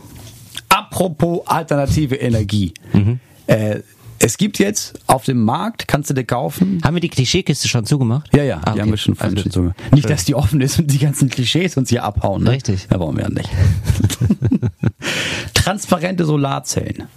Apropos 0.69 1.41
alternative 1.47 2.17
Energie. 2.17 2.75
Mhm. 2.93 3.21
Äh, 3.47 3.81
es 4.19 4.37
gibt 4.39 4.59
jetzt 4.59 4.99
auf 5.07 5.25
dem 5.25 5.43
Markt, 5.43 5.89
kannst 5.89 6.11
du 6.11 6.15
dir 6.15 6.25
kaufen. 6.25 6.81
Haben 6.85 6.95
wir 6.97 7.01
die 7.01 7.09
Klischeekiste 7.09 7.69
schon 7.69 7.85
zugemacht? 7.87 8.35
Ja, 8.35 8.45
ja, 8.45 8.59
Ah, 8.59 8.61
die 8.65 8.71
okay. 8.71 8.81
haben 8.83 8.91
wir 8.91 8.97
schon 8.97 9.19
Also 9.19 9.51
schon. 9.51 9.75
Nicht, 9.93 10.09
dass 10.09 10.25
die 10.25 10.35
offen 10.35 10.61
ist 10.61 10.79
und 10.79 10.91
die 10.91 10.99
ganzen 10.99 11.29
Klischees 11.29 11.77
uns 11.77 11.91
hier 11.91 12.05
abhauen. 12.05 12.45
Ne? 12.45 12.53
Richtig. 12.53 12.87
Ja, 12.91 12.99
wollen 12.99 13.17
wir 13.17 13.25
ja 13.25 13.31
nicht. 13.31 13.51
Transparente 15.55 16.25
Solarzellen. 16.25 17.09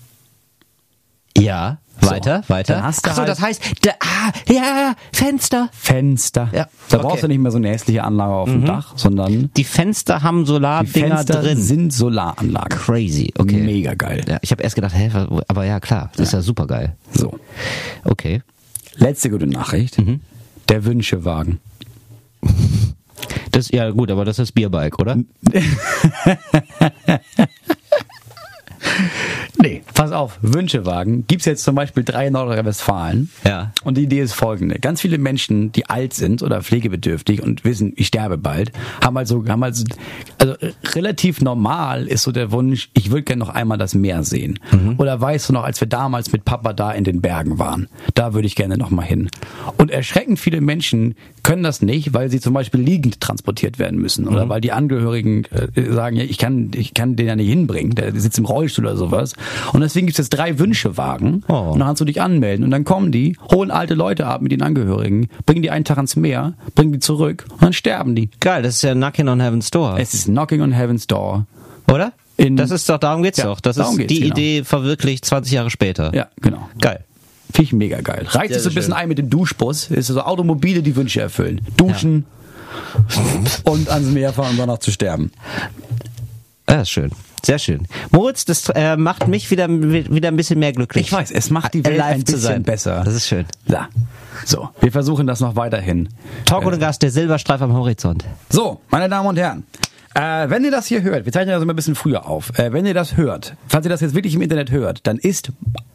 Ja, 1.38 1.80
weiter, 2.02 2.44
weiter. 2.48 2.76
dann 2.76 2.84
hast 2.84 3.06
du 3.06 3.10
Ach 3.10 3.14
so, 3.16 3.20
halt- 3.20 3.30
das 3.30 3.42
heißt, 3.42 3.62
da, 3.82 3.92
ah, 4.00 4.32
ja, 4.52 4.96
Fenster. 5.14 5.70
Fenster. 5.74 6.50
Ja, 6.54 6.68
Da 6.90 6.98
okay. 6.98 7.08
brauchst 7.08 7.24
du 7.24 7.28
nicht 7.28 7.40
mehr 7.40 7.52
so 7.52 7.58
eine 7.58 7.70
hässliche 7.70 8.04
Anlage 8.04 8.34
auf 8.34 8.50
dem 8.50 8.66
Dach, 8.66 8.94
sondern 8.96 9.52
Die 9.58 9.64
Fenster 9.64 10.24
haben 10.24 10.46
Solardinger 10.46 11.18
Fenster 11.18 11.42
drin. 11.42 11.58
sind 11.62 11.94
Solaranlagen. 11.94 12.78
Crazy, 12.80 13.34
okay. 13.38 13.62
Mega 13.62 13.94
geil. 13.96 14.24
Ja, 14.28 14.38
ich 14.42 14.52
habe 14.52 14.64
erst 14.64 14.76
gedacht, 14.76 14.94
hä, 14.96 15.10
aber 15.48 15.66
ja, 15.66 15.80
klar, 15.80 16.12
das 16.16 16.28
ist 16.28 16.34
ja 16.34 16.42
super 16.42 16.68
geil. 16.68 16.96
So. 17.14 17.40
Okay. 18.04 18.42
Letzte 18.96 19.30
gute 19.30 19.48
Nachricht. 19.48 19.98
Mhm. 20.00 20.22
Der 20.68 20.84
Wünschewagen. 20.86 21.60
Das, 23.52 23.70
ja, 23.72 23.90
gut, 23.90 24.12
aber 24.12 24.24
das 24.26 24.40
ist 24.40 24.52
Bierbike, 24.54 25.00
oder? 25.00 25.18
Nee, 29.62 29.82
pass 30.00 30.14
auf, 30.14 30.40
Wünschewagen 30.42 31.26
gibt's 31.28 31.44
jetzt 31.44 31.66
zum 31.66 31.76
Beispiel 31.76 32.06
drei 32.06 32.28
in 32.28 32.34
Nordrhein-Westfalen. 32.34 33.30
Ja. 33.46 33.74
Und 33.84 33.98
die 33.98 34.04
Idee 34.04 34.22
ist 34.22 34.32
folgende. 34.32 34.80
Ganz 34.80 35.02
viele 35.02 35.18
Menschen, 35.18 35.74
die 35.74 35.88
alt 35.88 36.14
sind 36.14 36.42
oder 36.42 36.64
pflegebedürftig 36.64 37.44
und 37.44 37.66
wissen, 37.66 37.92
ich 37.98 38.08
sterbe 38.08 38.38
bald, 38.38 38.72
haben 39.04 39.18
also, 39.18 39.44
haben 39.46 39.62
also, 39.62 39.84
also 40.38 40.54
äh, 40.54 40.72
relativ 40.94 41.42
normal 41.42 42.08
ist 42.08 42.24
so 42.24 42.32
der 42.32 42.54
Wunsch, 42.54 42.90
ich 42.94 43.12
würde 43.12 43.24
gerne 43.24 43.42
noch 43.42 43.50
einmal 43.50 43.78
das 43.78 43.94
Meer 43.94 44.24
sehen. 44.24 44.60
Oder 44.98 45.20
weißt 45.20 45.50
du 45.50 45.54
noch, 45.54 45.66
als 45.66 45.82
wir 45.82 45.88
damals 45.90 46.32
mit 46.32 46.46
Papa 46.46 46.72
da 46.72 46.94
in 46.94 47.04
den 47.04 47.20
Bergen 47.20 47.60
waren, 47.60 47.90
da 48.14 48.34
würde 48.34 48.48
ich 48.48 48.56
gerne 48.56 48.78
noch 48.78 48.92
mal 48.92 49.06
hin. 49.06 49.30
Und 49.76 49.92
erschreckend 49.92 50.40
viele 50.40 50.62
Menschen 50.62 51.16
können 51.44 51.64
das 51.64 51.82
nicht, 51.82 52.14
weil 52.14 52.30
sie 52.30 52.40
zum 52.40 52.54
Beispiel 52.54 52.80
liegend 52.80 53.20
transportiert 53.20 53.80
werden 53.80 54.00
müssen 54.00 54.30
oder 54.30 54.48
weil 54.48 54.62
die 54.62 54.72
Angehörigen 54.72 55.44
äh, 55.46 55.92
sagen, 55.92 56.16
ja, 56.16 56.24
ich 56.24 56.38
kann, 56.38 56.72
ich 56.74 56.94
kann 56.94 57.18
den 57.18 57.28
ja 57.28 57.36
nicht 57.36 57.50
hinbringen, 57.50 57.96
der 57.96 58.18
sitzt 58.18 58.38
im 58.38 58.46
Rollstuhl 58.46 58.86
oder 58.86 58.96
sowas. 58.96 59.34
Und 59.74 59.89
deswegen 59.90 60.08
gibt 60.08 60.18
es 60.18 60.26
jetzt 60.26 60.38
drei 60.38 60.58
Wünschewagen 60.60 61.44
Oh. 61.48 61.72
und 61.72 61.80
dann 61.80 61.88
kannst 61.90 62.02
du 62.02 62.06
dich 62.06 62.22
anmelden 62.22 62.64
und 62.66 62.72
dann 62.72 62.84
kommen 62.86 63.12
die, 63.12 63.38
holen 63.52 63.72
alte 63.72 63.94
Leute 63.96 64.26
ab 64.28 64.42
mit 64.42 64.52
den 64.52 64.62
Angehörigen, 64.62 65.28
bringen 65.46 65.62
die 65.62 65.72
einen 65.72 65.86
Tag 65.86 65.98
ans 65.98 66.16
Meer, 66.16 66.54
bringen 66.76 66.94
die 66.94 67.00
zurück 67.00 67.46
und 67.52 67.62
dann 67.64 67.74
sterben 67.74 68.16
die. 68.16 68.30
Geil, 68.40 68.64
das 68.64 68.76
ist 68.76 68.82
ja 68.84 68.94
Knocking 68.94 69.28
on 69.28 69.40
Heaven's 69.42 69.70
Door, 69.72 69.98
Es 70.00 70.14
ist 70.14 70.26
Knocking 70.26 70.62
on 70.62 70.72
Heaven's 70.72 71.08
Door. 71.08 71.46
oder? 71.92 72.14
In- 72.38 72.56
das 72.56 72.72
ist 72.72 72.88
doch, 72.88 72.98
darum 73.00 73.22
geht's 73.24 73.38
Ja, 73.40 73.46
doch. 73.46 73.60
Das 73.60 73.76
darum 73.76 74.00
ist 74.00 74.10
die 74.10 74.22
genau. 74.22 74.32
Idee 74.34 74.64
verwirklicht 74.64 75.26
20 75.26 75.52
Jahre 75.52 75.70
später. 75.70 76.16
Ja, 76.16 76.28
genau. 76.40 76.70
Geil. 76.80 77.04
Finde 77.52 77.64
ich 77.64 77.74
mega 77.74 78.00
geil. 78.00 78.26
Reicht 78.30 78.54
es 78.56 78.64
so 78.64 78.70
ein 78.70 78.76
bisschen 78.76 78.94
ein 78.94 79.10
mit 79.10 79.18
dem 79.18 79.30
Duschbus, 79.30 79.90
ist 79.92 80.08
so 80.08 80.22
Automobile, 80.22 80.82
die 80.82 80.96
Wünsche 80.96 81.20
erfüllen. 81.20 81.60
Duschen 81.76 82.26
und 83.66 83.90
ans 83.90 84.08
Meer 84.08 84.32
fahren 84.32 84.52
und 84.52 84.58
danach 84.58 84.78
zu 84.78 84.92
sterben. 84.92 85.32
Ja, 86.70 86.82
ist 86.82 86.92
schön. 86.92 87.12
Sehr 87.46 87.60
schön. 87.60 87.88
Moritz, 88.12 88.46
das 88.46 88.70
äh, 88.70 88.98
macht 88.98 89.28
mich 89.28 89.50
wieder, 89.52 89.68
wieder 89.70 90.28
ein 90.30 90.36
bisschen 90.36 90.60
mehr 90.60 90.74
glücklich. 90.74 91.08
Ich 91.08 91.12
weiß, 91.14 91.32
es 91.32 91.50
macht 91.50 91.74
die 91.74 91.84
Welt 91.86 92.00
Alive 92.00 92.16
ein 92.16 92.24
bisschen 92.24 92.40
sein. 92.40 92.64
besser. 92.64 93.02
Das 93.04 93.14
ist 93.16 93.28
schön. 93.28 93.46
Ja. 93.68 93.90
So, 94.46 94.70
wir 94.80 94.92
versuchen 94.92 95.28
das 95.28 95.40
noch 95.42 95.56
weiterhin. 95.56 96.10
Talk 96.46 96.66
ohne 96.66 96.78
Gast, 96.78 97.02
der 97.02 97.12
Silberstreif 97.12 97.62
am 97.62 97.74
Horizont. 97.74 98.24
So, 98.50 98.80
meine 98.90 99.10
Damen 99.10 99.28
und 99.28 99.38
Herren. 99.38 99.64
Äh, 100.20 100.50
wenn 100.50 100.64
ihr 100.66 100.72
das 100.72 100.88
hier 100.88 101.02
hört, 101.02 101.26
wir 101.26 101.32
zeichnen 101.32 101.54
das 101.54 101.64
immer 101.64 101.74
ein 101.74 101.76
bisschen 101.78 101.96
früher 101.96 102.28
auf. 102.28 102.58
Äh, 102.60 102.74
wenn 102.74 102.86
ihr 102.86 102.94
das 102.94 103.16
hört, 103.16 103.56
falls 103.68 103.86
ihr 103.86 103.90
das 103.90 104.02
jetzt 104.02 104.16
wirklich 104.16 104.36
im 104.36 104.42
Internet 104.42 104.70
hört, 104.72 105.08
dann 105.08 105.18
ist 105.18 105.52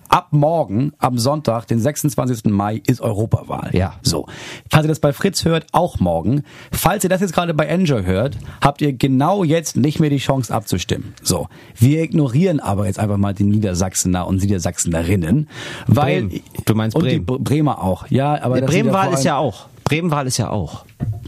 ab 0.08 0.28
morgen, 0.30 0.92
am 0.98 1.18
Sonntag, 1.18 1.66
den 1.66 1.80
26. 1.80 2.44
Mai, 2.46 2.80
ist 2.86 3.00
Europawahl. 3.00 3.70
Ja. 3.72 3.94
So. 4.02 4.26
Falls 4.70 4.84
ihr 4.84 4.88
das 4.88 5.00
bei 5.00 5.12
Fritz 5.12 5.44
hört, 5.44 5.66
auch 5.72 5.98
morgen. 5.98 6.44
Falls 6.72 7.02
ihr 7.04 7.10
das 7.10 7.20
jetzt 7.20 7.34
gerade 7.34 7.52
bei 7.52 7.66
Enjoy 7.66 8.04
hört, 8.04 8.38
habt 8.62 8.80
ihr 8.80 8.92
genau 8.92 9.44
jetzt 9.44 9.76
nicht 9.76 9.98
mehr 10.00 10.10
die 10.10 10.18
Chance 10.18 10.54
abzustimmen. 10.54 11.14
So. 11.22 11.48
Wir 11.74 12.02
ignorieren 12.02 12.60
aber 12.60 12.86
jetzt 12.86 12.98
einfach 13.00 13.16
mal 13.18 13.34
die 13.34 13.44
Niedersachsener 13.44 14.26
und 14.26 14.40
Niedersachsenerinnen, 14.40 15.48
weil 15.88 16.22
Bremen. 16.22 16.42
Du 16.64 16.74
meinst 16.74 16.96
und 16.96 17.02
Bremen. 17.02 17.26
die 17.26 17.32
Bre- 17.32 17.42
Bremer 17.42 17.82
auch. 17.82 18.06
Ja, 18.08 18.40
aber 18.42 18.56
sind 18.56 18.66
Bremenwahl 18.66 19.12
ist 19.12 19.24
ja 19.24 19.36
auch. 19.36 19.66
Bremenwahl 19.84 20.26
ist 20.26 20.38
ja 20.38 20.48
auch. 20.48 20.84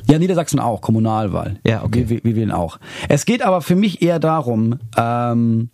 Ja, 0.09 0.19
Niedersachsen 0.19 0.59
auch, 0.61 0.81
Kommunalwahl. 0.81 1.59
Ja, 1.66 1.83
okay. 1.85 2.09
Wir, 2.09 2.11
wir, 2.11 2.25
wir 2.25 2.37
wählen 2.37 2.53
auch. 2.53 2.79
Es 3.09 3.25
geht 3.27 3.42
aber 3.42 3.61
für 3.62 3.77
mich 3.77 4.03
eher 4.03 4.19
darum, 4.19 4.79
ähm, 4.97 5.71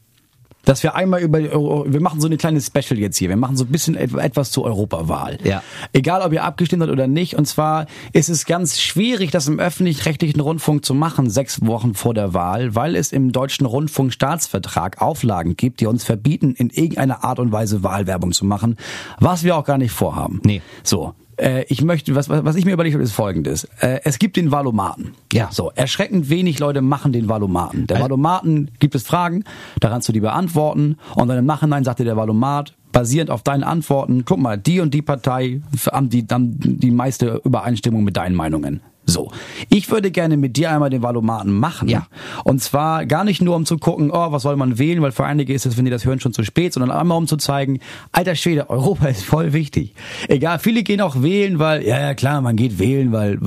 dass 0.65 0.85
wir 0.85 0.95
einmal 0.95 1.21
über, 1.21 1.41
wir 1.41 2.01
machen 2.01 2.21
so 2.21 2.29
eine 2.29 2.37
kleine 2.37 2.61
Special 2.61 2.97
jetzt 2.97 3.17
hier. 3.17 3.29
Wir 3.29 3.37
machen 3.37 3.57
so 3.57 3.65
ein 3.65 3.73
bisschen 3.73 3.97
et- 3.97 4.15
etwas 4.15 4.53
zur 4.53 4.63
Europawahl. 4.65 5.39
Ja. 5.43 5.61
Egal, 5.93 6.23
ob 6.23 6.33
ihr 6.33 6.45
abgestimmt 6.45 6.83
habt 6.85 6.93
oder 6.93 7.09
nicht. 7.09 7.35
Und 7.37 7.47
zwar 7.47 7.87
ist 8.13 8.29
es 8.29 8.47
ganz 8.47 8.81
schwierig, 8.81 9.33
das 9.33 9.49
im 9.49 9.59
öffentlich-rechtlichen 9.59 10.39
Rundfunk 10.39 10.85
zu 10.85 10.95
machen, 10.95 11.29
sechs 11.31 11.67
Wochen 11.67 11.95
vor 11.95 12.15
der 12.15 12.33
Wahl, 12.33 12.77
weil 12.77 12.95
es 12.95 13.11
im 13.11 13.33
deutschen 13.33 13.67
Rundfunkstaatsvertrag 13.67 15.03
Auflagen 15.03 15.57
gibt, 15.57 15.81
die 15.81 15.87
uns 15.87 16.05
verbieten, 16.05 16.55
in 16.57 16.71
irgendeiner 16.71 17.25
Art 17.25 17.41
und 17.41 17.51
Weise 17.51 17.83
Wahlwerbung 17.83 18.31
zu 18.31 18.45
machen, 18.45 18.77
was 19.19 19.43
wir 19.43 19.57
auch 19.57 19.65
gar 19.65 19.79
nicht 19.79 19.91
vorhaben. 19.93 20.41
Nee. 20.45 20.63
So. 20.85 21.13
Äh, 21.37 21.65
ich 21.69 21.83
möchte, 21.83 22.15
was, 22.15 22.29
was 22.29 22.57
ich 22.57 22.65
mir 22.65 22.73
überlegt 22.73 22.95
habe, 22.95 23.03
ist 23.05 23.13
folgendes. 23.13 23.65
Äh, 23.81 24.01
es 24.05 24.19
gibt 24.19 24.37
den 24.37 24.51
Valomaten. 24.51 25.13
Ja. 25.33 25.49
So, 25.51 25.71
erschreckend 25.75 26.29
wenig 26.31 26.59
Leute 26.59 26.83
machen 26.83 27.13
den 27.13 27.29
Valomaten. 27.29 27.87
Der 27.87 27.97
Also- 27.97 28.05
Valomaten 28.05 28.71
gibt 28.79 28.95
es 28.95 29.03
Fragen, 29.05 29.45
da 29.81 29.89
kannst 29.89 30.09
du 30.09 30.13
die 30.13 30.21
beantworten 30.21 30.97
und 31.15 31.29
dann 31.29 31.39
im 31.39 31.47
Nachhinein 31.47 31.85
sagt 31.85 32.01
dir 32.01 32.05
der 32.05 32.17
Valomat, 32.17 32.75
basierend 32.93 33.31
auf 33.31 33.43
deinen 33.43 33.63
Antworten, 33.63 34.25
guck 34.27 34.39
mal, 34.39 34.59
die 34.59 34.81
und 34.81 34.93
die 34.93 35.01
Partei 35.01 35.63
haben 35.91 36.11
die, 36.11 36.27
dann 36.27 36.55
die 36.59 36.91
meiste 36.91 37.41
Übereinstimmung 37.45 38.05
mit 38.05 38.17
deinen 38.19 38.35
Meinungen. 38.35 38.83
So. 39.05 39.33
Ich 39.69 39.91
würde 39.91 40.11
gerne 40.11 40.37
mit 40.37 40.57
dir 40.57 40.71
einmal 40.71 40.91
den 40.91 41.03
Valomaten 41.03 41.53
machen. 41.53 41.89
Ja. 41.89 42.07
Und 42.45 42.63
zwar 42.63 43.05
gar 43.07 43.25
nicht 43.25 43.43
nur, 43.43 43.57
um 43.57 43.67
zu 43.67 43.79
gucken, 43.79 44.11
oh, 44.13 44.33
was 44.33 44.43
soll 44.43 44.57
man 44.57 44.79
wählen, 44.79 45.03
weil 45.03 45.13
für 45.13 45.25
einige 45.25 45.53
ist 45.53 45.67
es, 45.67 45.77
wenn 45.77 45.85
die 45.85 45.91
das 45.91 46.05
hören, 46.05 46.21
schon 46.21 46.33
zu 46.33 46.45
spät, 46.45 46.73
sondern 46.73 46.91
einmal 46.91 47.19
um 47.19 47.27
zu 47.27 47.37
zeigen, 47.37 47.81
alter 48.13 48.37
Schwede, 48.37 48.71
Europa 48.71 49.07
ist 49.07 49.25
voll 49.25 49.53
wichtig. 49.53 49.95
Egal, 50.29 50.59
viele 50.61 50.83
gehen 50.83 51.01
auch 51.01 51.23
wählen, 51.23 51.59
weil, 51.59 51.85
ja, 51.85 52.01
ja, 52.01 52.15
klar, 52.15 52.41
man 52.41 52.57
geht 52.57 52.79
wählen, 52.79 53.13
weil, 53.13 53.39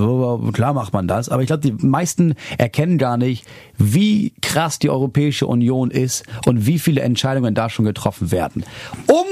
klar 0.52 0.74
macht 0.74 0.94
man 0.94 1.08
das. 1.08 1.30
Aber 1.30 1.42
ich 1.42 1.48
glaube, 1.48 1.62
die 1.62 1.86
meisten 1.86 2.36
erkennen 2.58 2.98
gar 2.98 3.18
nicht, 3.18 3.46
wie 3.78 4.34
krass 4.42 4.80
die 4.80 4.90
Europäische 4.90 5.48
Union 5.48 5.90
ist 5.90 6.26
und 6.46 6.66
wie 6.66 6.80
viele 6.80 7.02
Entscheidungen 7.02 7.56
da 7.56 7.70
schon 7.70 7.86
getroffen 7.86 8.32
werden. 8.32 8.66
Um 9.08 9.26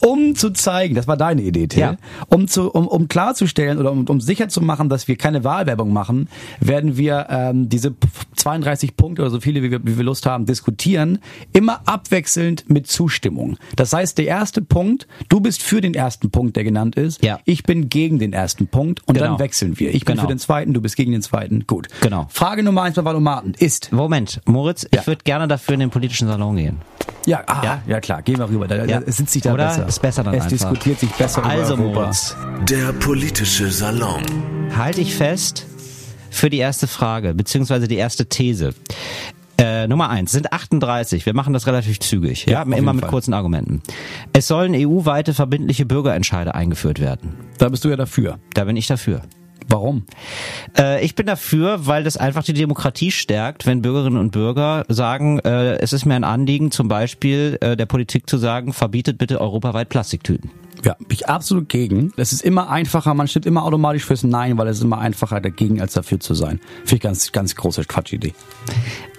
um 0.00 0.34
zu 0.34 0.50
zeigen, 0.50 0.94
das 0.94 1.06
war 1.08 1.16
deine 1.16 1.42
Idee, 1.42 1.66
Till, 1.66 1.80
Ja. 1.80 1.96
um, 2.28 2.48
zu, 2.48 2.70
um, 2.70 2.86
um 2.86 3.08
klarzustellen 3.08 3.78
oder 3.78 3.92
um, 3.92 4.06
um 4.08 4.20
sicher 4.20 4.48
zu 4.48 4.60
machen, 4.60 4.88
dass 4.88 5.08
wir 5.08 5.16
keine 5.16 5.44
Wahlwerbung 5.44 5.92
machen, 5.92 6.28
werden 6.60 6.96
wir 6.96 7.26
ähm, 7.30 7.68
diese 7.68 7.90
p- 7.90 8.08
32 8.36 8.96
Punkte 8.96 9.22
oder 9.22 9.30
so 9.30 9.40
viele, 9.40 9.62
wie 9.62 9.70
wir, 9.70 9.80
wie 9.84 9.96
wir 9.96 10.04
Lust 10.04 10.26
haben, 10.26 10.46
diskutieren, 10.46 11.18
immer 11.52 11.80
abwechselnd 11.86 12.68
mit 12.68 12.86
Zustimmung. 12.86 13.56
Das 13.76 13.92
heißt, 13.92 14.18
der 14.18 14.26
erste 14.26 14.60
Punkt, 14.62 15.06
du 15.28 15.40
bist 15.40 15.62
für 15.62 15.80
den 15.80 15.94
ersten 15.94 16.30
Punkt, 16.30 16.56
der 16.56 16.64
genannt 16.64 16.96
ist, 16.96 17.24
Ja. 17.24 17.38
ich 17.44 17.62
bin 17.62 17.88
gegen 17.88 18.18
den 18.18 18.32
ersten 18.32 18.66
Punkt 18.66 19.00
und 19.06 19.14
Genau. 19.14 19.26
dann 19.30 19.38
wechseln 19.38 19.78
wir. 19.78 19.94
Ich 19.94 20.04
bin 20.04 20.16
Genau. 20.16 20.22
für 20.28 20.34
den 20.34 20.38
zweiten, 20.38 20.74
du 20.74 20.80
bist 20.80 20.96
gegen 20.96 21.12
den 21.12 21.22
zweiten. 21.22 21.64
Gut. 21.66 21.88
Genau. 22.00 22.26
Frage 22.30 22.62
Nummer 22.62 22.82
eins 22.82 22.96
bei 22.96 23.04
Valomaten 23.04 23.54
ist, 23.58 23.92
Moment, 23.92 24.40
Moritz, 24.46 24.86
Ja. 24.92 25.00
ich 25.00 25.06
würde 25.06 25.22
gerne 25.24 25.48
dafür 25.48 25.74
in 25.74 25.80
den 25.80 25.90
politischen 25.90 26.28
Salon 26.28 26.56
gehen. 26.56 26.76
Ja, 27.26 27.42
ah, 27.46 27.62
ja. 27.64 27.82
Ja. 27.86 28.00
klar, 28.00 28.22
gehen 28.22 28.38
wir 28.38 28.48
rüber. 28.48 28.66
Da, 28.68 28.84
Ja. 28.84 29.00
da 29.00 29.10
sitzt 29.12 29.32
sich 29.32 29.42
da 29.42 29.54
Oder? 29.54 29.66
besser. 29.68 29.86
Ist 29.88 30.02
besser 30.02 30.22
dann 30.24 30.34
Es 30.34 30.44
einfach. 30.44 30.50
diskutiert 30.56 31.00
sich 31.00 31.10
besser 31.10 31.44
Also, 31.44 31.74
über 31.74 31.84
Europa. 31.84 32.00
Moritz, 32.02 32.36
Der 32.68 32.92
politische 32.92 33.70
Salon. 33.70 34.22
halte 34.76 35.00
ich 35.00 35.14
fest 35.14 35.66
für 36.30 36.50
die 36.50 36.58
erste 36.58 36.86
Frage, 36.86 37.34
beziehungsweise 37.34 37.88
die 37.88 37.96
erste 37.96 38.26
These. 38.26 38.74
Äh, 39.56 39.86
Nummer 39.86 40.10
eins 40.10 40.32
sind 40.32 40.52
38. 40.52 41.26
Wir 41.26 41.34
machen 41.34 41.52
das 41.52 41.68
relativ 41.68 42.00
zügig. 42.00 42.46
Ja, 42.46 42.64
Ja, 42.68 42.76
immer 42.76 42.92
mit 42.92 43.02
Fall. 43.02 43.10
kurzen 43.10 43.32
Argumenten. 43.34 43.82
Es 44.32 44.48
sollen 44.48 44.74
EU-weite 44.74 45.32
verbindliche 45.32 45.86
Bürgerentscheide 45.86 46.56
eingeführt 46.56 46.98
werden. 46.98 47.34
Da 47.58 47.68
bist 47.68 47.84
du 47.84 47.88
ja 47.88 47.94
dafür. 47.96 48.38
Da 48.54 48.64
bin 48.64 48.76
ich 48.76 48.88
dafür. 48.88 49.22
Warum? 49.68 50.04
Äh, 50.76 51.04
ich 51.04 51.14
bin 51.14 51.26
dafür, 51.26 51.86
weil 51.86 52.04
das 52.04 52.16
einfach 52.16 52.42
die 52.44 52.52
Demokratie 52.52 53.10
stärkt, 53.10 53.66
wenn 53.66 53.82
Bürgerinnen 53.82 54.18
und 54.18 54.30
Bürger 54.30 54.84
sagen, 54.88 55.38
äh, 55.40 55.76
es 55.78 55.92
ist 55.92 56.04
mir 56.04 56.14
ein 56.14 56.24
Anliegen, 56.24 56.70
zum 56.70 56.88
Beispiel 56.88 57.58
äh, 57.60 57.76
der 57.76 57.86
Politik 57.86 58.28
zu 58.28 58.36
sagen, 58.36 58.72
verbietet 58.72 59.18
bitte 59.18 59.40
europaweit 59.40 59.88
Plastiktüten. 59.88 60.50
Ja, 60.84 60.94
bin 60.98 61.08
ich 61.10 61.28
absolut 61.28 61.70
gegen. 61.70 62.12
Es 62.16 62.32
ist 62.32 62.42
immer 62.42 62.68
einfacher, 62.68 63.14
man 63.14 63.26
stimmt 63.26 63.46
immer 63.46 63.64
automatisch 63.64 64.04
fürs 64.04 64.22
Nein, 64.22 64.58
weil 64.58 64.68
es 64.68 64.78
ist 64.78 64.84
immer 64.84 64.98
einfacher 64.98 65.40
dagegen 65.40 65.80
als 65.80 65.94
dafür 65.94 66.20
zu 66.20 66.34
sein. 66.34 66.60
Finde 66.80 66.96
ich 66.96 67.00
ganz, 67.00 67.32
ganz 67.32 67.54
große 67.54 67.84
Quatschidee. 67.84 68.34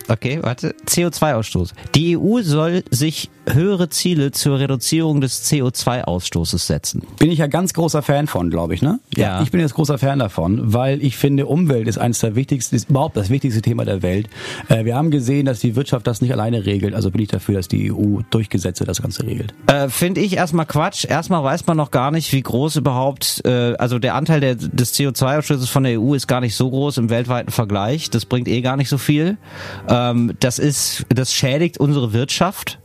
Okay, 0.07 0.39
warte. 0.41 0.75
CO2-Ausstoß. 0.87 1.71
Die 1.95 2.17
EU 2.17 2.41
soll 2.41 2.83
sich 2.91 3.29
höhere 3.47 3.89
Ziele 3.89 4.31
zur 4.31 4.59
Reduzierung 4.59 5.21
des 5.21 5.49
CO2-Ausstoßes 5.51 6.65
setzen. 6.65 7.03
Bin 7.19 7.31
ich 7.31 7.39
ja 7.39 7.47
ganz 7.47 7.73
großer 7.73 8.01
Fan 8.01 8.27
von, 8.27 8.49
glaube 8.49 8.73
ich, 8.73 8.81
ne? 8.81 8.99
Ja. 9.15 9.41
Ich 9.41 9.51
bin 9.51 9.59
jetzt 9.59 9.73
großer 9.73 9.97
Fan 9.97 10.19
davon, 10.19 10.73
weil 10.73 11.03
ich 11.03 11.17
finde, 11.17 11.45
Umwelt 11.45 11.87
ist 11.87 11.97
eines 11.97 12.19
der 12.19 12.35
wichtigsten, 12.35 12.75
ist 12.75 12.89
überhaupt 12.89 13.17
das 13.17 13.29
wichtigste 13.29 13.61
Thema 13.61 13.85
der 13.85 14.01
Welt. 14.01 14.29
Äh, 14.69 14.85
wir 14.85 14.95
haben 14.95 15.11
gesehen, 15.11 15.45
dass 15.45 15.59
die 15.59 15.75
Wirtschaft 15.75 16.07
das 16.07 16.21
nicht 16.21 16.31
alleine 16.31 16.65
regelt, 16.65 16.93
also 16.95 17.11
bin 17.11 17.21
ich 17.21 17.27
dafür, 17.27 17.55
dass 17.55 17.67
die 17.67 17.91
EU 17.91 18.21
durch 18.29 18.49
Gesetze 18.49 18.83
das 18.83 19.01
Ganze 19.01 19.23
regelt. 19.23 19.53
Äh, 19.67 19.89
Finde 19.89 20.21
ich 20.21 20.35
erstmal 20.35 20.65
Quatsch. 20.65 21.05
Erstmal 21.05 21.43
weiß 21.43 21.67
man 21.67 21.77
noch 21.77 21.91
gar 21.91 22.11
nicht, 22.11 22.33
wie 22.33 22.41
groß 22.41 22.77
überhaupt, 22.77 23.41
äh, 23.45 23.75
also 23.75 23.99
der 23.99 24.15
Anteil 24.15 24.39
der, 24.39 24.55
des 24.55 24.95
CO2-Ausstoßes 24.95 25.67
von 25.67 25.83
der 25.83 25.99
EU 25.99 26.13
ist 26.13 26.27
gar 26.27 26.41
nicht 26.41 26.55
so 26.55 26.69
groß 26.69 26.97
im 26.97 27.09
weltweiten 27.09 27.51
Vergleich. 27.51 28.09
Das 28.09 28.25
bringt 28.25 28.47
eh 28.47 28.61
gar 28.61 28.77
nicht 28.77 28.89
so 28.89 28.97
viel. 28.97 29.37
Ähm, 29.95 30.33
das 30.39 30.59
ist, 30.59 31.05
das 31.09 31.33
schädigt 31.33 31.79
unsere 31.79 32.11
Wirtschaft. 32.13 32.79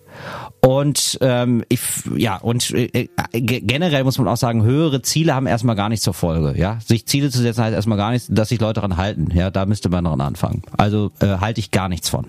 Und 0.62 1.16
ähm, 1.22 1.64
ich 1.70 1.80
ja 2.14 2.36
und 2.36 2.70
äh, 2.72 3.08
ge- 3.32 3.60
generell 3.62 4.04
muss 4.04 4.18
man 4.18 4.28
auch 4.28 4.36
sagen, 4.36 4.62
höhere 4.62 5.00
Ziele 5.00 5.34
haben 5.34 5.46
erstmal 5.46 5.76
gar 5.76 5.88
nichts 5.88 6.04
zur 6.04 6.12
Folge. 6.12 6.58
Ja, 6.60 6.78
sich 6.84 7.06
Ziele 7.06 7.30
zu 7.30 7.38
setzen 7.40 7.64
heißt 7.64 7.74
erstmal 7.74 7.96
gar 7.96 8.10
nichts, 8.10 8.28
dass 8.30 8.50
sich 8.50 8.60
Leute 8.60 8.74
daran 8.74 8.98
halten. 8.98 9.28
Ja, 9.34 9.50
da 9.50 9.64
müsste 9.64 9.88
man 9.88 10.04
dran 10.04 10.20
anfangen. 10.20 10.60
Also 10.76 11.12
äh, 11.20 11.38
halte 11.38 11.60
ich 11.60 11.70
gar 11.70 11.88
nichts 11.88 12.10
von. 12.10 12.26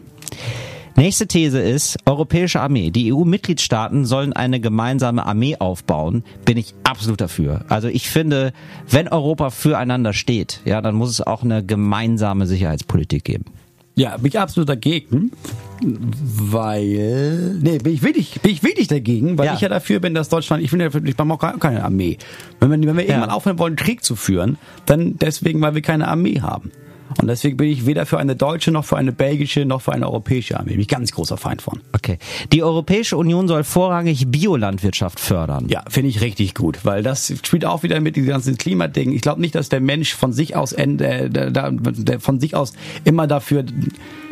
Nächste 0.96 1.28
These 1.28 1.60
ist, 1.60 1.98
europäische 2.06 2.62
Armee. 2.62 2.92
Die 2.92 3.12
EU-Mitgliedstaaten 3.14 4.06
sollen 4.06 4.32
eine 4.34 4.60
gemeinsame 4.62 5.26
Armee 5.26 5.58
aufbauen. 5.58 6.24
Bin 6.46 6.58
ich 6.58 6.74
absolut 6.84 7.20
dafür. 7.20 7.66
Also 7.70 7.88
ich 7.90 8.10
finde, 8.10 8.54
wenn 8.90 9.08
Europa 9.10 9.50
füreinander 9.50 10.14
steht, 10.14 10.62
ja, 10.64 10.82
dann 10.82 10.96
muss 10.96 11.10
es 11.10 11.22
auch 11.22 11.44
eine 11.44 11.66
gemeinsame 11.66 12.46
Sicherheitspolitik 12.46 13.24
geben. 13.26 13.46
Ja, 14.02 14.18
bin 14.18 14.28
ich 14.30 14.40
absolut 14.40 14.68
dagegen, 14.68 15.32
weil 15.80 17.56
nee, 17.62 17.78
bin 17.78 17.94
ich 17.94 18.02
wirklich, 18.02 18.42
bin 18.42 18.52
ich 18.52 18.64
wirklich 18.64 18.88
dagegen, 18.88 19.38
weil 19.38 19.46
Ja. 19.46 19.54
ich 19.54 19.62
ja 19.62 19.70
dafür 19.70 20.00
bin, 20.00 20.16
dass 20.16 20.28
Deutschland, 20.30 20.64
ich 20.64 20.72
finde, 20.72 20.86
ja, 20.86 21.02
ich 21.04 21.16
brauche 21.16 21.32
auch 21.34 21.60
keine 21.60 21.84
Armee. 21.84 22.18
Wenn 22.60 22.72
wir, 22.72 22.88
wenn 22.88 22.98
wir 22.98 23.08
irgendwann 23.08 23.30
aufhören 23.30 23.60
wollen, 23.60 23.76
Krieg 23.76 24.04
zu 24.04 24.16
führen, 24.16 24.58
dann 24.88 25.18
deswegen, 25.20 25.62
weil 25.62 25.76
wir 25.76 25.84
keine 25.84 26.08
Armee 26.08 26.42
haben. 26.42 26.72
Und 27.20 27.28
deswegen 27.28 27.58
bin 27.58 27.70
ich 27.70 27.86
weder 27.86 28.06
für 28.06 28.18
eine 28.18 28.36
deutsche 28.36 28.72
noch 28.72 28.86
für 28.86 28.98
eine 28.98 29.12
belgische 29.12 29.66
noch 29.66 29.82
für 29.82 29.94
eine 29.94 30.08
europäische 30.08 30.60
Armee. 30.60 30.72
Bin 30.72 30.82
ich 30.82 30.88
ganz 30.88 31.12
großer 31.12 31.38
Feind 31.38 31.62
von. 31.62 31.82
Okay. 31.94 32.18
Die 32.52 32.64
Europäische 32.64 33.18
Union 33.18 33.48
soll 33.48 33.64
vorrangig 33.64 34.28
Biolandwirtschaft 34.28 35.20
fördern. 35.20 35.68
Ja, 35.70 35.84
finde 35.90 36.10
ich 36.10 36.22
richtig 36.22 36.56
gut, 36.56 36.80
weil 36.84 37.04
das 37.04 37.34
spielt 37.44 37.66
auch 37.66 37.84
wieder 37.84 38.00
mit 38.00 38.16
diesem 38.16 38.30
ganzen 38.30 38.58
Klimading. 38.58 39.12
Ich 39.12 39.22
glaube 39.22 39.42
nicht, 39.42 39.56
dass 39.56 39.70
der 39.70 39.82
Mensch 39.82 40.14
von 40.14 40.34
sich 40.34 40.56
aus 40.56 40.74
äh, 40.74 40.88
der 41.30 42.20
von 42.20 42.40
sich 42.40 42.56
aus 42.56 42.74
immer 43.04 43.28
dafür 43.28 43.66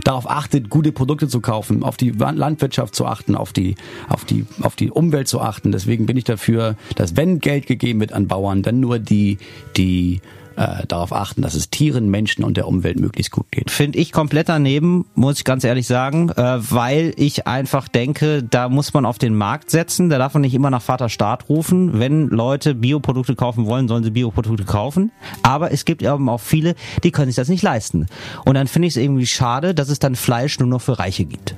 darauf 0.03 0.29
achtet, 0.29 0.69
gute 0.69 0.91
Produkte 0.91 1.27
zu 1.27 1.41
kaufen, 1.41 1.83
auf 1.83 1.97
die 1.97 2.11
Landwirtschaft 2.11 2.95
zu 2.95 3.05
achten, 3.05 3.35
auf 3.35 3.53
die 3.53 3.75
auf 4.07 4.25
die 4.25 4.45
auf 4.61 4.75
die 4.75 4.91
Umwelt 4.91 5.27
zu 5.27 5.41
achten. 5.41 5.71
Deswegen 5.71 6.05
bin 6.05 6.17
ich 6.17 6.23
dafür, 6.23 6.75
dass 6.95 7.15
wenn 7.15 7.39
Geld 7.39 7.67
gegeben 7.67 7.99
wird 7.99 8.13
an 8.13 8.27
Bauern, 8.27 8.63
dann 8.63 8.79
nur 8.79 8.99
die 8.99 9.37
die 9.77 10.21
äh, 10.59 10.85
darauf 10.87 11.13
achten, 11.13 11.41
dass 11.41 11.53
es 11.55 11.69
Tieren, 11.69 12.09
Menschen 12.09 12.43
und 12.43 12.57
der 12.57 12.67
Umwelt 12.67 12.99
möglichst 12.99 13.31
gut 13.31 13.49
geht. 13.49 13.71
Finde 13.71 13.97
ich 13.97 14.11
komplett 14.11 14.49
daneben, 14.49 15.05
muss 15.15 15.37
ich 15.37 15.45
ganz 15.45 15.63
ehrlich 15.63 15.87
sagen, 15.87 16.29
äh, 16.31 16.57
weil 16.59 17.13
ich 17.15 17.47
einfach 17.47 17.87
denke, 17.87 18.43
da 18.43 18.67
muss 18.67 18.93
man 18.93 19.05
auf 19.05 19.17
den 19.17 19.35
Markt 19.35 19.71
setzen, 19.71 20.09
da 20.09 20.17
darf 20.17 20.33
man 20.33 20.41
nicht 20.41 20.53
immer 20.53 20.69
nach 20.69 20.81
Vater 20.81 21.07
Staat 21.07 21.47
rufen. 21.47 21.99
Wenn 21.99 22.27
Leute 22.27 22.75
Bioprodukte 22.75 23.35
kaufen 23.35 23.67
wollen, 23.67 23.87
sollen 23.87 24.03
sie 24.03 24.11
Bioprodukte 24.11 24.65
kaufen. 24.65 25.11
Aber 25.43 25.71
es 25.71 25.85
gibt 25.85 26.03
eben 26.03 26.27
auch 26.27 26.41
viele, 26.41 26.75
die 27.05 27.11
können 27.11 27.27
sich 27.27 27.37
das 27.37 27.47
nicht 27.47 27.63
leisten. 27.63 28.07
Und 28.43 28.55
dann 28.55 28.67
finde 28.67 28.89
ich 28.89 28.95
es 28.95 29.01
irgendwie 29.01 29.27
schade, 29.27 29.73
dass 29.73 29.87
es 29.87 29.99
dann 29.99 30.15
Fleisch 30.15 30.59
nur 30.59 30.67
noch 30.67 30.81
für 30.81 30.99
Reiche 30.99 31.23
gibt. 31.23 31.55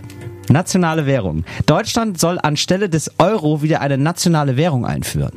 Nationale 0.47 1.07
Währung. 1.07 1.43
Deutschland 1.65 2.19
soll 2.19 2.37
anstelle 2.39 2.87
des 2.87 3.11
Euro 3.17 3.63
wieder 3.63 3.81
eine 3.81 3.97
nationale 3.97 4.57
Währung 4.57 4.85
einführen. 4.85 5.33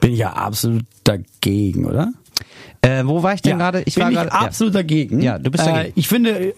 Bin 0.00 0.12
ich 0.12 0.18
ja 0.18 0.32
absolut 0.32 0.84
dagegen, 1.04 1.86
oder? 1.86 2.12
Äh, 2.84 3.06
wo 3.06 3.22
war 3.22 3.34
ich 3.34 3.42
denn 3.42 3.58
gerade? 3.58 3.82
Ich 3.86 3.94
bin 3.94 4.04
war 4.04 4.10
ich 4.10 4.16
gerade- 4.16 4.32
absolut 4.32 4.74
dagegen. 4.74 5.20
Ja, 5.22 5.38
du 5.38 5.50
bist 5.50 5.66
dagegen. 5.66 5.88
Äh, 5.88 5.92
ich 5.94 6.08
finde, 6.08 6.30
äh, 6.48 6.54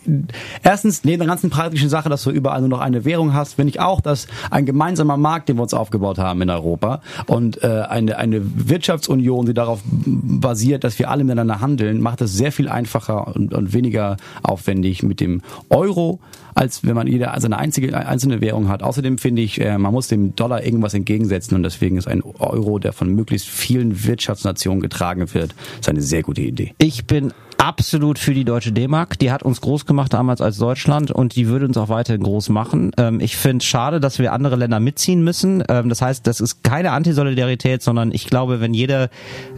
erstens, 0.63 1.05
neben 1.05 1.19
der 1.21 1.29
ganzen 1.29 1.51
praktischen 1.51 1.89
Sache, 1.89 2.09
dass 2.09 2.23
du 2.25 2.31
überall 2.31 2.61
nur 2.61 2.69
noch 2.69 2.81
eine 2.81 3.05
Währung 3.05 3.33
hast, 3.33 3.55
finde 3.55 3.71
ich 3.71 3.81
auch, 3.81 4.01
dass 4.01 4.27
ein 4.51 4.67
gemeinsamer 4.67 5.17
Markt, 5.17 5.49
den 5.49 5.57
wir 5.57 5.63
uns 5.63 5.75
aufgebaut 5.75 6.19
haben 6.19 6.43
in 6.43 6.51
Europa 6.51 7.01
und 7.27 7.63
äh, 7.63 7.83
eine, 7.89 8.19
eine 8.19 8.41
Wirtschaftsunion, 8.69 9.47
die 9.47 9.55
darauf 9.55 9.81
basiert, 9.87 10.85
dass 10.85 10.99
wir 10.99 11.11
alle 11.11 11.25
miteinander 11.25 11.61
handeln, 11.61 12.01
macht 12.01 12.21
es 12.21 12.33
sehr 12.33 12.53
viel 12.53 12.69
einfacher 12.69 13.29
und, 13.35 13.55
und 13.55 13.73
weniger 13.73 14.17
aufwendig 14.43 15.03
mit 15.03 15.21
dem 15.21 15.43
Euro, 15.71 16.19
als 16.57 16.85
wenn 16.85 16.95
man 16.95 17.07
jeder 17.07 17.39
seine 17.39 17.59
einzige 17.59 17.95
einzelne 17.95 18.41
Währung 18.41 18.69
hat. 18.69 18.83
Außerdem 18.83 19.19
finde 19.19 19.43
ich, 19.43 19.61
äh, 19.61 19.77
man 19.77 19.93
muss 19.93 20.09
dem 20.09 20.35
Dollar 20.35 20.65
irgendwas 20.65 20.95
entgegensetzen 20.95 21.55
und 21.55 21.63
deswegen 21.63 21.99
ist 21.99 22.09
ein 22.09 22.23
Euro, 22.23 22.79
der 22.79 22.95
von 22.95 23.15
möglichst 23.15 23.47
vielen 23.47 24.05
Wirtschaftsnationen 24.05 24.81
getragen 24.81 25.33
wird, 25.35 25.55
ist 25.79 25.89
eine 25.89 26.01
sehr 26.01 26.23
gute 26.23 26.41
Idee. 26.41 26.73
Ich 26.79 27.07
bin 27.07 27.33
absolut 27.67 28.21
für 28.21 28.33
die 28.33 28.45
deutsche 28.45 28.71
D-Mark. 28.71 29.19
Die 29.19 29.33
hat 29.33 29.43
uns 29.43 29.61
groß 29.61 29.87
gemacht 29.87 30.13
damals 30.13 30.41
als 30.41 30.57
Deutschland 30.57 31.11
und 31.11 31.35
die 31.35 31.49
würde 31.49 31.67
uns 31.67 31.77
auch 31.77 31.89
weiterhin 31.89 32.23
groß 32.23 32.49
machen. 32.51 32.93
Ähm, 32.97 33.19
ich 33.19 33.37
finde 33.37 33.65
schade, 33.65 33.99
dass 33.99 34.21
wir 34.21 34.33
andere 34.33 34.55
Länder 34.55 34.79
mitziehen 34.79 35.25
müssen. 35.25 35.65
Ähm, 35.69 35.89
das 35.89 36.01
heißt, 36.01 36.27
das 36.29 36.39
ist 36.39 36.63
keine 36.63 36.93
Antisolidarität, 36.93 37.83
sondern 37.83 38.13
ich 38.13 38.27
glaube, 38.29 38.61
wenn 38.61 38.73
jeder, 38.73 39.11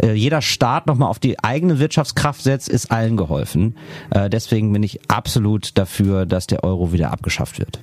äh, 0.03 0.15
jeder 0.15 0.41
Staat 0.41 0.87
nochmal 0.87 1.11
auf 1.11 1.19
die 1.19 1.39
eigene 1.45 1.79
Wirtschaftskraft 1.81 2.43
setzt, 2.43 2.71
ist 2.71 2.91
allen 2.91 3.19
geholfen. 3.19 3.77
Äh, 4.09 4.31
deswegen 4.31 4.73
bin 4.73 4.83
ich 4.83 5.01
absolut 5.09 5.77
dafür, 5.77 6.25
dass 6.25 6.47
der 6.47 6.65
Euro 6.65 6.93
wieder 6.93 7.13
abgeschafft 7.13 7.59
wird. 7.59 7.79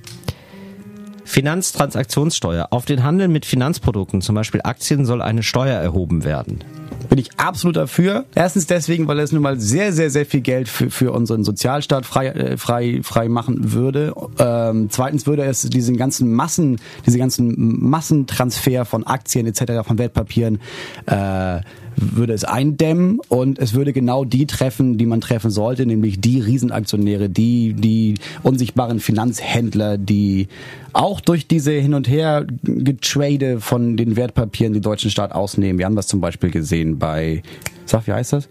Finanztransaktionssteuer. 1.26 2.68
Auf 2.70 2.84
den 2.84 3.02
Handel 3.02 3.28
mit 3.28 3.44
Finanzprodukten, 3.44 4.22
zum 4.22 4.34
Beispiel 4.36 4.60
Aktien, 4.62 5.04
soll 5.04 5.20
eine 5.20 5.42
Steuer 5.42 5.78
erhoben 5.78 6.24
werden. 6.24 6.60
bin 7.08 7.18
ich 7.18 7.30
absolut 7.36 7.76
dafür. 7.76 8.24
Erstens 8.34 8.66
deswegen, 8.66 9.08
weil 9.08 9.18
es 9.18 9.32
nun 9.32 9.42
mal 9.42 9.58
sehr, 9.60 9.92
sehr, 9.92 10.08
sehr 10.10 10.24
viel 10.24 10.40
Geld 10.40 10.68
für, 10.68 10.88
für 10.90 11.12
unseren 11.12 11.44
Sozialstaat 11.44 12.06
frei, 12.06 12.28
äh, 12.28 12.56
frei, 12.56 13.00
frei 13.02 13.28
machen 13.28 13.72
würde. 13.72 14.14
Ähm, 14.38 14.88
zweitens 14.90 15.26
würde 15.26 15.44
es 15.44 15.62
diesen 15.62 15.96
ganzen 15.96 16.32
Massen, 16.32 16.78
diese 17.04 17.18
ganzen 17.18 17.88
Massentransfer 17.88 18.84
von 18.84 19.04
Aktien 19.04 19.46
etc., 19.46 19.84
von 19.84 19.98
Wertpapieren, 19.98 20.60
äh, 21.06 21.60
würde 21.96 22.32
es 22.32 22.44
eindämmen 22.44 23.20
und 23.28 23.58
es 23.58 23.74
würde 23.74 23.92
genau 23.92 24.24
die 24.24 24.46
treffen, 24.46 24.98
die 24.98 25.06
man 25.06 25.20
treffen 25.20 25.50
sollte, 25.50 25.86
nämlich 25.86 26.20
die 26.20 26.40
Riesenaktionäre, 26.40 27.28
die, 27.28 27.72
die 27.74 28.14
unsichtbaren 28.42 29.00
Finanzhändler, 29.00 29.98
die 29.98 30.48
auch 30.92 31.20
durch 31.20 31.46
diese 31.46 31.72
hin 31.72 31.94
und 31.94 32.08
her 32.08 32.46
getrade 32.62 33.60
von 33.60 33.96
den 33.96 34.16
Wertpapieren 34.16 34.72
den 34.72 34.82
deutschen 34.82 35.10
Staat 35.10 35.32
ausnehmen. 35.32 35.78
Wir 35.78 35.86
haben 35.86 35.96
das 35.96 36.06
zum 36.06 36.20
Beispiel 36.20 36.50
gesehen 36.50 36.98
bei, 36.98 37.42
sag, 37.84 38.06
wie 38.06 38.12
heißt 38.12 38.34
das? 38.34 38.48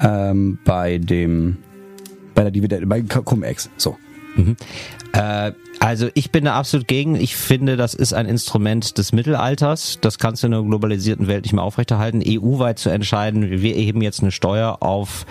Ähm, 0.00 0.58
bei 0.64 0.98
dem, 0.98 1.58
bei 2.34 2.42
der 2.42 2.50
Dividende, 2.50 2.86
bei 2.86 3.02
Cum-Ex, 3.02 3.70
so. 3.76 3.96
Äh, 5.12 5.52
also 5.82 6.08
ich 6.12 6.30
bin 6.30 6.44
da 6.44 6.54
absolut 6.56 6.86
gegen. 6.86 7.16
Ich 7.16 7.36
finde, 7.36 7.78
das 7.78 7.94
ist 7.94 8.12
ein 8.12 8.26
Instrument 8.26 8.98
des 8.98 9.12
Mittelalters. 9.12 9.96
Das 10.02 10.18
kannst 10.18 10.42
du 10.42 10.46
in 10.46 10.52
einer 10.52 10.62
globalisierten 10.62 11.26
Welt 11.26 11.44
nicht 11.44 11.54
mehr 11.54 11.64
aufrechterhalten. 11.64 12.22
EU-weit 12.22 12.78
zu 12.78 12.90
entscheiden, 12.90 13.62
wir 13.62 13.74
erheben 13.74 14.02
jetzt 14.02 14.20
eine 14.20 14.30
Steuer 14.30 14.76
auf 14.80 15.24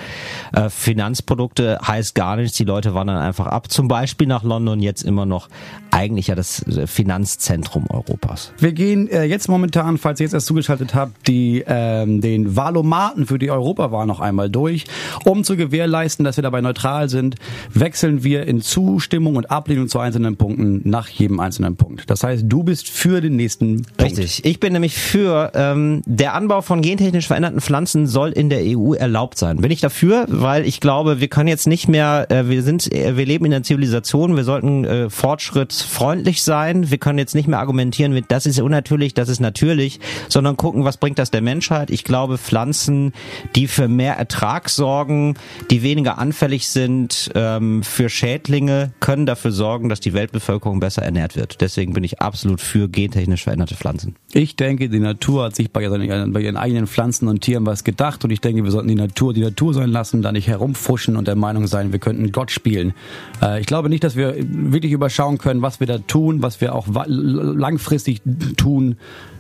äh, 0.52 0.70
Finanzprodukte, 0.70 1.78
heißt 1.86 2.16
gar 2.16 2.36
nichts. 2.36 2.58
Die 2.58 2.64
Leute 2.64 2.96
wandern 2.96 3.18
einfach 3.18 3.46
ab. 3.46 3.72
Zum 3.72 3.88
Beispiel 3.88 4.26
nach 4.26 4.42
London, 4.42 4.80
jetzt 4.80 5.04
immer 5.04 5.28
noch 5.28 5.50
eigentlich 5.92 6.28
ja 6.28 6.36
das 6.36 6.66
äh, 6.68 6.88
Finanzzentrum 6.88 7.86
Europas. 7.88 8.52
Wir 8.58 8.74
gehen 8.74 9.08
äh, 9.08 9.26
jetzt 9.26 9.50
momentan, 9.50 10.00
falls 10.00 10.20
ihr 10.20 10.26
jetzt 10.26 10.34
erst 10.34 10.48
zugeschaltet 10.48 10.96
habt, 10.96 11.28
die, 11.28 11.64
ähm, 11.68 12.22
den 12.22 12.56
Wahlomaten 12.56 13.28
für 13.28 13.38
die 13.38 13.52
Europawahl 13.52 14.08
noch 14.08 14.20
einmal 14.20 14.50
durch. 14.50 14.86
Um 15.26 15.44
zu 15.44 15.56
gewährleisten, 15.56 16.26
dass 16.26 16.38
wir 16.38 16.42
dabei 16.42 16.62
neutral 16.62 17.08
sind, 17.08 17.36
wechseln 17.72 18.24
wir 18.24 18.48
in 18.48 18.62
Zustimmung 18.62 19.36
und 19.36 19.52
Ablehnung 19.52 19.88
zu 19.88 20.00
einzelnen 20.00 20.39
Punkten 20.40 20.82
nach 20.84 21.08
jedem 21.08 21.40
einzelnen 21.40 21.76
Punkt. 21.76 22.10
Das 22.10 22.24
heißt, 22.24 22.46
du 22.48 22.64
bist 22.64 22.90
für 22.90 23.22
den 23.22 23.36
nächsten 23.36 23.84
Punkt. 23.84 24.02
Richtig. 24.02 24.44
Ich 24.44 24.60
bin 24.60 24.74
nämlich 24.74 24.96
für 24.96 25.52
ähm, 25.54 26.02
der 26.08 26.34
Anbau 26.34 26.62
von 26.62 26.82
gentechnisch 26.82 27.28
veränderten 27.28 27.62
Pflanzen 27.62 28.08
soll 28.08 28.32
in 28.32 28.50
der 28.50 28.62
EU 28.64 28.94
erlaubt 28.94 29.38
sein. 29.38 29.58
Bin 29.58 29.70
ich 29.70 29.82
dafür, 29.82 30.26
weil 30.28 30.66
ich 30.66 30.80
glaube, 30.80 31.20
wir 31.20 31.28
können 31.28 31.48
jetzt 31.48 31.68
nicht 31.68 31.88
mehr, 31.88 32.26
äh, 32.32 32.50
wir 32.50 32.64
sind, 32.64 32.92
äh, 32.92 33.16
wir 33.16 33.26
leben 33.28 33.46
in 33.46 33.52
der 33.52 33.62
Zivilisation, 33.62 34.36
wir 34.36 34.44
sollten 34.44 34.86
äh, 34.86 35.10
fortschrittsfreundlich 35.12 36.42
sein. 36.42 36.90
Wir 36.90 36.98
können 36.98 37.20
jetzt 37.20 37.36
nicht 37.36 37.48
mehr 37.48 37.60
argumentieren 37.60 38.14
mit, 38.14 38.26
das 38.30 38.48
ist 38.48 38.60
unnatürlich, 38.60 39.14
das 39.14 39.30
ist 39.30 39.42
natürlich, 39.42 40.00
sondern 40.30 40.58
gucken, 40.58 40.86
was 40.86 40.98
bringt 40.98 41.20
das 41.20 41.30
der 41.30 41.42
Menschheit. 41.42 41.92
Ich 41.92 42.04
glaube, 42.04 42.40
Pflanzen, 42.40 43.14
die 43.56 43.68
für 43.68 43.88
mehr 43.88 44.16
Ertrag 44.16 44.70
sorgen, 44.70 45.36
die 45.70 45.84
weniger 45.84 46.18
anfällig 46.18 46.70
sind 46.70 47.30
ähm, 47.36 47.84
für 47.84 48.10
Schädlinge, 48.10 48.94
können 49.02 49.26
dafür 49.26 49.52
sorgen, 49.52 49.90
dass 49.90 50.00
die 50.00 50.14
Weltbevölkerung 50.30 50.80
besser 50.80 51.02
ernährt 51.02 51.36
wird. 51.36 51.62
Deswegen 51.62 51.94
bin 51.94 52.04
ich 52.04 52.22
absolut 52.22 52.62
für 52.62 52.88
gentechnisch 52.88 53.44
veränderte 53.44 53.76
Pflanzen. 53.76 54.16
Ich 54.32 54.56
denke, 54.56 54.90
die 54.90 55.00
Natur 55.00 55.46
hat 55.46 55.56
sich 55.56 55.72
bei 55.72 55.82
ihren, 55.82 56.34
bei 56.34 56.42
ihren 56.42 56.58
eigenen 56.58 56.88
Pflanzen 56.88 57.28
und 57.28 57.42
Tieren 57.42 57.66
was 57.66 57.84
gedacht 57.84 58.24
und 58.24 58.32
ich 58.32 58.42
denke, 58.42 58.64
wir 58.64 58.72
sollten 58.72 58.88
die 58.88 58.96
Natur 58.96 59.34
die 59.34 59.42
Natur 59.42 59.74
sein 59.74 59.90
lassen, 59.90 60.22
da 60.22 60.32
nicht 60.32 60.48
herumfuschen 60.48 61.18
und 61.18 61.28
der 61.28 61.36
Meinung 61.36 61.68
sein, 61.68 61.92
wir 61.92 62.00
könnten 62.00 62.32
Gott 62.32 62.52
spielen. 62.52 62.94
Äh, 63.42 63.62
ich 63.62 63.66
glaube 63.66 63.90
nicht, 63.90 64.04
dass 64.04 64.16
wir 64.16 64.36
wirklich 64.38 64.92
überschauen 64.92 65.38
können, 65.38 65.62
was 65.62 65.80
wir 65.80 65.88
da 65.88 65.98
tun, 65.98 66.42
was 66.42 66.62
wir 66.62 66.76
auch 66.76 66.88
langfristig 66.96 68.22
tun 68.58 68.98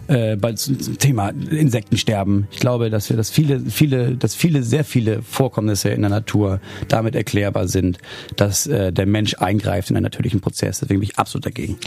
äh, 0.10 0.36
bei 0.36 0.54
zum 0.54 0.98
Thema 0.98 1.30
Insektensterben. 1.30 2.48
Ich 2.52 2.60
glaube, 2.60 2.90
dass 2.90 3.10
wir, 3.10 3.18
dass 3.18 3.30
viele, 3.30 3.62
viele, 3.62 4.16
dass 4.16 4.36
viele, 4.36 4.64
sehr 4.64 4.84
viele 4.84 5.22
Vorkommnisse 5.22 5.90
in 5.90 6.02
der 6.02 6.10
Natur 6.10 6.60
damit 6.88 7.16
erklärbar 7.16 7.68
sind, 7.68 8.00
dass 8.36 8.68
äh, 8.68 8.92
der 8.92 9.06
Mensch 9.06 9.36
eingreift 9.36 9.90
in 9.90 9.96
einen 9.96 10.04
natürlichen 10.04 10.42
Prozess. 10.42 10.80
Deswegen 10.80 11.00
bin 11.00 11.10
ich 11.10 11.20
absolut 11.20 11.46
dagegen. 11.46 11.78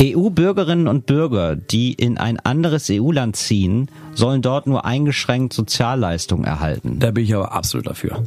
EU-Bürgerinnen 0.00 0.88
und 0.88 1.06
Bürger, 1.06 1.56
die 1.56 1.92
in 1.92 2.18
ein 2.18 2.38
anderes 2.38 2.88
EU-Land 2.90 3.36
ziehen, 3.36 3.88
sollen 4.14 4.42
dort 4.42 4.66
nur 4.66 4.84
eingeschränkt 4.84 5.52
Sozialleistungen 5.52 6.44
erhalten. 6.44 6.98
Da 6.98 7.10
bin 7.10 7.24
ich 7.24 7.34
aber 7.34 7.52
absolut 7.52 7.86
dafür. 7.86 8.22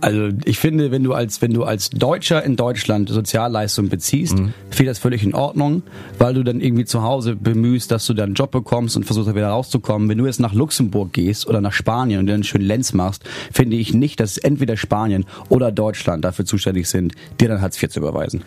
Also 0.00 0.28
ich 0.44 0.58
finde, 0.58 0.90
wenn 0.90 1.04
du 1.04 1.12
als 1.12 1.42
wenn 1.42 1.52
du 1.52 1.64
als 1.64 1.90
Deutscher 1.90 2.42
in 2.42 2.56
Deutschland 2.56 3.08
Sozialleistung 3.08 3.88
beziehst, 3.88 4.38
mhm. 4.38 4.52
finde 4.70 4.90
das 4.90 4.98
völlig 4.98 5.22
in 5.22 5.34
Ordnung, 5.34 5.82
weil 6.18 6.34
du 6.34 6.42
dann 6.42 6.60
irgendwie 6.60 6.84
zu 6.84 7.02
Hause 7.02 7.36
bemühst, 7.36 7.90
dass 7.90 8.06
du 8.06 8.14
dann 8.14 8.30
einen 8.30 8.34
Job 8.34 8.50
bekommst 8.50 8.96
und 8.96 9.04
versuchst 9.04 9.34
wieder 9.34 9.48
rauszukommen. 9.48 10.08
Wenn 10.08 10.18
du 10.18 10.26
jetzt 10.26 10.40
nach 10.40 10.54
Luxemburg 10.54 11.12
gehst 11.12 11.46
oder 11.46 11.60
nach 11.60 11.72
Spanien 11.72 12.20
und 12.20 12.26
dann 12.26 12.44
schön 12.44 12.62
Lenz 12.62 12.92
machst, 12.92 13.24
finde 13.52 13.76
ich 13.76 13.94
nicht, 13.94 14.20
dass 14.20 14.38
entweder 14.38 14.76
Spanien 14.76 15.26
oder 15.48 15.72
Deutschland 15.72 16.24
dafür 16.24 16.44
zuständig 16.44 16.88
sind, 16.88 17.14
dir 17.40 17.48
dann 17.48 17.60
Hartz 17.60 17.82
IV 17.82 17.90
zu 17.90 18.00
überweisen. 18.00 18.42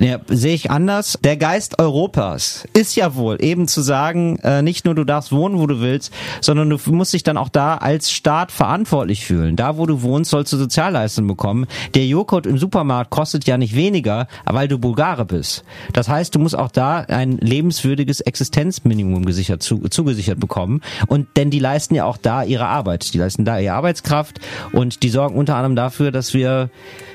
Ja, 0.00 0.20
sehe 0.28 0.54
ich 0.54 0.70
anders. 0.70 1.18
Der 1.22 1.36
Geist 1.36 1.78
Europas 1.78 2.66
ist 2.72 2.96
ja 2.96 3.14
wohl 3.14 3.42
eben 3.42 3.68
zu 3.68 3.80
sagen, 3.80 4.38
äh, 4.42 4.62
nicht 4.62 4.84
nur 4.84 4.94
du 4.94 5.04
darfst 5.04 5.32
wohnen, 5.32 5.58
wo 5.58 5.66
du 5.66 5.80
willst, 5.80 6.12
sondern 6.40 6.70
du 6.70 6.78
musst 6.92 7.12
dich 7.12 7.22
dann 7.22 7.36
auch 7.36 7.48
da 7.48 7.76
als 7.76 8.10
Staat 8.10 8.52
verantwortlich 8.52 9.24
fühlen. 9.24 9.56
Da, 9.56 9.76
wo 9.76 9.86
du 9.86 10.02
wohnst, 10.02 10.30
sollst 10.30 10.52
du 10.52 10.67
Sozialleistungen 10.68 11.28
bekommen. 11.28 11.66
Der 11.94 12.06
Joghurt 12.06 12.46
im 12.46 12.58
Supermarkt 12.58 13.10
kostet 13.10 13.46
ja 13.46 13.56
nicht 13.56 13.74
weniger, 13.74 14.28
weil 14.44 14.68
du 14.68 14.78
Bulgare 14.78 15.24
bist. 15.24 15.64
Das 15.94 16.08
heißt, 16.08 16.34
du 16.34 16.38
musst 16.38 16.56
auch 16.56 16.70
da 16.70 16.98
ein 17.00 17.38
lebenswürdiges 17.38 18.20
Existenzminimum 18.20 19.24
gesichert, 19.24 19.62
zu, 19.62 19.88
zugesichert 19.88 20.38
bekommen. 20.38 20.82
Und 21.06 21.26
denn 21.36 21.50
die 21.50 21.58
leisten 21.58 21.94
ja 21.94 22.04
auch 22.04 22.18
da 22.18 22.42
ihre 22.42 22.66
Arbeit. 22.66 23.12
Die 23.14 23.18
leisten 23.18 23.44
da 23.44 23.58
ihre 23.58 23.74
Arbeitskraft 23.74 24.40
und 24.72 25.02
die 25.02 25.08
sorgen 25.08 25.36
unter 25.36 25.56
anderem 25.56 25.74
dafür, 25.76 26.12
dass 26.12 26.34
wir 26.34 26.70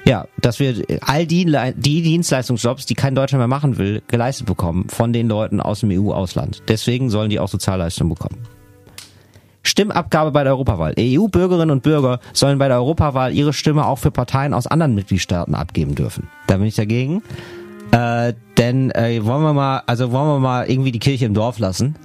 ja, 0.05 0.27
dass 0.41 0.59
wir 0.59 0.83
all 1.01 1.25
die, 1.25 1.45
die 1.77 2.01
Dienstleistungsjobs, 2.01 2.85
die 2.85 2.95
kein 2.95 3.15
Deutscher 3.15 3.37
mehr 3.37 3.47
machen 3.47 3.77
will, 3.77 4.01
geleistet 4.07 4.47
bekommen 4.47 4.87
von 4.89 5.13
den 5.13 5.29
Leuten 5.29 5.61
aus 5.61 5.81
dem 5.81 5.91
EU-Ausland. 5.91 6.63
Deswegen 6.67 7.09
sollen 7.09 7.29
die 7.29 7.39
auch 7.39 7.47
Sozialleistungen 7.47 8.13
bekommen. 8.13 8.39
Stimmabgabe 9.63 10.31
bei 10.31 10.43
der 10.43 10.53
Europawahl. 10.53 10.93
EU-Bürgerinnen 10.99 11.71
und 11.71 11.83
Bürger 11.83 12.19
sollen 12.33 12.59
bei 12.59 12.67
der 12.67 12.77
Europawahl 12.77 13.33
ihre 13.33 13.53
Stimme 13.53 13.85
auch 13.85 13.99
für 13.99 14.11
Parteien 14.11 14.53
aus 14.53 14.67
anderen 14.67 14.93
Mitgliedstaaten 14.93 15.55
abgeben 15.55 15.95
dürfen. 15.95 16.27
Da 16.47 16.57
bin 16.57 16.67
ich 16.67 16.75
dagegen. 16.75 17.23
Äh, 17.91 18.33
denn 18.57 18.91
äh, 18.91 19.23
wollen 19.23 19.43
wir 19.43 19.53
mal, 19.53 19.83
also 19.85 20.11
wollen 20.11 20.27
wir 20.27 20.39
mal 20.39 20.69
irgendwie 20.69 20.91
die 20.91 20.99
Kirche 20.99 21.25
im 21.25 21.33
Dorf 21.33 21.59
lassen 21.59 21.95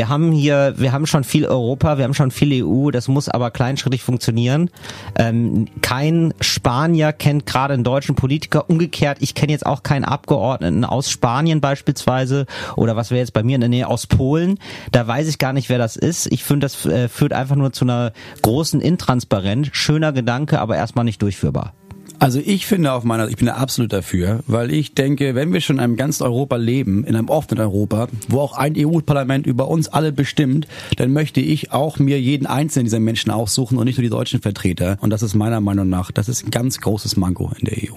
wir 0.00 0.08
haben 0.08 0.32
hier, 0.32 0.72
wir 0.78 0.92
haben 0.92 1.06
schon 1.06 1.24
viel 1.24 1.44
Europa, 1.44 1.98
wir 1.98 2.04
haben 2.04 2.14
schon 2.14 2.30
viel 2.30 2.64
EU, 2.64 2.90
das 2.90 3.06
muss 3.06 3.28
aber 3.28 3.50
kleinschrittig 3.50 4.02
funktionieren. 4.02 4.70
Ähm, 5.14 5.66
kein 5.82 6.32
Spanier 6.40 7.12
kennt 7.12 7.44
gerade 7.44 7.74
einen 7.74 7.84
deutschen 7.84 8.14
Politiker. 8.14 8.70
Umgekehrt, 8.70 9.18
ich 9.20 9.34
kenne 9.34 9.52
jetzt 9.52 9.66
auch 9.66 9.82
keinen 9.82 10.06
Abgeordneten 10.06 10.86
aus 10.86 11.10
Spanien 11.10 11.60
beispielsweise 11.60 12.46
oder 12.76 12.96
was 12.96 13.10
wäre 13.10 13.20
jetzt 13.20 13.34
bei 13.34 13.42
mir 13.42 13.56
in 13.56 13.60
der 13.60 13.68
Nähe 13.68 13.88
aus 13.88 14.06
Polen. 14.06 14.58
Da 14.90 15.06
weiß 15.06 15.28
ich 15.28 15.36
gar 15.36 15.52
nicht, 15.52 15.68
wer 15.68 15.76
das 15.76 15.96
ist. 15.96 16.32
Ich 16.32 16.44
finde, 16.44 16.64
das 16.64 16.86
äh, 16.86 17.10
führt 17.10 17.34
einfach 17.34 17.56
nur 17.56 17.70
zu 17.74 17.84
einer 17.84 18.12
großen 18.40 18.80
Intransparenz. 18.80 19.68
Schöner 19.72 20.14
Gedanke, 20.14 20.60
aber 20.60 20.76
erstmal 20.76 21.04
nicht 21.04 21.20
durchführbar. 21.20 21.74
Also 22.20 22.38
ich 22.38 22.66
finde 22.66 22.92
auf 22.92 23.02
meiner, 23.02 23.28
ich 23.28 23.36
bin 23.36 23.46
da 23.46 23.54
absolut 23.54 23.94
dafür, 23.94 24.40
weil 24.46 24.70
ich 24.70 24.92
denke, 24.92 25.34
wenn 25.34 25.54
wir 25.54 25.62
schon 25.62 25.76
in 25.76 25.80
einem 25.80 25.96
ganzen 25.96 26.22
Europa 26.24 26.56
leben, 26.56 27.02
in 27.04 27.16
einem 27.16 27.30
offenen 27.30 27.64
Europa, 27.64 28.08
wo 28.28 28.40
auch 28.40 28.58
ein 28.58 28.74
EU-Parlament 28.76 29.46
über 29.46 29.68
uns 29.68 29.88
alle 29.88 30.12
bestimmt, 30.12 30.68
dann 30.96 31.14
möchte 31.14 31.40
ich 31.40 31.72
auch 31.72 31.98
mir 31.98 32.20
jeden 32.20 32.46
einzelnen 32.46 32.84
dieser 32.84 33.00
Menschen 33.00 33.30
aussuchen 33.30 33.78
und 33.78 33.86
nicht 33.86 33.96
nur 33.96 34.02
die 34.02 34.10
deutschen 34.10 34.42
Vertreter. 34.42 34.98
Und 35.00 35.08
das 35.08 35.22
ist 35.22 35.34
meiner 35.34 35.62
Meinung 35.62 35.88
nach, 35.88 36.12
das 36.12 36.28
ist 36.28 36.46
ein 36.46 36.50
ganz 36.50 36.78
großes 36.82 37.16
Manko 37.16 37.52
in 37.58 37.64
der 37.64 37.78
EU. 37.78 37.96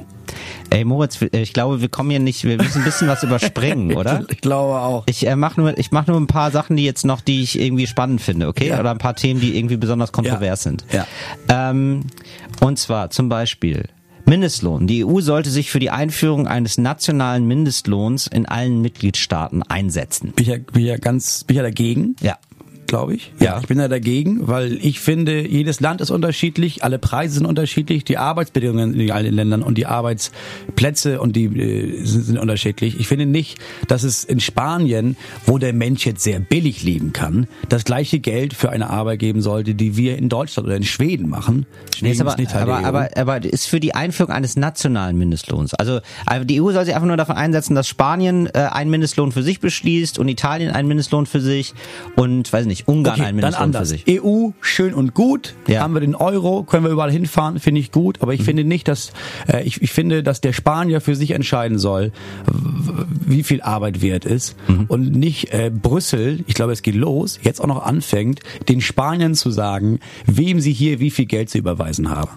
Ey 0.69 0.85
Moritz, 0.85 1.19
ich 1.21 1.51
glaube, 1.51 1.81
wir 1.81 1.89
kommen 1.89 2.09
hier 2.09 2.21
nicht, 2.21 2.45
wir 2.45 2.55
müssen 2.55 2.77
ein 2.77 2.85
bisschen 2.85 3.09
was 3.09 3.23
überspringen, 3.23 3.93
oder? 3.97 4.25
Ich 4.29 4.39
glaube 4.39 4.79
auch. 4.79 5.03
Ich 5.05 5.27
äh, 5.27 5.35
mache 5.35 5.59
nur, 5.59 5.77
ich 5.77 5.91
mache 5.91 6.09
nur 6.09 6.19
ein 6.21 6.27
paar 6.27 6.51
Sachen, 6.51 6.77
die 6.77 6.85
jetzt 6.85 7.05
noch, 7.05 7.19
die 7.19 7.43
ich 7.43 7.59
irgendwie 7.59 7.87
spannend 7.87 8.21
finde, 8.21 8.47
okay? 8.47 8.69
Ja. 8.69 8.79
Oder 8.79 8.91
ein 8.91 8.99
paar 8.99 9.17
Themen, 9.17 9.41
die 9.41 9.57
irgendwie 9.57 9.75
besonders 9.75 10.13
kontrovers 10.13 10.63
ja. 10.63 10.71
sind. 10.71 10.85
Ja. 10.93 11.07
Ähm, 11.49 12.05
und 12.61 12.79
zwar 12.79 13.09
zum 13.09 13.27
Beispiel 13.27 13.83
Mindestlohn. 14.25 14.87
Die 14.87 15.05
EU 15.05 15.21
sollte 15.21 15.49
sich 15.49 15.71
für 15.71 15.79
die 15.79 15.89
Einführung 15.89 16.47
eines 16.47 16.77
nationalen 16.77 17.45
Mindestlohns 17.45 18.27
in 18.27 18.45
allen 18.45 18.81
Mitgliedstaaten 18.81 19.63
einsetzen. 19.63 20.31
Bin 20.35 20.43
ich 20.43 20.49
ja, 20.49 20.57
bin 20.57 20.81
ich 20.81 20.87
ja 20.87 20.97
ganz, 20.97 21.43
bin 21.43 21.55
ich 21.55 21.57
ja 21.57 21.63
dagegen. 21.63 22.15
Ja 22.21 22.37
glaube 22.87 23.15
ich. 23.15 23.31
Ja. 23.39 23.59
Ich 23.59 23.67
bin 23.67 23.77
da 23.77 23.87
dagegen, 23.87 24.47
weil 24.47 24.73
ich 24.73 24.99
finde, 24.99 25.47
jedes 25.47 25.79
Land 25.79 26.01
ist 26.01 26.11
unterschiedlich, 26.11 26.83
alle 26.83 26.99
Preise 26.99 27.35
sind 27.35 27.45
unterschiedlich, 27.45 28.03
die 28.03 28.17
Arbeitsbedingungen 28.17 28.99
in 28.99 29.11
allen 29.11 29.33
Ländern 29.33 29.63
und 29.63 29.77
die 29.77 29.85
Arbeitsplätze 29.85 31.19
und 31.19 31.35
die 31.35 31.45
äh, 31.45 32.05
sind, 32.05 32.23
sind 32.23 32.37
unterschiedlich. 32.37 32.99
Ich 32.99 33.07
finde 33.07 33.25
nicht, 33.25 33.57
dass 33.87 34.03
es 34.03 34.23
in 34.23 34.39
Spanien, 34.39 35.17
wo 35.45 35.57
der 35.57 35.73
Mensch 35.73 36.05
jetzt 36.05 36.23
sehr 36.23 36.39
billig 36.39 36.83
leben 36.83 37.13
kann, 37.13 37.47
das 37.69 37.83
gleiche 37.83 38.19
Geld 38.19 38.53
für 38.53 38.69
eine 38.69 38.89
Arbeit 38.89 39.19
geben 39.19 39.41
sollte, 39.41 39.75
die 39.75 39.97
wir 39.97 40.17
in 40.17 40.29
Deutschland 40.29 40.67
oder 40.67 40.77
in 40.77 40.83
Schweden 40.83 41.29
machen. 41.29 41.65
Schweden 41.95 42.21
aber, 42.21 42.31
ist 42.31 42.37
nicht 42.37 42.51
Teil 42.51 42.63
aber, 42.63 42.85
aber, 42.85 43.09
aber 43.15 43.43
ist 43.43 43.67
für 43.67 43.79
die 43.79 43.95
Einführung 43.95 44.33
eines 44.33 44.55
nationalen 44.55 45.17
Mindestlohns. 45.17 45.73
Also, 45.73 45.99
also 46.25 46.45
die 46.45 46.61
EU 46.61 46.71
soll 46.71 46.85
sich 46.85 46.95
einfach 46.95 47.07
nur 47.07 47.17
davon 47.17 47.35
einsetzen, 47.35 47.75
dass 47.75 47.87
Spanien 47.87 48.47
äh, 48.53 48.59
einen 48.71 48.89
Mindestlohn 48.89 49.31
für 49.31 49.43
sich 49.43 49.59
beschließt 49.59 50.19
und 50.19 50.27
Italien 50.27 50.71
einen 50.71 50.87
Mindestlohn 50.87 51.25
für 51.25 51.41
sich 51.41 51.73
und 52.15 52.51
weiß 52.51 52.65
nicht 52.65 52.82
Ungarn 52.85 53.19
okay, 53.19 53.29
ein 53.29 53.35
Mindestlohn 53.35 53.73
für 53.73 53.85
sich. 53.85 54.05
EU, 54.07 54.49
schön 54.61 54.93
und 54.93 55.13
gut. 55.13 55.55
Ja. 55.67 55.81
Haben 55.81 55.93
wir 55.93 56.01
den 56.01 56.15
Euro, 56.15 56.63
können 56.63 56.83
wir 56.83 56.91
überall 56.91 57.11
hinfahren, 57.11 57.59
finde 57.59 57.81
ich 57.81 57.91
gut. 57.91 58.21
Aber 58.21 58.33
ich 58.33 58.41
mhm. 58.41 58.45
finde 58.45 58.63
nicht, 58.63 58.87
dass 58.87 59.13
äh, 59.47 59.63
ich, 59.63 59.81
ich 59.81 59.91
finde, 59.91 60.23
dass 60.23 60.41
der 60.41 60.53
Spanier 60.53 61.01
für 61.01 61.15
sich 61.15 61.31
entscheiden 61.31 61.77
soll, 61.77 62.11
wie 63.25 63.43
viel 63.43 63.61
Arbeit 63.61 64.01
wert 64.01 64.25
ist 64.25 64.55
mhm. 64.67 64.85
und 64.87 65.11
nicht 65.11 65.53
äh, 65.53 65.71
Brüssel. 65.73 66.43
Ich 66.47 66.55
glaube, 66.55 66.73
es 66.73 66.81
geht 66.81 66.95
los. 66.95 67.39
Jetzt 67.41 67.61
auch 67.61 67.67
noch 67.67 67.83
anfängt, 67.83 68.41
den 68.69 68.81
Spaniern 68.81 69.35
zu 69.35 69.51
sagen, 69.51 69.99
wem 70.25 70.59
sie 70.59 70.73
hier 70.73 70.99
wie 70.99 71.11
viel 71.11 71.25
Geld 71.25 71.49
zu 71.49 71.57
überweisen 71.57 72.09
haben. 72.09 72.31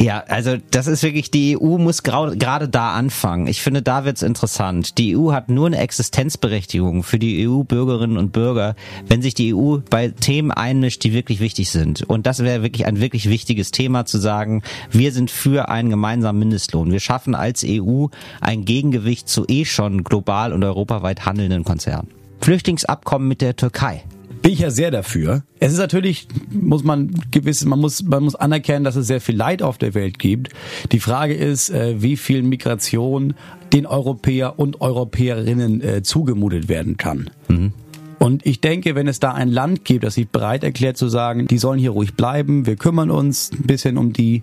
Ja, 0.00 0.22
also 0.28 0.56
das 0.70 0.86
ist 0.86 1.02
wirklich, 1.02 1.32
die 1.32 1.58
EU 1.58 1.76
muss 1.76 2.04
gerade 2.04 2.68
da 2.68 2.92
anfangen. 2.92 3.48
Ich 3.48 3.62
finde, 3.62 3.82
da 3.82 4.04
wird's 4.04 4.22
interessant. 4.22 4.96
Die 4.96 5.16
EU 5.16 5.32
hat 5.32 5.48
nur 5.48 5.66
eine 5.66 5.78
Existenzberechtigung 5.78 7.02
für 7.02 7.18
die 7.18 7.48
EU-Bürgerinnen 7.48 8.16
und 8.16 8.30
Bürger, 8.30 8.76
wenn 9.08 9.22
sich 9.22 9.34
die 9.34 9.52
EU 9.52 9.78
bei 9.90 10.08
Themen 10.08 10.52
einmischt, 10.52 11.02
die 11.02 11.12
wirklich 11.12 11.40
wichtig 11.40 11.70
sind. 11.70 12.02
Und 12.02 12.26
das 12.26 12.38
wäre 12.44 12.62
wirklich 12.62 12.86
ein 12.86 13.00
wirklich 13.00 13.28
wichtiges 13.28 13.72
Thema 13.72 14.06
zu 14.06 14.18
sagen, 14.18 14.62
wir 14.92 15.10
sind 15.10 15.32
für 15.32 15.68
einen 15.68 15.90
gemeinsamen 15.90 16.38
Mindestlohn. 16.38 16.92
Wir 16.92 17.00
schaffen 17.00 17.34
als 17.34 17.64
EU 17.66 18.06
ein 18.40 18.64
Gegengewicht 18.64 19.28
zu 19.28 19.46
eh 19.48 19.64
schon 19.64 20.04
global 20.04 20.52
und 20.52 20.62
europaweit 20.62 21.26
handelnden 21.26 21.64
Konzernen. 21.64 22.08
Flüchtlingsabkommen 22.40 23.26
mit 23.26 23.40
der 23.40 23.56
Türkei 23.56 24.04
bin 24.42 24.52
ich 24.52 24.60
ja 24.60 24.70
sehr 24.70 24.90
dafür. 24.90 25.42
Es 25.60 25.72
ist 25.72 25.78
natürlich, 25.78 26.28
muss 26.50 26.84
man 26.84 27.14
gewiss, 27.30 27.64
man 27.64 27.80
muss, 27.80 28.02
man 28.02 28.24
muss 28.24 28.34
anerkennen, 28.34 28.84
dass 28.84 28.96
es 28.96 29.06
sehr 29.06 29.20
viel 29.20 29.36
Leid 29.36 29.62
auf 29.62 29.78
der 29.78 29.94
Welt 29.94 30.18
gibt. 30.18 30.50
Die 30.92 31.00
Frage 31.00 31.34
ist, 31.34 31.70
äh, 31.70 32.00
wie 32.00 32.16
viel 32.16 32.42
Migration 32.42 33.34
den 33.72 33.86
Europäer 33.86 34.58
und 34.58 34.80
Europäerinnen 34.80 35.80
äh, 35.82 36.02
zugemutet 36.02 36.68
werden 36.68 36.96
kann. 36.96 37.30
Mhm. 37.48 37.72
Und 38.18 38.44
ich 38.44 38.60
denke, 38.60 38.94
wenn 38.94 39.06
es 39.06 39.20
da 39.20 39.32
ein 39.32 39.48
Land 39.48 39.84
gibt, 39.84 40.04
das 40.04 40.14
sich 40.14 40.28
bereit 40.28 40.64
erklärt 40.64 40.96
zu 40.96 41.08
sagen, 41.08 41.46
die 41.46 41.58
sollen 41.58 41.78
hier 41.78 41.90
ruhig 41.90 42.14
bleiben, 42.14 42.66
wir 42.66 42.76
kümmern 42.76 43.10
uns 43.10 43.52
ein 43.52 43.66
bisschen 43.66 43.96
um 43.96 44.12
die 44.12 44.42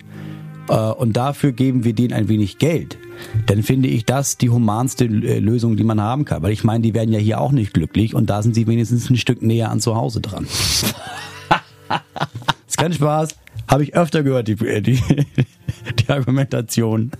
und 0.73 1.13
dafür 1.13 1.51
geben 1.51 1.83
wir 1.83 1.93
denen 1.93 2.13
ein 2.13 2.27
wenig 2.27 2.57
Geld, 2.57 2.97
dann 3.45 3.63
finde 3.63 3.89
ich 3.89 4.05
das 4.05 4.37
die 4.37 4.49
humanste 4.49 5.05
äh, 5.05 5.39
Lösung, 5.39 5.77
die 5.77 5.83
man 5.83 6.01
haben 6.01 6.25
kann. 6.25 6.43
Weil 6.43 6.51
ich 6.51 6.63
meine, 6.63 6.81
die 6.81 6.93
werden 6.93 7.13
ja 7.13 7.19
hier 7.19 7.39
auch 7.39 7.51
nicht 7.51 7.73
glücklich 7.73 8.15
und 8.15 8.29
da 8.29 8.41
sind 8.41 8.55
sie 8.55 8.67
wenigstens 8.67 9.09
ein 9.09 9.17
Stück 9.17 9.41
näher 9.41 9.71
an 9.71 9.79
zu 9.79 9.95
Hause 9.95 10.21
dran. 10.21 10.45
ist 12.67 12.77
kein 12.77 12.93
Spaß. 12.93 13.35
Habe 13.67 13.83
ich 13.83 13.95
öfter 13.95 14.23
gehört, 14.23 14.47
die, 14.47 14.55
die, 14.55 15.01
die 15.99 16.09
Argumentation. 16.09 17.11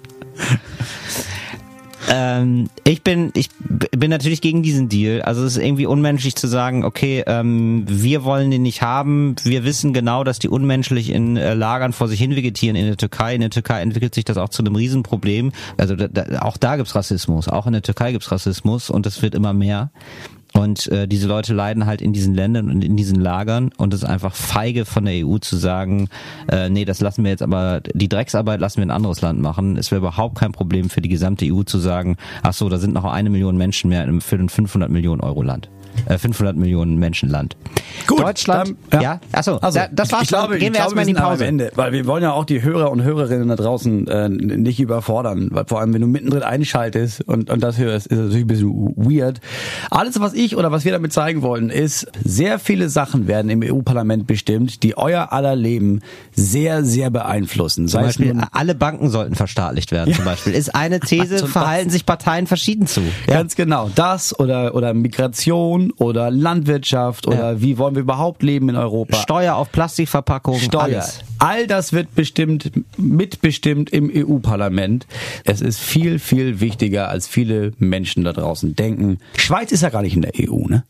Ähm, 2.10 2.70
ich 2.84 3.03
bin, 3.03 3.32
ich 3.34 3.49
bin 3.60 4.10
natürlich 4.10 4.41
gegen 4.41 4.64
diesen 4.64 4.89
Deal. 4.89 5.22
Also 5.22 5.43
es 5.43 5.58
ist 5.58 5.64
irgendwie 5.64 5.86
unmenschlich 5.86 6.36
zu 6.36 6.47
sagen, 6.47 6.84
okay, 6.84 7.24
ähm, 7.26 7.86
wir 7.88 8.24
wollen 8.24 8.51
den 8.51 8.62
nicht 8.62 8.82
haben. 8.82 9.36
Wir 9.43 9.64
wissen 9.64 9.93
genau, 9.93 10.24
dass 10.24 10.39
die 10.39 10.49
unmenschlich 10.49 11.10
in 11.10 11.38
äh, 11.38 11.53
Lagern 11.53 11.93
vor 11.93 12.08
sich 12.08 12.20
hin 12.20 12.36
vegetieren 12.36 12.76
in 12.76 12.86
der 12.86 12.97
Türkei. 12.97 13.36
In 13.36 13.41
der 13.41 13.49
Türkei 13.49 13.82
entwickelt 13.82 14.14
sich 14.14 14.26
das 14.26 14.38
auch 14.38 14.49
zu 14.49 14.62
einem 14.62 14.76
Riesenproblem. 14.76 15.51
Also 15.78 15.95
da, 15.95 16.08
da, 16.08 16.41
auch 16.41 16.58
da 16.58 16.76
gibt's 16.76 16.95
Rassismus. 16.95 17.47
Auch 17.47 17.68
in 17.68 17.74
der 17.74 17.82
Türkei 17.82 18.12
gibt's 18.12 18.32
Rassismus 18.32 18.89
und 18.89 19.06
das 19.06 19.22
wird 19.22 19.36
immer 19.36 19.53
mehr. 19.53 19.91
Und 20.58 20.88
äh, 20.88 21.06
diese 21.06 21.28
Leute 21.28 21.53
leiden 21.53 21.86
halt 21.86 22.01
in 22.01 22.14
diesen 22.14 22.34
Ländern 22.34 22.72
und 22.72 22.82
in 22.82 22.95
diesen 22.95 23.20
Lagern 23.20 23.72
und 23.78 23.93
es 23.93 24.03
ist 24.03 24.10
einfach 24.10 24.34
feige 24.34 24.86
von 24.86 25.03
der 25.03 25.26
EU 25.26 25.38
zu 25.38 25.58
sagen, 25.58 26.08
äh, 26.49 26.70
nee, 26.70 26.86
das 26.86 27.01
lassen 27.01 27.26
wir 27.26 27.32
jetzt 27.32 27.43
aber, 27.43 27.82
die 27.93 28.08
Drecksarbeit 28.08 28.62
lassen 28.62 28.78
wir 28.78 28.84
in 28.84 28.91
ein 28.91 28.95
anderes 28.95 29.22
Land 29.22 29.41
machen. 29.41 29.76
Es 29.76 29.91
wäre 29.91 29.99
überhaupt 29.99 30.36
kein 30.36 30.53
Problem 30.53 30.89
für 30.89 31.01
die 31.01 31.10
gesamte 31.10 31.45
EU 31.45 31.64
zu 31.64 31.78
sagen, 31.78 32.16
ach 32.41 32.53
so, 32.53 32.70
da 32.70 32.78
sind 32.78 32.93
noch 32.93 33.03
eine 33.03 33.30
Million 33.30 33.58
Menschen 33.58 33.89
mehr 33.89 34.08
für 34.22 34.38
ein 34.38 34.47
500 34.47 34.89
Millionen 34.89 35.20
Euro 35.20 35.41
Land. 35.41 35.70
500 36.17 36.55
äh, 36.55 36.59
Millionen 36.59 36.97
Menschenland. 36.97 37.55
Gut, 38.07 38.19
Deutschland, 38.19 38.75
dann, 38.89 39.01
ja. 39.01 39.13
ja, 39.13 39.21
achso, 39.31 39.57
also, 39.57 39.79
da, 39.79 39.87
das 39.91 40.11
war's. 40.11 40.23
Ich 40.23 40.27
glaube, 40.29 40.57
Gehen 40.57 40.73
wir 40.73 40.81
erstmal 40.81 41.07
in 41.07 41.15
die 41.15 41.19
Pause. 41.21 41.45
Ende, 41.45 41.71
weil 41.75 41.91
wir 41.91 42.05
wollen 42.05 42.23
ja 42.23 42.33
auch 42.33 42.45
die 42.45 42.61
Hörer 42.61 42.91
und 42.91 43.03
Hörerinnen 43.03 43.47
da 43.47 43.55
draußen 43.55 44.07
äh, 44.07 44.29
nicht 44.29 44.79
überfordern, 44.79 45.49
weil 45.51 45.65
vor 45.65 45.79
allem 45.79 45.93
wenn 45.93 46.01
du 46.01 46.07
mittendrin 46.07 46.43
einschaltest 46.43 47.21
und, 47.27 47.49
und 47.49 47.61
das 47.61 47.77
hörst, 47.77 48.07
ist 48.07 48.17
natürlich 48.17 48.43
ein 48.43 48.47
bisschen 48.47 48.93
weird. 48.95 49.39
Alles, 49.89 50.19
was 50.19 50.33
ich 50.33 50.55
oder 50.55 50.71
was 50.71 50.85
wir 50.85 50.91
damit 50.91 51.13
zeigen 51.13 51.41
wollen, 51.41 51.69
ist, 51.69 52.07
sehr 52.23 52.59
viele 52.59 52.89
Sachen 52.89 53.27
werden 53.27 53.49
im 53.49 53.61
EU-Parlament 53.63 54.27
bestimmt, 54.27 54.83
die 54.83 54.97
euer 54.97 55.31
aller 55.31 55.55
Leben 55.55 56.01
sehr, 56.33 56.83
sehr 56.83 57.09
beeinflussen. 57.09 57.87
Zum 57.87 58.01
Sei 58.01 58.07
Beispiel, 58.07 58.33
nun- 58.33 58.45
alle 58.51 58.75
Banken 58.75 59.09
sollten 59.09 59.35
verstaatlicht 59.35 59.91
werden, 59.91 60.13
zum 60.13 60.25
Beispiel. 60.25 60.53
Ist 60.53 60.75
eine 60.75 60.99
These, 61.05 61.47
verhalten 61.47 61.89
sich 61.89 62.05
Parteien 62.05 62.47
verschieden 62.47 62.87
zu. 62.87 63.01
Ja. 63.27 63.35
Ganz 63.35 63.55
genau. 63.55 63.89
Das 63.95 64.37
oder, 64.39 64.75
oder 64.75 64.93
Migration 64.93 65.84
oder 65.93 66.31
Landwirtschaft 66.31 67.27
oder 67.27 67.53
Ja. 67.53 67.61
wie 67.61 67.77
wollen 67.77 67.95
wir 67.95 68.01
überhaupt 68.01 68.43
leben 68.43 68.69
in 68.69 68.75
Europa. 68.75 69.17
Steuer 69.17 69.55
auf 69.55 69.71
Plastikverpackungen, 69.71 70.59
Steuer. 70.61 70.81
alles. 70.83 71.21
All 71.39 71.67
das 71.67 71.93
wird 71.93 72.15
bestimmt, 72.15 72.71
mitbestimmt 72.97 73.89
im 73.91 74.09
EU-Parlament. 74.13 75.05
Es 75.43 75.61
ist 75.61 75.79
viel, 75.79 76.19
viel 76.19 76.59
wichtiger, 76.59 77.09
als 77.09 77.27
viele 77.27 77.73
Menschen 77.79 78.23
da 78.23 78.33
draußen 78.33 78.75
denken. 78.75 79.19
Schweiz 79.38 79.71
ist 79.71 79.81
ja 79.81 79.89
gar 79.89 80.01
nicht 80.01 80.15
in 80.15 80.21
der 80.21 80.33
EU, 80.39 80.67
ne? 80.67 80.83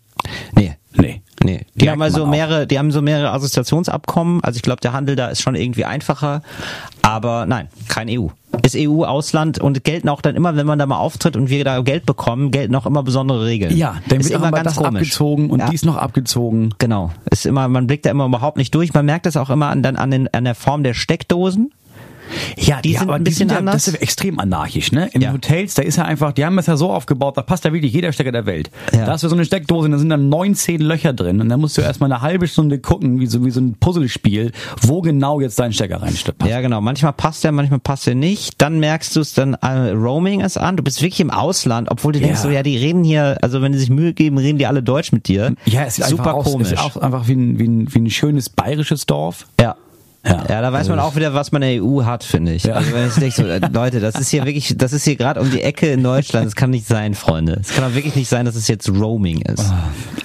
Nee. 0.56 0.74
Nee. 0.98 1.22
Nee, 1.44 1.66
die 1.76 1.86
Merkt 1.86 1.92
haben 1.92 2.02
also 2.02 2.26
mehrere, 2.26 2.66
die 2.66 2.80
haben 2.80 2.92
so 2.92 3.02
mehrere 3.02 3.32
Assoziationsabkommen. 3.32 4.44
Also 4.44 4.58
ich 4.58 4.62
glaube, 4.62 4.82
der 4.82 4.94
Handel 4.94 5.16
da 5.16 5.28
ist 5.28 5.42
schon 5.42 5.56
irgendwie 5.56 5.86
einfacher. 5.86 6.42
Aber 7.02 7.46
nein, 7.46 7.68
kein 7.88 8.10
EU. 8.10 8.28
Ist 8.64 8.76
EU 8.78 9.04
Ausland 9.04 9.60
und 9.60 9.84
gelten 9.84 10.08
auch 10.08 10.22
dann 10.22 10.36
immer, 10.36 10.56
wenn 10.56 10.66
man 10.66 10.80
da 10.80 10.86
mal 10.86 10.98
auftritt 10.98 11.36
und 11.36 11.50
wir 11.50 11.64
da 11.66 11.82
Geld 11.82 12.06
bekommen, 12.06 12.52
gelten 12.52 12.74
auch 12.76 12.86
immer 12.86 13.04
besondere 13.04 13.46
Regeln. 13.46 13.76
Ja, 13.76 13.98
dann 14.08 14.22
ist 14.22 14.30
wird 14.30 14.40
immer 14.40 14.52
das 14.52 14.78
abgezogen 14.78 15.50
und 15.50 15.60
ja. 15.60 15.70
dies 15.70 15.84
noch 15.84 15.98
abgezogen. 15.98 16.74
Genau. 16.78 17.12
Ist 17.30 17.46
immer, 17.46 17.68
man 17.68 17.86
blickt 17.86 18.06
da 18.06 18.12
immer 18.12 18.26
überhaupt 18.26 18.58
nicht 18.58 18.74
durch. 18.74 18.94
Man 18.94 19.06
merkt 19.06 19.26
das 19.26 19.36
auch 19.36 19.50
immer 19.50 19.68
an, 19.68 19.84
dann 19.84 19.98
an, 19.98 20.12
den, 20.12 20.34
an 20.34 20.46
der 20.46 20.56
Form 20.56 20.84
der 20.84 20.94
Steckdosen. 20.94 21.74
Ja, 22.58 22.82
Die 22.82 22.94
sind 22.94 23.02
aber 23.04 23.16
ein 23.16 23.24
bisschen 23.24 23.50
ja, 23.50 23.58
anders. 23.58 23.76
Das 23.86 23.88
ist 23.90 24.02
extrem 24.02 24.40
anarchisch, 24.40 24.92
ne? 24.92 25.10
In 25.14 25.22
Ja. 25.22 25.34
Hotels, 25.34 25.74
da 25.76 25.82
ist 25.82 25.98
ja 25.98 26.06
einfach, 26.06 26.32
die 26.32 26.46
haben 26.46 26.56
das 26.56 26.66
ja 26.68 26.78
so 26.78 26.92
aufgebaut, 26.92 27.38
da 27.38 27.42
passt 27.42 27.66
ja 27.66 27.74
wirklich 27.74 27.94
jeder 27.94 28.12
Stecker 28.12 28.32
der 28.32 28.46
Welt. 28.46 28.70
Ja. 28.94 29.06
Da 29.06 29.12
hast 29.14 29.24
du 29.24 29.28
so 29.30 29.36
eine 29.36 29.46
Steckdose, 29.46 29.86
und 29.86 29.92
da 29.92 29.98
sind 29.98 30.10
dann 30.10 30.30
19 30.30 30.82
Löcher 30.82 31.14
drin 31.14 31.42
und 31.42 31.50
dann 31.50 31.60
musst 31.60 31.78
du 31.78 31.82
erstmal 31.82 32.12
eine 32.12 32.22
halbe 32.22 32.48
Stunde 32.48 32.80
gucken, 32.80 33.20
wie 33.20 33.28
so, 33.28 33.46
wie 33.46 33.52
so 33.52 33.60
ein 33.62 33.76
Puzzlespiel, 33.80 34.52
wo 34.82 35.02
genau 35.02 35.40
jetzt 35.42 35.60
dein 35.60 35.74
Stecker 35.74 36.02
reinsteckt. 36.02 36.46
Ja, 36.46 36.62
genau. 36.62 36.82
Manchmal 36.82 37.14
passt 37.14 37.44
der, 37.44 37.52
manchmal 37.52 37.80
passt 37.80 38.08
der 38.08 38.16
nicht. 38.16 38.62
Dann 38.62 38.80
merkst 38.80 39.16
du 39.16 39.22
es 39.22 39.34
dann, 39.34 39.54
äh, 39.56 39.92
Roaming 39.92 40.42
ist 40.42 40.58
an. 40.58 40.78
Du 40.78 40.84
bist 40.84 41.02
wirklich 41.02 41.20
im 41.22 41.32
Ausland, 41.32 41.90
obwohl 41.92 42.14
du 42.14 42.20
denkst 42.20 42.40
Ja. 42.40 42.44
so, 42.44 42.50
ja, 42.50 42.64
die 42.64 42.78
reden 42.78 43.04
hier, 43.04 43.38
also 43.42 43.62
wenn 43.62 43.72
die 43.72 43.78
sich 43.80 43.90
Mühe 43.90 44.14
geben, 44.14 44.38
reden 44.38 44.58
die 44.58 44.66
alle 44.66 44.84
Deutsch 44.84 45.12
mit 45.12 45.28
dir. 45.28 45.54
Ja, 45.66 45.84
es 45.84 46.00
ist 46.00 46.10
super 46.10 46.34
komisch. 46.34 46.68
Es 46.68 46.74
ist 46.74 46.80
auch 46.80 46.98
einfach 46.98 47.28
wie 47.28 47.34
ein, 47.34 47.60
wie, 47.60 47.68
ein, 47.68 47.94
wie 47.94 48.00
ein 48.00 48.10
schönes 48.10 48.50
bayerisches 48.50 49.06
Dorf. 49.06 49.48
Ja. 49.60 49.76
Ja. 50.26 50.44
Ja, 50.50 50.62
da 50.62 50.74
weiß 50.74 50.90
man 50.90 51.00
auch 51.00 51.16
wieder, 51.16 51.34
was 51.34 51.52
man 51.52 51.62
in 51.62 51.70
der 51.76 51.84
EU 51.84 52.04
hat, 52.04 52.24
finde 52.24 52.54
ich. 52.54 52.64
Ja. 52.64 52.74
Also 52.76 52.94
wenn 52.94 53.08
ich 53.08 53.14
denke, 53.14 53.36
so, 53.36 53.44
äh, 53.46 53.60
Leute, 53.72 54.00
das 54.00 54.16
ist 54.16 54.30
hier 54.30 54.44
wirklich, 54.46 54.76
das 54.78 54.92
ist 54.94 55.04
hier 55.04 55.16
gerade 55.16 55.40
um 55.40 55.52
die 55.52 55.62
Ecke 55.62 55.88
in 55.88 56.04
Deutschland. 56.04 56.46
Das 56.48 56.56
kann 56.56 56.72
nicht 56.72 56.88
sein, 56.88 57.14
Freunde. 57.14 57.60
Es 57.62 57.74
kann 57.76 57.84
auch 57.84 57.94
wirklich 57.96 58.16
nicht 58.16 58.28
sein, 58.30 58.46
dass 58.46 58.56
es 58.56 58.68
jetzt 58.68 58.90
Roaming 58.90 59.42
ist. 59.42 59.72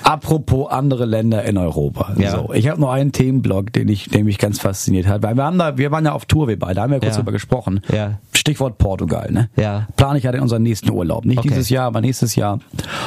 Apropos 0.02 0.70
andere 0.70 1.04
Länder 1.04 1.44
in 1.44 1.56
Europa. 1.58 2.14
Ja. 2.18 2.30
So, 2.32 2.52
ich 2.52 2.68
habe 2.68 2.80
noch 2.80 2.90
einen 2.90 3.12
Themenblock, 3.12 3.72
den 3.72 3.88
ich, 3.88 4.08
der 4.08 4.24
mich 4.24 4.38
ganz 4.38 4.58
fasziniert 4.58 5.06
hat, 5.06 5.22
weil 5.22 5.34
wir 5.36 5.44
haben 5.44 5.58
da, 5.58 5.76
wir 5.76 5.90
waren 5.90 6.04
ja 6.04 6.12
auf 6.12 6.24
Tour, 6.24 6.48
wir 6.48 6.58
beide, 6.58 6.74
da 6.76 6.82
haben 6.82 6.92
wir 6.92 7.00
kurz 7.00 7.12
Ja. 7.12 7.16
drüber 7.18 7.32
gesprochen. 7.32 7.80
Ja. 7.92 8.18
Stichwort 8.34 8.78
Portugal, 8.78 9.30
ne? 9.30 9.50
Ja. 9.56 9.86
Plane 9.96 10.18
ich 10.18 10.24
ja 10.24 10.30
in 10.32 10.40
unseren 10.40 10.62
nächsten 10.62 10.90
Urlaub, 10.90 11.24
nicht 11.26 11.38
Okay. 11.38 11.48
dieses 11.48 11.68
Jahr, 11.68 11.86
aber 11.86 12.00
nächstes 12.00 12.34
Jahr. 12.36 12.58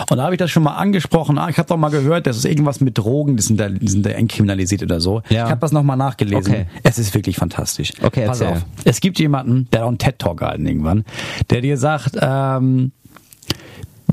Und 0.09 0.17
da 0.17 0.23
habe 0.23 0.35
ich 0.35 0.39
das 0.39 0.51
schon 0.51 0.63
mal 0.63 0.75
angesprochen. 0.75 1.37
Ah, 1.39 1.49
ich 1.49 1.57
habe 1.57 1.67
doch 1.67 1.77
mal 1.77 1.89
gehört, 1.89 2.27
das 2.27 2.37
ist 2.37 2.45
irgendwas 2.45 2.79
mit 2.81 2.97
Drogen, 2.97 3.35
die 3.35 3.43
sind 3.43 3.59
da, 3.59 3.67
die 3.69 3.87
sind 3.87 4.05
da 4.05 4.11
entkriminalisiert 4.11 4.83
oder 4.83 5.01
so. 5.01 5.21
Ja. 5.29 5.45
Ich 5.45 5.49
habe 5.51 5.59
das 5.61 5.71
noch 5.71 5.83
mal 5.83 5.95
nachgelesen. 5.95 6.53
Okay. 6.53 6.65
Es 6.93 6.99
ist 6.99 7.13
wirklich 7.15 7.37
fantastisch. 7.37 7.93
Okay, 8.01 8.25
Pass 8.25 8.41
erzähl. 8.41 8.57
auf. 8.57 8.65
Es 8.83 8.99
gibt 8.99 9.17
jemanden, 9.19 9.67
der 9.71 9.79
hat 9.79 9.85
auch 9.85 9.89
einen 9.89 9.97
TED 9.97 10.19
Talk 10.19 10.39
gehalten 10.39 10.65
irgendwann, 10.65 11.05
der 11.49 11.61
dir 11.61 11.77
sagt, 11.77 12.17
ähm, 12.21 12.91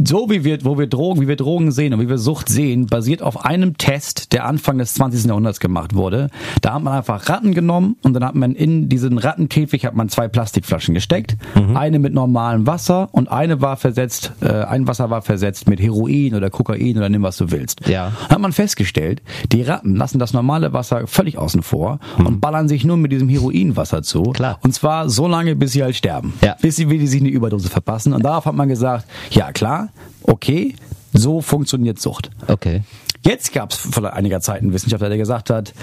so 0.02 0.30
wie 0.30 0.44
wir, 0.44 0.64
wo 0.64 0.78
wir 0.78 0.86
Drogen, 0.86 1.20
wie 1.20 1.28
wir 1.28 1.36
Drogen 1.36 1.72
sehen 1.72 1.92
und 1.92 2.00
wie 2.00 2.08
wir 2.08 2.18
Sucht 2.18 2.48
sehen, 2.48 2.86
basiert 2.86 3.22
auf 3.22 3.44
einem 3.44 3.76
Test, 3.76 4.32
der 4.32 4.46
Anfang 4.46 4.78
des 4.78 4.94
20. 4.94 5.26
Jahrhunderts 5.26 5.60
gemacht 5.60 5.94
wurde. 5.94 6.28
Da 6.62 6.74
hat 6.74 6.82
man 6.82 6.94
einfach 6.94 7.28
Ratten 7.28 7.54
genommen 7.54 7.96
und 8.02 8.14
dann 8.14 8.24
hat 8.24 8.34
man 8.34 8.54
in 8.54 8.88
diesen 8.88 9.18
Rattenkäfig 9.18 9.84
hat 9.84 9.94
man 9.94 10.08
zwei 10.08 10.28
Plastikflaschen 10.28 10.94
gesteckt. 10.94 11.36
Mhm. 11.54 11.76
Eine 11.76 11.98
mit 11.98 12.14
normalem 12.14 12.66
Wasser 12.66 13.08
und 13.12 13.30
eine 13.30 13.60
war 13.60 13.76
versetzt, 13.76 14.32
äh, 14.40 14.48
ein 14.48 14.86
Wasser 14.86 15.10
war 15.10 15.22
versetzt 15.22 15.68
mit 15.68 15.80
Heroin 15.80 16.34
oder 16.34 16.50
Kokain 16.50 16.96
oder 16.96 17.08
nimm 17.08 17.22
was 17.22 17.36
du 17.36 17.50
willst. 17.50 17.86
Ja. 17.86 18.12
Dann 18.22 18.30
hat 18.30 18.40
man 18.40 18.52
festgestellt, 18.52 19.22
die 19.52 19.62
Ratten 19.62 19.96
lassen 19.96 20.18
das 20.18 20.32
normale 20.32 20.72
Wasser 20.72 21.06
völlig 21.06 21.38
außen 21.38 21.62
vor 21.62 21.98
und 22.18 22.40
ballern 22.40 22.68
sich 22.68 22.84
nur 22.84 22.96
mit 22.96 23.12
diesem 23.12 23.28
Heroinwasser 23.28 24.02
zu. 24.02 24.22
Mhm. 24.22 24.32
Klar. 24.32 24.58
Und 24.62 24.72
zwar 24.72 25.08
so 25.08 25.26
lange, 25.26 25.56
bis 25.56 25.72
sie 25.72 25.82
halt 25.82 25.96
sterben. 25.96 26.32
Ja. 26.42 26.56
Bis 26.60 26.76
sie, 26.76 26.88
wie 26.88 26.98
die 26.98 27.06
sich 27.06 27.20
eine 27.20 27.30
Überdose 27.30 27.68
verpassen. 27.68 28.12
Und 28.12 28.24
darauf 28.24 28.46
hat 28.46 28.54
man 28.54 28.68
gesagt, 28.68 29.06
ja 29.30 29.52
klar, 29.52 29.89
okay, 30.22 30.74
so 31.12 31.40
funktioniert 31.40 32.00
Sucht. 32.00 32.30
Okay. 32.46 32.82
Jetzt 33.22 33.52
gab 33.52 33.72
es 33.72 33.76
vor 33.78 34.12
einiger 34.12 34.40
Zeit 34.40 34.62
einen 34.62 34.72
Wissenschaftler, 34.72 35.08
der 35.08 35.18
gesagt 35.18 35.50
hat, 35.50 35.74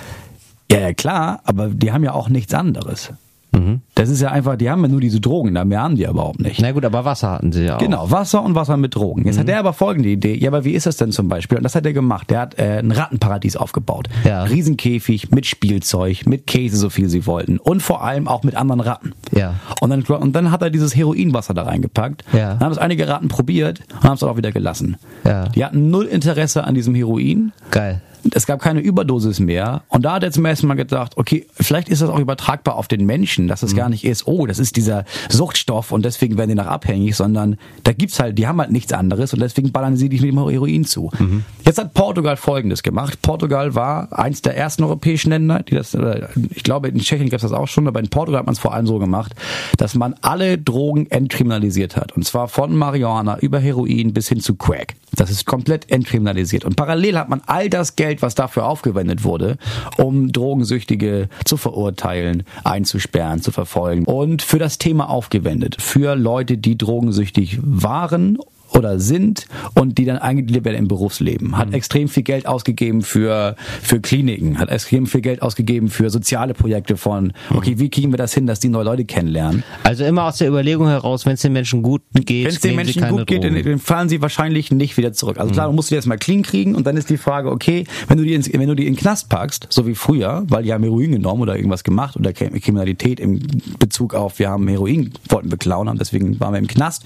ja, 0.72 0.80
ja 0.80 0.94
klar, 0.94 1.42
aber 1.44 1.70
die 1.70 1.92
haben 1.92 2.04
ja 2.04 2.14
auch 2.14 2.30
nichts 2.30 2.54
anderes. 2.54 3.12
Mhm. 3.52 3.82
Das 3.96 4.10
ist 4.10 4.22
ja 4.22 4.30
einfach, 4.32 4.56
die 4.58 4.70
haben 4.70 4.82
ja 4.84 4.88
nur 4.90 5.02
diese 5.02 5.20
Drogen, 5.20 5.54
da 5.54 5.64
mehr 5.66 5.82
haben 5.82 5.96
die 5.96 6.04
überhaupt 6.04 6.40
nicht. 6.42 6.62
Na 6.62 6.72
gut, 6.72 6.84
aber 6.86 7.06
Wasser 7.06 7.32
hatten 7.32 7.52
sie 7.52 7.64
ja 7.66 7.76
auch. 7.76 7.80
Genau, 7.80 8.12
Wasser 8.12 8.44
und 8.44 8.56
Wasser 8.56 8.78
mit 8.78 8.94
Drogen. 8.96 9.26
Jetzt 9.26 9.36
Mhm. 9.38 9.40
hat 9.42 9.50
er 9.50 9.60
aber 9.60 9.74
folgende 9.74 10.10
Idee. 10.10 10.36
Ja, 10.36 10.50
aber 10.50 10.66
wie 10.66 10.74
ist 10.74 10.86
das 10.86 10.98
denn 10.98 11.12
zum 11.12 11.28
Beispiel? 11.30 11.58
Und 11.58 11.64
das 11.64 11.76
hat 11.76 11.86
er 11.86 11.94
gemacht. 11.94 12.30
Der 12.30 12.40
hat 12.42 12.60
äh, 12.60 12.80
ein 12.80 12.92
Rattenparadies 12.92 13.56
aufgebaut. 13.56 14.10
Ja. 14.26 14.44
Riesenkäfig 14.44 15.32
mit 15.32 15.46
Spielzeug, 15.46 16.26
mit 16.26 16.46
Käse, 16.48 16.78
so 16.78 16.90
viel 16.90 17.10
sie 17.10 17.26
wollten. 17.26 17.58
Und 17.58 17.82
vor 17.82 18.04
allem 18.04 18.28
auch 18.28 18.44
mit 18.44 18.56
anderen 18.56 18.82
Ratten. 18.82 19.14
Ja. 19.36 19.56
Und 19.82 19.90
dann, 19.90 20.02
und 20.04 20.36
dann 20.36 20.52
hat 20.52 20.62
er 20.62 20.70
dieses 20.70 20.96
Heroinwasser 20.96 21.54
da 21.54 21.64
reingepackt. 21.64 22.24
Ja. 22.34 22.54
Dann 22.56 22.60
haben 22.60 22.72
es 22.72 22.78
einige 22.78 23.08
Ratten 23.08 23.28
probiert 23.30 23.82
und 23.94 24.04
haben 24.04 24.14
es 24.14 24.20
dann 24.20 24.30
auch 24.30 24.38
wieder 24.38 24.52
gelassen. 24.52 24.98
Ja. 25.24 25.48
Die 25.50 25.64
hatten 25.64 25.90
null 25.90 26.06
Interesse 26.06 26.64
an 26.66 26.76
diesem 26.76 26.94
Heroin. 26.96 27.54
Geil. 27.72 28.02
Es 28.34 28.46
gab 28.46 28.62
keine 28.62 28.80
Überdosis 28.80 29.40
mehr. 29.40 29.84
Und 29.90 30.04
da 30.04 30.14
hat 30.14 30.24
er 30.24 30.32
zum 30.32 30.46
ersten 30.46 30.68
Mal 30.68 30.76
gedacht, 30.76 31.18
okay, 31.18 31.46
vielleicht 31.60 31.90
ist 31.90 32.02
das 32.02 32.10
auch 32.10 32.20
übertragbar 32.20 32.76
auf 32.76 32.88
den 32.88 33.06
Menschen, 33.06 33.48
dass 33.48 33.64
es 33.64 33.74
Mhm. 33.74 33.78
gar 33.78 33.90
nicht 33.90 34.04
ist, 34.04 34.28
oh, 34.28 34.46
das 34.46 34.60
ist 34.60 34.76
dieser 34.76 35.06
Suchtstoff 35.30 35.92
und 35.92 36.04
deswegen 36.06 36.38
werden 36.38 36.50
die 36.50 36.56
nach 36.56 36.68
abhängig, 36.68 37.16
sondern 37.16 37.58
da 37.84 37.94
gibt's 37.94 38.20
halt, 38.20 38.38
die 38.38 38.48
haben 38.48 38.60
halt 38.60 38.72
nichts 38.72 38.94
anderes 38.94 39.34
und 39.34 39.40
deswegen 39.42 39.72
ballern 39.72 39.98
sie 39.98 40.10
dich 40.10 40.22
mit 40.22 40.32
dem 40.32 40.38
Heroin 40.38 40.86
zu. 40.86 41.12
Mhm. 41.18 41.44
Jetzt 41.66 41.78
hat 41.80 41.94
Portugal 41.94 42.38
Folgendes 42.38 42.84
gemacht. 42.84 43.22
Portugal 43.22 43.76
war 43.76 44.18
eins 44.18 44.42
der 44.42 44.56
ersten 44.58 44.84
europäischen 44.84 45.30
Länder, 45.30 45.64
die 45.64 45.76
das, 45.76 45.94
äh, 45.94 46.28
ich 46.54 46.64
glaube, 46.64 46.88
in 46.88 47.00
Tschechien 47.00 47.30
gab's 47.30 47.44
das 47.44 47.52
auch 47.52 47.68
schon, 47.68 47.88
aber 47.88 48.00
in 48.00 48.10
Portugal 48.10 48.40
hat 48.40 48.46
man 48.46 48.54
es 48.54 48.60
vor 48.60 48.74
allem 48.74 48.88
so 48.88 49.00
gemacht, 49.00 49.34
dass 49.78 49.96
man 49.96 50.16
alle 50.22 50.58
Drogen 50.58 51.08
entkriminalisiert 51.10 51.96
hat. 51.96 52.12
Und 52.16 52.24
zwar 52.26 52.48
von 52.48 52.76
Marihuana 52.76 53.40
über 53.40 53.60
Heroin 53.60 54.14
bis 54.14 54.30
hin 54.30 54.40
zu 54.40 54.56
Crack. 54.56 54.96
Das 55.16 55.30
ist 55.30 55.46
komplett 55.46 55.90
entkriminalisiert. 55.92 56.66
Und 56.66 56.76
parallel 56.76 57.18
hat 57.18 57.30
man 57.30 57.42
all 57.46 57.70
das 57.70 57.96
Geld, 57.96 58.17
was 58.22 58.36
dafür 58.36 58.68
aufgewendet 58.68 59.24
wurde, 59.24 59.58
um 59.98 60.32
Drogensüchtige 60.32 61.30
zu 61.46 61.58
verurteilen, 61.58 62.44
einzusperren, 62.64 63.42
zu 63.42 63.52
verfolgen 63.52 64.06
und 64.06 64.42
für 64.42 64.60
das 64.60 64.78
Thema 64.78 65.10
aufgewendet. 65.10 65.78
Für 65.80 66.16
Leute, 66.16 66.58
die 66.58 66.78
drogensüchtig 66.78 67.60
waren 67.62 68.38
oder 68.74 69.00
sind 69.00 69.48
und 69.74 69.98
die 69.98 70.06
dann 70.06 70.18
eingegliedert 70.18 70.66
werden 70.66 70.78
im 70.78 70.88
Berufsleben. 70.88 71.58
Hat 71.58 71.70
mhm. 71.70 71.74
extrem 71.74 72.08
viel 72.08 72.24
Geld 72.24 72.48
ausgegeben 72.48 73.02
für, 73.02 73.56
für 73.82 74.00
Kliniken, 74.00 74.60
hat 74.60 74.70
extrem 74.70 75.08
viel 75.08 75.22
Geld 75.22 75.42
ausgegeben 75.42 75.90
für 75.90 76.10
soziale 76.10 76.54
Projekte 76.54 76.98
von, 76.98 77.34
okay, 77.54 77.76
wie 77.78 77.90
kriegen 77.90 78.12
wir 78.12 78.18
das 78.18 78.34
hin, 78.34 78.48
dass 78.48 78.60
die 78.60 78.70
neue 78.70 78.84
Leute 78.84 79.06
kennenlernen? 79.06 79.64
Also 79.84 80.04
immer 80.04 80.26
aus 80.26 80.38
der 80.38 80.48
Überlegung 80.48 80.88
heraus, 80.88 81.26
wenn 81.26 81.34
es 81.34 81.42
den 81.42 81.54
Menschen 81.54 81.82
gut 81.82 82.02
geht, 82.14 82.46
wenn 82.46 82.54
es 82.54 82.60
den 82.60 82.76
Menschen 82.76 83.08
gut 83.10 83.28
geht, 83.28 83.44
dann 83.44 83.80
fahren 83.80 84.10
sie 84.10 84.22
wahrscheinlich 84.22 84.72
nicht 84.72 84.98
wieder 84.98 85.14
zurück. 85.14 85.40
Also 85.40 85.54
klar, 85.54 85.70
mhm. 85.70 85.76
musst 85.76 85.90
du 85.90 85.94
die 85.94 85.98
erstmal 85.98 86.18
clean 86.18 86.44
kriegen 86.44 86.76
und 86.76 86.86
dann 86.88 86.98
ist 86.98 87.10
die 87.10 87.18
Frage, 87.18 87.52
okay, 87.52 87.86
wenn 88.08 88.18
du 88.18 88.24
die, 88.24 88.34
ins, 88.34 88.52
wenn 88.52 88.68
du 88.68 88.76
die 88.76 88.88
in 88.88 88.94
den 88.94 89.00
Knast 89.00 89.30
packst, 89.30 89.68
so 89.70 89.88
wie 89.88 89.96
früher, 89.96 90.44
weil 90.48 90.64
die 90.64 90.74
haben 90.74 90.84
Heroin 90.84 91.12
genommen 91.12 91.42
oder 91.42 91.56
irgendwas 91.56 91.84
gemacht 91.84 92.16
oder 92.16 92.34
Kriminalität 92.34 93.20
im 93.20 93.40
Bezug 93.80 94.14
auf, 94.14 94.40
wir 94.40 94.50
haben 94.50 94.68
Heroin, 94.68 95.12
wollten 95.30 95.50
beklauen 95.50 95.90
haben, 95.90 95.98
deswegen 95.98 96.40
waren 96.40 96.54
wir 96.54 96.60
im 96.60 96.68
Knast 96.68 97.06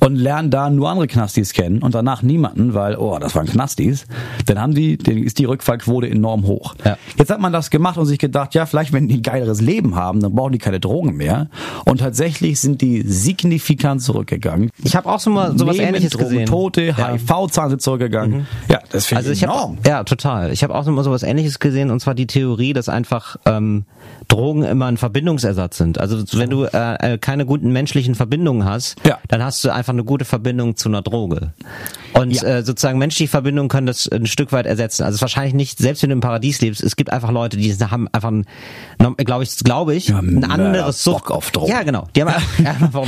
und 0.00 0.16
lernen 0.16 0.50
da 0.50 0.70
nur 0.70 0.85
andere 0.86 1.06
Knastis 1.06 1.52
kennen 1.52 1.82
und 1.82 1.94
danach 1.94 2.22
niemanden, 2.22 2.74
weil, 2.74 2.96
oh, 2.96 3.18
das 3.18 3.34
waren 3.34 3.46
Knastis, 3.46 4.06
dann 4.46 4.60
haben 4.60 4.74
die, 4.74 4.96
dann 4.96 5.18
ist 5.18 5.38
die 5.38 5.44
Rückfallquote 5.44 6.08
enorm 6.08 6.46
hoch. 6.46 6.74
Ja. 6.84 6.96
Jetzt 7.18 7.30
hat 7.30 7.40
man 7.40 7.52
das 7.52 7.70
gemacht 7.70 7.98
und 7.98 8.06
sich 8.06 8.18
gedacht, 8.18 8.54
ja, 8.54 8.66
vielleicht 8.66 8.92
wenn 8.92 9.08
die 9.08 9.16
ein 9.16 9.22
geileres 9.22 9.60
Leben 9.60 9.94
haben, 9.94 10.20
dann 10.20 10.34
brauchen 10.34 10.52
die 10.52 10.58
keine 10.58 10.80
Drogen 10.80 11.16
mehr. 11.16 11.48
Und 11.84 11.98
tatsächlich 11.98 12.60
sind 12.60 12.80
die 12.80 13.02
signifikant 13.02 14.02
zurückgegangen. 14.02 14.70
Ich 14.82 14.96
habe 14.96 15.08
auch 15.08 15.20
so 15.20 15.30
mal 15.30 15.56
sowas 15.58 15.76
Neben 15.76 15.88
ähnliches 15.88 16.12
Drogen, 16.12 16.30
gesehen. 16.30 16.46
Tote, 16.46 16.82
ja. 16.82 17.12
HIV-Zahlen 17.12 17.70
sind 17.70 17.82
zurückgegangen. 17.82 18.38
Mhm. 18.38 18.46
Ja, 18.68 18.80
das 18.90 19.06
finde 19.06 19.18
also 19.18 19.32
ich 19.32 19.42
enorm. 19.42 19.76
Hab, 19.78 19.86
ja, 19.86 20.04
total. 20.04 20.52
Ich 20.52 20.62
habe 20.62 20.74
auch 20.74 20.84
so 20.84 20.90
mal 20.90 21.04
sowas 21.04 21.22
ähnliches 21.22 21.58
gesehen 21.58 21.90
und 21.90 22.00
zwar 22.00 22.14
die 22.14 22.26
Theorie, 22.26 22.72
dass 22.72 22.88
einfach 22.88 23.36
ähm, 23.44 23.84
Drogen 24.28 24.62
immer 24.64 24.86
ein 24.86 24.96
Verbindungsersatz 24.96 25.76
sind. 25.76 25.98
Also 25.98 26.22
wenn 26.38 26.50
du 26.50 26.64
äh, 26.64 27.14
äh, 27.14 27.18
keine 27.18 27.46
guten 27.46 27.72
menschlichen 27.72 28.14
Verbindungen 28.14 28.64
hast, 28.64 28.96
ja. 29.06 29.18
dann 29.28 29.42
hast 29.42 29.64
du 29.64 29.72
einfach 29.72 29.92
eine 29.92 30.04
gute 30.04 30.24
Verbindung 30.24 30.75
zu 30.76 30.88
einer 30.88 31.02
Droge. 31.02 31.52
Und 32.12 32.32
ja. 32.32 32.42
äh, 32.44 32.62
sozusagen 32.62 32.98
menschliche 32.98 33.30
Verbindungen 33.30 33.68
können 33.68 33.86
das 33.86 34.08
ein 34.08 34.26
Stück 34.26 34.52
weit 34.52 34.66
ersetzen. 34.66 35.02
Also 35.02 35.14
es 35.14 35.16
ist 35.16 35.22
wahrscheinlich 35.22 35.54
nicht, 35.54 35.78
selbst 35.78 36.02
wenn 36.02 36.10
du 36.10 36.14
im 36.14 36.20
Paradies 36.20 36.60
lebst, 36.60 36.82
es 36.82 36.96
gibt 36.96 37.12
einfach 37.12 37.30
Leute, 37.30 37.56
die 37.56 37.72
haben 37.74 38.08
einfach, 38.10 38.32
glaube 39.18 39.44
ich, 39.44 39.56
glaube 39.58 39.94
ich, 39.94 40.08
ja, 40.08 40.18
ein 40.18 40.44
anderes 40.44 41.02
Sucht. 41.02 41.30
auf 41.30 41.50
Drogen. 41.50 41.70
Ja, 41.70 41.82
genau. 41.82 42.08
Die 42.16 42.22
haben 42.22 42.28
einfach, 42.64 43.06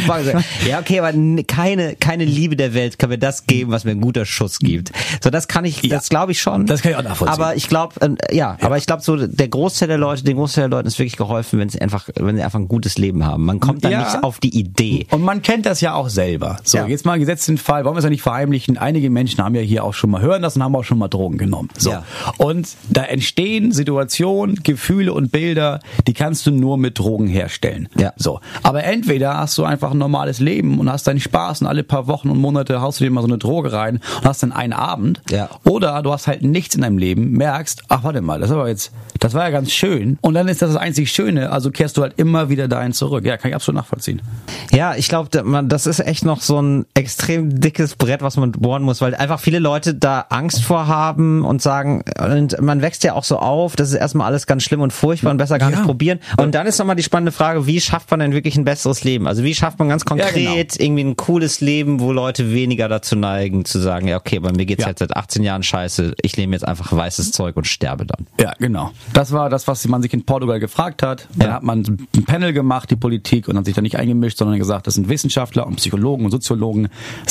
ja, 0.67 0.79
okay, 0.79 1.01
aber 1.01 1.13
keine, 1.47 1.97
keine 1.97 2.25
Liebe 2.25 2.57
der 2.57 2.75
Welt 2.75 2.99
kann 2.99 3.11
mir 3.11 3.19
das 3.19 3.47
geben, 3.47 3.71
was 3.71 3.85
mir 3.85 3.93
ein 3.93 4.01
guter 4.01 4.27
Schuss 4.27 4.59
gibt. 4.59 4.93
So, 5.23 5.31
das 5.31 5.49
kann 5.49 5.65
ich, 5.65 5.81
das 5.83 6.09
glaube 6.09 6.33
ich 6.33 6.41
schon. 6.41 6.67
Das 6.67 6.83
kann 6.83 6.93
ich 6.93 6.99
auch 6.99 7.03
nachvollziehen. 7.03 7.41
Aber 7.41 7.57
ich 7.57 7.69
glaube, 7.69 7.95
äh, 8.01 8.37
ja, 8.37 8.59
aber 8.61 8.77
ich 8.77 8.87
glaube 8.87 9.03
so, 9.03 9.17
der 9.17 9.49
Großteil 9.49 9.89
der 9.89 9.99
Leute, 9.99 10.25
den 10.25 10.37
Großteil 10.37 10.69
der 10.69 10.79
Leute 10.79 10.89
ist 10.89 10.99
wirklich 10.99 11.17
geholfen, 11.17 11.59
wenn 11.59 11.69
sie 11.69 11.81
einfach, 11.81 12.09
wenn 12.15 12.37
sie 12.37 12.43
einfach 12.43 12.59
ein 12.59 12.69
gutes 12.69 12.99
Leben 12.99 13.25
haben. 13.25 13.45
Man 13.45 13.61
kommt 13.61 13.85
dann 13.85 13.99
nicht 13.99 14.23
auf 14.23 14.39
die 14.39 14.57
Idee. 14.59 15.07
Und 15.11 15.23
man 15.23 15.43
kennt 15.43 15.67
das 15.67 15.81
ja 15.81 15.95
auch 15.95 16.09
selber. 16.09 16.59
So, 16.65 16.79
jetzt 16.79 17.05
mal 17.05 17.19
gesetzt 17.19 17.49
den 17.49 17.58
Fall, 17.59 17.85
wollen 17.85 17.95
wir 17.95 17.99
es 17.99 18.05
ja 18.05 18.11
nicht 18.11 18.23
verheimlichen. 18.23 18.79
Einige 18.79 19.11
Menschen 19.11 19.43
haben 19.43 19.55
ja 19.55 19.61
hier 19.61 19.85
auch 19.85 19.95
schon 19.95 20.11
mal 20.11 20.23
hören 20.23 20.43
lassen, 20.43 20.63
haben 20.63 20.77
auch 20.77 20.85
schon 20.85 20.99
mal 20.99 21.09
Drogen 21.09 21.39
genommen. 21.39 21.69
So. 21.77 21.91
Ja. 21.91 22.05
Und 22.37 22.69
da 22.91 23.03
entstehen 23.03 23.73
Situationen, 23.73 24.63
Gefühle 24.63 25.13
und 25.13 25.33
Bilder, 25.33 25.81
die 26.07 26.15
kannst 26.15 26.47
du 26.47 26.51
nur 26.51 26.79
mit 26.79 26.99
Drogen 26.99 27.27
herstellen. 27.27 27.89
Ja. 27.97 28.13
So. 28.17 28.41
Aber 28.63 28.85
entweder 28.85 29.37
hast 29.37 29.59
du 29.59 29.65
einfach 29.65 29.91
ein 29.91 29.99
normales 29.99 30.39
Leben 30.39 30.79
und 30.79 30.91
hast 30.91 31.07
deinen 31.07 31.21
Spaß 31.21 31.63
und 31.63 31.67
alle 31.67 31.83
paar 31.83 32.07
Wochen 32.07 32.31
und 32.31 32.39
Monate 32.39 32.81
haust 32.81 33.01
du 33.01 33.05
dir 33.05 33.11
mal 33.11 33.23
so 33.23 33.27
eine 33.27 33.39
Droge 33.39 33.73
rein 33.73 34.01
und 34.21 34.25
hast 34.25 34.43
dann 34.43 34.53
einen 34.53 34.73
Abend. 34.73 35.23
Ja. 35.31 35.49
Oder 35.65 36.03
du 36.03 36.13
hast 36.13 36.29
halt 36.29 36.43
nichts 36.43 36.77
in 36.77 36.83
deinem 36.83 36.99
Leben, 36.99 37.33
merkst, 37.33 37.83
ach 37.89 38.05
warte 38.05 38.21
mal, 38.21 38.41
das 38.41 38.51
war 38.51 38.69
jetzt, 38.69 38.93
das 39.19 39.35
war 39.35 39.45
ja 39.45 39.51
ganz 39.51 39.73
schön. 39.73 40.19
Und 40.21 40.35
dann 40.35 40.47
ist 40.47 40.63
das 40.63 40.69
das 40.69 40.77
einzig 40.77 41.11
Schöne, 41.11 41.51
also 41.51 41.71
kehrst 41.71 41.97
du 41.97 42.03
halt 42.03 42.15
immer 42.19 42.49
wieder 42.49 42.69
dahin 42.69 42.93
zurück. 42.93 43.25
Ja, 43.25 43.37
kann 43.37 43.51
ich 43.51 43.55
absolut 43.55 43.81
nachvollziehen. 43.81 44.23
Ja, 44.71 44.95
ich 44.95 45.09
glaube, 45.09 45.31
das 45.65 45.87
ist 45.87 46.01
echt 46.01 46.25
noch 46.25 46.41
so 46.41 46.61
ein 46.61 46.87
extrem 46.95 47.48
dickes 47.49 47.97
Brett, 47.97 48.23
was 48.23 48.37
man 48.37 48.53
bohren 48.53 48.83
muss, 48.83 49.01
weil 49.01 49.15
einfach 49.15 49.41
viele 49.41 49.59
Leute 49.59 49.95
da 49.95 50.27
Angst 50.29 50.63
vor 50.63 50.87
haben 50.87 51.45
und 51.45 51.63
sagen, 51.63 52.05
und 52.19 52.61
man 52.61 52.83
wächst 52.83 53.05
ja 53.05 53.15
auch 53.15 53.25
so 53.25 53.39
auf, 53.39 53.77
das 53.77 53.91
ist 53.91 53.95
erstmal 53.95 54.27
alles 54.27 54.47
ganz 54.47 54.63
schlimm 54.63 54.81
und 54.81 54.93
furchtbar 54.93 55.31
und 55.31 55.39
besser 55.39 55.59
gar 55.59 55.71
ja. 55.71 55.77
nicht 55.77 55.87
probieren. 55.87 56.19
Und 56.37 56.55
dann 56.55 56.67
ist 56.67 56.79
nochmal 56.79 56.97
die 56.97 57.03
spannende 57.03 57.33
Frage, 57.33 57.67
wie 57.67 57.81
schafft 57.81 58.11
man 58.11 58.21
denn 58.21 58.33
wirklich 58.33 58.57
ein 58.57 58.65
besseres 58.65 59.05
Leben? 59.05 59.27
Also 59.27 59.43
wie 59.43 59.55
schafft 59.55 59.79
man 59.79 59.89
ganz 59.89 60.05
konkret 60.05 60.37
ja, 60.37 60.55
genau. 60.55 60.75
irgendwie 60.79 61.05
ein 61.05 61.17
cooles 61.17 61.61
Leben, 61.61 62.01
wo 62.01 62.13
Leute 62.13 62.53
weniger 62.53 62.89
dazu 62.89 63.17
neigen 63.17 63.65
zu 63.65 63.79
sagen, 63.79 64.09
ja 64.09 64.17
okay, 64.17 64.39
bei 64.39 64.53
mir 64.53 64.67
geht's 64.67 64.83
ja. 64.83 64.89
jetzt 64.89 64.99
seit 65.01 65.17
18 65.17 65.43
Jahren 65.43 65.63
scheiße, 65.63 66.15
ich 66.23 66.37
nehme 66.37 66.55
jetzt 66.55 66.67
einfach 66.67 66.93
weißes 66.93 67.33
Zeug 67.33 67.57
und 67.57 67.67
sterbe 67.67 68.07
dann. 68.07 68.27
Ja, 68.41 68.53
genau. 68.59 68.91
Das 69.13 69.33
war 69.33 69.51
das, 69.51 69.69
was 69.69 69.87
man 69.89 70.03
sich 70.03 70.13
in 70.13 70.25
Portugal 70.25 70.61
gefragt 70.61 71.03
hat. 71.03 71.29
Dann 71.35 71.53
hat 71.53 71.63
man 71.63 71.81
ein 72.15 72.25
Panel 72.25 72.53
gemacht, 72.53 72.91
die 72.91 72.97
Politik, 72.97 73.49
und 73.49 73.57
hat 73.57 73.65
sich 73.65 73.75
da 73.75 73.83
nicht 73.83 73.97
eingemischt, 73.97 74.39
sondern 74.39 74.59
gesagt, 74.59 74.87
das 74.87 74.95
sind 74.95 75.09
Wissenschaftler 75.09 75.67
und 75.67 75.77
Psychologen 75.77 76.25
und 76.25 76.31
Soziologen. 76.31 76.89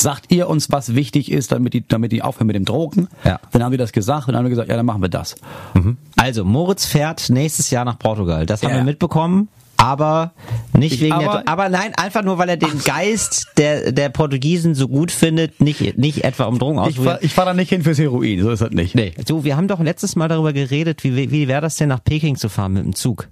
Sagt 0.08 0.32
ihr 0.32 0.48
uns, 0.48 0.72
was 0.72 0.94
wichtig 0.94 1.30
ist, 1.30 1.52
damit 1.52 1.74
die, 1.74 1.86
damit 1.86 2.12
die 2.12 2.22
aufhören 2.22 2.46
mit 2.46 2.56
dem 2.56 2.64
Drogen? 2.64 3.08
Ja. 3.24 3.38
Dann 3.52 3.62
haben 3.62 3.72
wir 3.72 3.78
das 3.78 3.92
gesagt 3.92 4.26
und 4.26 4.32
dann 4.32 4.38
haben 4.38 4.46
wir 4.46 4.50
gesagt, 4.50 4.70
ja, 4.70 4.76
dann 4.76 4.86
machen 4.86 5.02
wir 5.02 5.10
das. 5.10 5.34
Mhm. 5.74 5.98
Also, 6.16 6.46
Moritz 6.46 6.86
fährt 6.86 7.28
nächstes 7.28 7.68
Jahr 7.68 7.84
nach 7.84 7.98
Portugal. 7.98 8.46
Das 8.46 8.62
haben 8.62 8.70
ja. 8.70 8.76
wir 8.76 8.84
mitbekommen. 8.84 9.48
Aber 9.76 10.32
nicht 10.72 10.94
ich, 10.94 11.00
wegen 11.02 11.12
aber, 11.12 11.42
der, 11.42 11.48
aber 11.48 11.68
nein, 11.68 11.92
einfach 11.94 12.22
nur, 12.22 12.38
weil 12.38 12.48
er 12.48 12.56
den 12.56 12.82
Geist 12.84 13.48
der, 13.58 13.92
der 13.92 14.08
Portugiesen 14.08 14.74
so 14.74 14.88
gut 14.88 15.12
findet, 15.12 15.60
nicht, 15.60 15.98
nicht 15.98 16.24
etwa 16.24 16.44
um 16.44 16.58
Drogen 16.58 16.78
auszuprobieren. 16.78 17.18
Ich 17.20 17.34
fahre 17.34 17.44
fahr 17.44 17.52
da 17.52 17.54
nicht 17.54 17.68
hin 17.68 17.82
fürs 17.82 17.98
Heroin, 17.98 18.42
so 18.42 18.50
ist 18.50 18.60
das 18.60 18.70
nicht. 18.70 18.94
Nee. 18.94 19.12
Du, 19.26 19.44
wir 19.44 19.58
haben 19.58 19.68
doch 19.68 19.78
letztes 19.78 20.16
Mal 20.16 20.28
darüber 20.28 20.54
geredet, 20.54 21.04
wie, 21.04 21.30
wie 21.30 21.48
wäre 21.48 21.60
das 21.60 21.76
denn 21.76 21.90
nach 21.90 22.02
Peking 22.02 22.36
zu 22.36 22.48
fahren 22.48 22.72
mit 22.72 22.84
dem 22.84 22.94
Zug? 22.94 23.28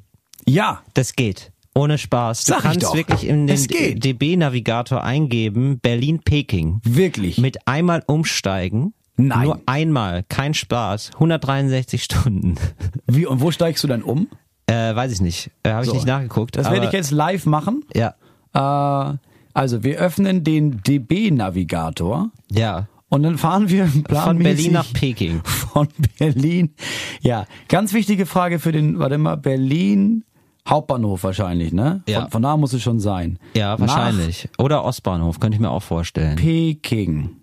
Ja. 0.46 0.82
Das 0.92 1.16
geht. 1.16 1.52
Ohne 1.76 1.98
Spaß. 1.98 2.44
Du 2.44 2.52
Sag 2.54 2.62
kannst 2.62 2.94
wirklich 2.94 3.26
in 3.26 3.46
den 3.46 4.00
DB-Navigator 4.00 5.04
eingeben, 5.04 5.78
Berlin-Peking. 5.80 6.80
Wirklich? 6.84 7.36
Mit 7.36 7.68
einmal 7.68 8.02
umsteigen. 8.06 8.94
Nein. 9.18 9.44
Nur 9.44 9.60
einmal. 9.66 10.24
Kein 10.28 10.54
Spaß. 10.54 11.10
163 11.14 12.02
Stunden. 12.02 12.54
Wie, 13.06 13.26
und 13.26 13.42
wo 13.42 13.50
steigst 13.50 13.84
du 13.84 13.88
dann 13.88 14.02
um? 14.02 14.28
Äh, 14.66 14.94
weiß 14.94 15.12
ich 15.12 15.20
nicht. 15.20 15.50
Äh, 15.62 15.72
Habe 15.72 15.82
ich 15.82 15.90
so. 15.90 15.94
nicht 15.94 16.06
nachgeguckt. 16.06 16.56
Das 16.56 16.70
werde 16.70 16.86
ich 16.86 16.92
jetzt 16.92 17.10
live 17.10 17.44
machen. 17.44 17.84
Ja. 17.94 18.14
Äh, 18.54 19.16
also 19.52 19.84
wir 19.84 19.98
öffnen 19.98 20.44
den 20.44 20.82
DB-Navigator. 20.82 22.30
Ja. 22.50 22.88
Und 23.08 23.22
dann 23.22 23.36
fahren 23.36 23.68
wir 23.68 23.86
Von 23.86 24.38
Berlin 24.38 24.72
nach 24.72 24.90
Peking. 24.92 25.42
Von 25.44 25.88
Berlin. 26.18 26.74
Ja, 27.20 27.46
ganz 27.68 27.92
wichtige 27.92 28.24
Frage 28.24 28.58
für 28.58 28.72
den, 28.72 28.98
warte 28.98 29.18
mal, 29.18 29.36
Berlin 29.36 30.24
Hauptbahnhof 30.68 31.22
wahrscheinlich, 31.24 31.72
ne? 31.72 32.02
Ja. 32.08 32.22
Von, 32.22 32.30
von 32.30 32.42
da 32.42 32.56
muss 32.56 32.72
es 32.72 32.82
schon 32.82 33.00
sein. 33.00 33.38
Ja, 33.54 33.78
wahrscheinlich. 33.78 34.48
Nach 34.58 34.64
Oder 34.64 34.84
Ostbahnhof, 34.84 35.40
könnte 35.40 35.56
ich 35.56 35.60
mir 35.60 35.70
auch 35.70 35.82
vorstellen. 35.82 36.36
Peking. 36.36 37.36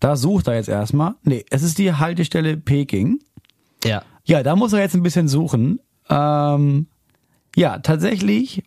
Da 0.00 0.16
sucht 0.16 0.48
er 0.48 0.54
jetzt 0.54 0.68
erstmal. 0.68 1.14
Nee, 1.22 1.44
es 1.50 1.62
ist 1.62 1.78
die 1.78 1.92
Haltestelle 1.92 2.56
Peking. 2.56 3.20
Ja. 3.84 4.02
Ja, 4.24 4.42
da 4.42 4.56
muss 4.56 4.72
er 4.72 4.80
jetzt 4.80 4.94
ein 4.94 5.02
bisschen 5.02 5.28
suchen. 5.28 5.80
Ähm, 6.08 6.86
ja, 7.54 7.78
tatsächlich 7.78 8.62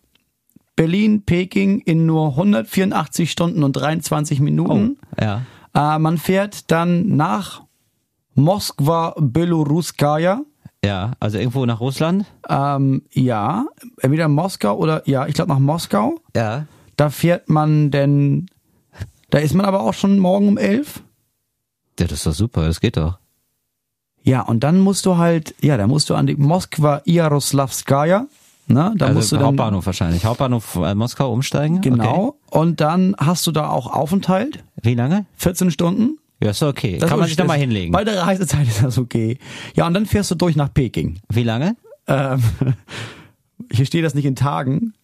Berlin, 0.76 1.24
Peking 1.24 1.80
in 1.80 2.06
nur 2.06 2.28
184 2.28 3.30
Stunden 3.30 3.62
und 3.62 3.74
23 3.74 4.40
Minuten. 4.40 4.96
Oh, 5.18 5.22
ja. 5.22 5.42
Äh, 5.74 5.98
man 5.98 6.18
fährt 6.18 6.70
dann 6.70 7.16
nach 7.16 7.62
Moskwa 8.34 9.14
Beloruskaya. 9.18 10.42
Ja, 10.84 11.12
also 11.20 11.38
irgendwo 11.38 11.66
nach 11.66 11.80
Russland? 11.80 12.24
Ähm, 12.48 13.02
ja, 13.12 13.66
entweder 14.00 14.28
Moskau 14.28 14.76
oder, 14.76 15.06
ja, 15.06 15.26
ich 15.26 15.34
glaube 15.34 15.52
nach 15.52 15.58
Moskau. 15.58 16.20
Ja. 16.34 16.66
Da 16.96 17.10
fährt 17.10 17.48
man 17.48 17.90
denn, 17.90 18.46
da 19.28 19.38
ist 19.38 19.54
man 19.54 19.66
aber 19.66 19.80
auch 19.80 19.94
schon 19.94 20.18
morgen 20.18 20.48
um 20.48 20.58
elf. 20.58 21.02
Ja, 21.98 22.06
das 22.06 22.18
ist 22.18 22.26
doch 22.26 22.32
super, 22.32 22.66
das 22.66 22.80
geht 22.80 22.96
doch. 22.96 23.18
Ja, 24.22 24.42
und 24.42 24.60
dann 24.64 24.80
musst 24.80 25.06
du 25.06 25.18
halt, 25.18 25.54
ja, 25.60 25.76
da 25.76 25.86
musst 25.86 26.10
du 26.10 26.14
an 26.14 26.26
die 26.26 26.36
Moskwa 26.36 27.02
Jaroslavskaya. 27.04 28.26
Ne, 28.66 28.94
da 28.96 29.06
also 29.06 29.18
musst 29.18 29.32
du 29.32 29.36
dann, 29.36 29.46
Hauptbahnhof 29.46 29.84
wahrscheinlich. 29.84 30.24
Hauptbahnhof 30.24 30.76
äh, 30.76 30.94
Moskau 30.94 31.32
umsteigen? 31.32 31.80
Genau. 31.80 32.36
Okay. 32.46 32.58
Und 32.58 32.80
dann 32.80 33.16
hast 33.18 33.46
du 33.46 33.52
da 33.52 33.68
auch 33.68 33.92
Aufenthalt. 33.92 34.62
Wie 34.80 34.94
lange? 34.94 35.26
14 35.36 35.72
Stunden. 35.72 36.19
Ja, 36.42 36.50
ist 36.50 36.62
okay. 36.62 36.98
Das 36.98 37.08
Kann 37.08 37.18
man 37.18 37.28
sich 37.28 37.36
da 37.36 37.44
mal 37.44 37.58
hinlegen. 37.58 37.92
Bei 37.92 38.04
der 38.04 38.22
Reisezeit 38.22 38.66
ist 38.66 38.82
das 38.82 38.96
okay. 38.98 39.38
Ja, 39.76 39.86
und 39.86 39.94
dann 39.94 40.06
fährst 40.06 40.30
du 40.30 40.34
durch 40.34 40.56
nach 40.56 40.72
Peking. 40.72 41.20
Wie 41.30 41.42
lange? 41.42 41.76
Ähm, 42.06 42.42
hier 43.72 43.84
steht 43.84 44.04
das 44.04 44.14
nicht 44.14 44.24
in 44.24 44.36
Tagen. 44.36 44.94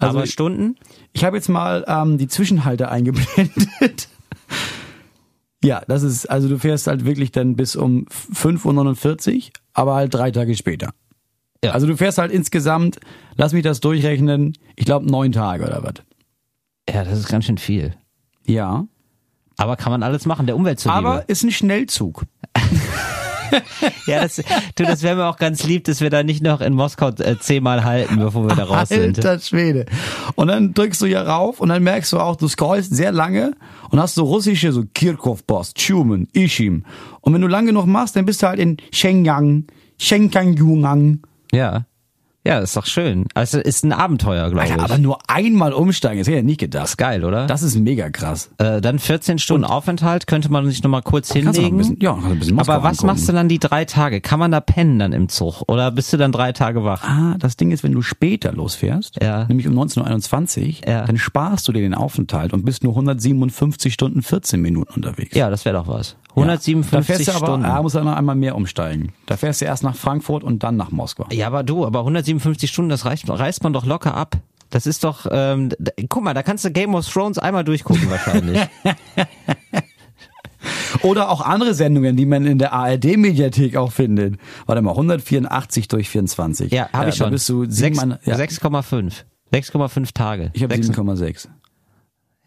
Also 0.00 0.18
Aber 0.18 0.26
Stunden? 0.26 0.76
Ich, 1.12 1.20
ich 1.20 1.24
habe 1.24 1.36
jetzt 1.36 1.48
mal 1.48 1.84
ähm, 1.86 2.18
die 2.18 2.26
Zwischenhalte 2.26 2.90
eingeblendet. 2.90 4.08
ja, 5.64 5.82
das 5.86 6.02
ist, 6.02 6.28
also 6.28 6.48
du 6.48 6.58
fährst 6.58 6.88
halt 6.88 7.04
wirklich 7.04 7.30
dann 7.30 7.54
bis 7.54 7.76
um 7.76 8.06
5.49 8.06 9.36
Uhr, 9.36 9.42
aber 9.74 9.94
halt 9.94 10.12
drei 10.12 10.30
Tage 10.30 10.56
später. 10.56 10.90
Ja. 11.62 11.72
Also 11.72 11.86
du 11.86 11.96
fährst 11.96 12.18
halt 12.18 12.32
insgesamt, 12.32 12.98
lass 13.36 13.52
mich 13.52 13.62
das 13.62 13.80
durchrechnen, 13.80 14.56
ich 14.74 14.86
glaube 14.86 15.06
neun 15.06 15.32
Tage 15.32 15.64
oder 15.64 15.82
was. 15.82 16.02
Ja, 16.88 17.04
das 17.04 17.18
ist 17.18 17.28
ganz 17.28 17.44
schön 17.44 17.58
viel. 17.58 17.94
Ja. 18.46 18.86
Aber 19.60 19.76
kann 19.76 19.92
man 19.92 20.02
alles 20.02 20.24
machen, 20.24 20.46
der 20.46 20.56
Umwelt 20.56 20.80
zuliebe. 20.80 20.96
Aber 20.96 21.28
ist 21.28 21.42
ein 21.42 21.50
Schnellzug. 21.50 22.24
ja, 24.06 24.22
das, 24.22 24.36
du, 24.76 24.84
das 24.84 25.02
wäre 25.02 25.16
mir 25.16 25.26
auch 25.26 25.36
ganz 25.36 25.64
lieb, 25.64 25.84
dass 25.84 26.00
wir 26.00 26.08
da 26.08 26.22
nicht 26.22 26.42
noch 26.42 26.62
in 26.62 26.72
Moskau 26.72 27.08
äh, 27.08 27.38
zehnmal 27.38 27.84
halten, 27.84 28.16
bevor 28.16 28.48
wir 28.48 28.56
da 28.56 28.64
raus 28.64 28.88
sind. 28.88 29.18
Alter 29.18 29.38
Schwede. 29.38 29.84
Und 30.34 30.48
dann 30.48 30.72
drückst 30.72 31.02
du 31.02 31.06
hier 31.06 31.20
rauf 31.20 31.60
und 31.60 31.68
dann 31.68 31.82
merkst 31.82 32.10
du 32.14 32.20
auch, 32.20 32.36
du 32.36 32.48
scrollst 32.48 32.94
sehr 32.94 33.12
lange 33.12 33.52
und 33.90 34.00
hast 34.00 34.14
so 34.14 34.24
russische, 34.24 34.72
so 34.72 34.84
Kirchhoff-Post, 34.94 35.78
Schumann, 35.78 36.26
Ishim. 36.32 36.84
Und 37.20 37.34
wenn 37.34 37.42
du 37.42 37.48
lange 37.48 37.74
noch 37.74 37.84
machst, 37.84 38.16
dann 38.16 38.24
bist 38.24 38.42
du 38.42 38.46
halt 38.46 38.58
in 38.58 38.78
Shenyang, 38.92 39.64
Shenyang, 39.98 41.20
Ja. 41.52 41.84
Ja, 42.46 42.58
ist 42.60 42.74
doch 42.74 42.86
schön. 42.86 43.26
Also 43.34 43.58
ist 43.58 43.84
ein 43.84 43.92
Abenteuer, 43.92 44.48
glaube 44.50 44.66
ich. 44.66 44.72
Aber 44.72 44.96
nur 44.96 45.18
einmal 45.28 45.74
umsteigen, 45.74 46.18
das 46.20 46.26
hätte 46.26 46.38
ich 46.38 46.44
nicht 46.44 46.58
gedacht. 46.60 46.96
Geil, 46.96 47.22
oder? 47.24 47.46
Das 47.46 47.62
ist 47.62 47.76
mega 47.78 48.08
krass. 48.08 48.50
äh, 48.56 48.80
dann 48.80 48.98
14 48.98 49.38
Stunden 49.38 49.64
Aufenthalt, 49.66 50.26
könnte 50.26 50.50
man 50.50 50.66
sich 50.70 50.82
nochmal 50.82 51.02
kurz 51.02 51.28
Kannst 51.28 51.42
du 51.42 51.44
noch 51.44 51.54
hinlegen. 51.54 51.76
ein 51.76 51.78
bisschen, 51.78 51.98
ja, 52.00 52.12
kannst 52.12 52.26
du 52.26 52.30
ein 52.32 52.38
bisschen 52.38 52.56
Moskau 52.56 52.72
aber 52.72 52.82
was 52.82 52.90
angucken. 53.00 53.06
machst 53.08 53.28
du 53.28 53.32
dann 53.34 53.48
die 53.48 53.58
drei 53.58 53.84
Tage? 53.84 54.22
Kann 54.22 54.38
man 54.38 54.50
da 54.52 54.60
pennen 54.60 54.98
dann 54.98 55.12
im 55.12 55.28
Zug? 55.28 55.62
Oder 55.68 55.90
bist 55.90 56.12
du 56.14 56.16
dann 56.16 56.32
drei 56.32 56.52
Tage 56.52 56.82
wach? 56.82 57.04
Ah, 57.04 57.36
das 57.38 57.58
Ding 57.58 57.72
ist, 57.72 57.82
wenn 57.84 57.92
du 57.92 58.00
später 58.00 58.52
losfährst, 58.52 59.22
Ja. 59.22 59.44
nämlich 59.44 59.68
um 59.68 59.74
19.21 59.74 60.88
Ja. 60.88 61.04
dann 61.04 61.18
sparst 61.18 61.68
du 61.68 61.72
dir 61.72 61.82
den 61.82 61.94
Aufenthalt 61.94 62.54
und 62.54 62.64
bist 62.64 62.82
nur 62.84 62.92
157 62.94 63.92
Stunden 63.92 64.22
14 64.22 64.60
Minuten 64.62 64.94
unterwegs. 64.94 65.36
Ja, 65.36 65.50
das 65.50 65.64
wäre 65.66 65.76
doch 65.76 65.88
was. 65.88 66.16
Ja. 66.36 66.42
157 66.42 66.90
da 66.90 67.02
fährst 67.02 67.28
du 67.28 67.32
aber, 67.32 67.46
Stunden. 67.46 67.66
Da 67.66 67.82
musst 67.82 67.94
du 67.96 68.00
noch 68.04 68.16
einmal 68.16 68.36
mehr 68.36 68.54
umsteigen. 68.56 69.12
Da 69.26 69.36
fährst 69.36 69.60
du 69.60 69.64
erst 69.64 69.82
nach 69.82 69.96
Frankfurt 69.96 70.44
und 70.44 70.62
dann 70.62 70.76
nach 70.76 70.90
Moskau. 70.90 71.26
Ja, 71.32 71.46
aber 71.48 71.62
du, 71.62 71.84
aber 71.86 72.00
157 72.00 72.70
Stunden, 72.70 72.88
das 72.90 73.04
reicht, 73.04 73.28
reißt 73.28 73.62
man 73.64 73.72
doch 73.72 73.84
locker 73.84 74.14
ab. 74.14 74.36
Das 74.70 74.86
ist 74.86 75.02
doch, 75.02 75.26
ähm, 75.30 75.70
d- 75.80 76.06
guck 76.08 76.22
mal, 76.22 76.32
da 76.34 76.44
kannst 76.44 76.64
du 76.64 76.70
Game 76.70 76.94
of 76.94 77.08
Thrones 77.08 77.38
einmal 77.38 77.64
durchgucken 77.64 78.08
wahrscheinlich. 78.08 78.60
Oder 81.02 81.30
auch 81.30 81.40
andere 81.40 81.72
Sendungen, 81.74 82.16
die 82.16 82.26
man 82.26 82.44
in 82.44 82.58
der 82.58 82.72
ARD-Mediathek 82.74 83.76
auch 83.76 83.90
findet. 83.92 84.36
Warte 84.66 84.82
mal, 84.82 84.90
184 84.90 85.88
durch 85.88 86.08
24. 86.10 86.70
ja, 86.70 86.88
habe 86.92 87.08
ich 87.08 87.16
Da 87.16 87.24
schon. 87.24 87.30
bist 87.32 87.48
du 87.48 87.64
Sechs- 87.64 87.98
sieben, 87.98 88.16
ja. 88.24 88.36
6,5. 88.36 89.24
6,5 89.52 90.12
Tage. 90.12 90.50
Ich 90.52 90.62
habe 90.62 90.74
Sechs- 90.74 90.88
7,6. 90.90 91.48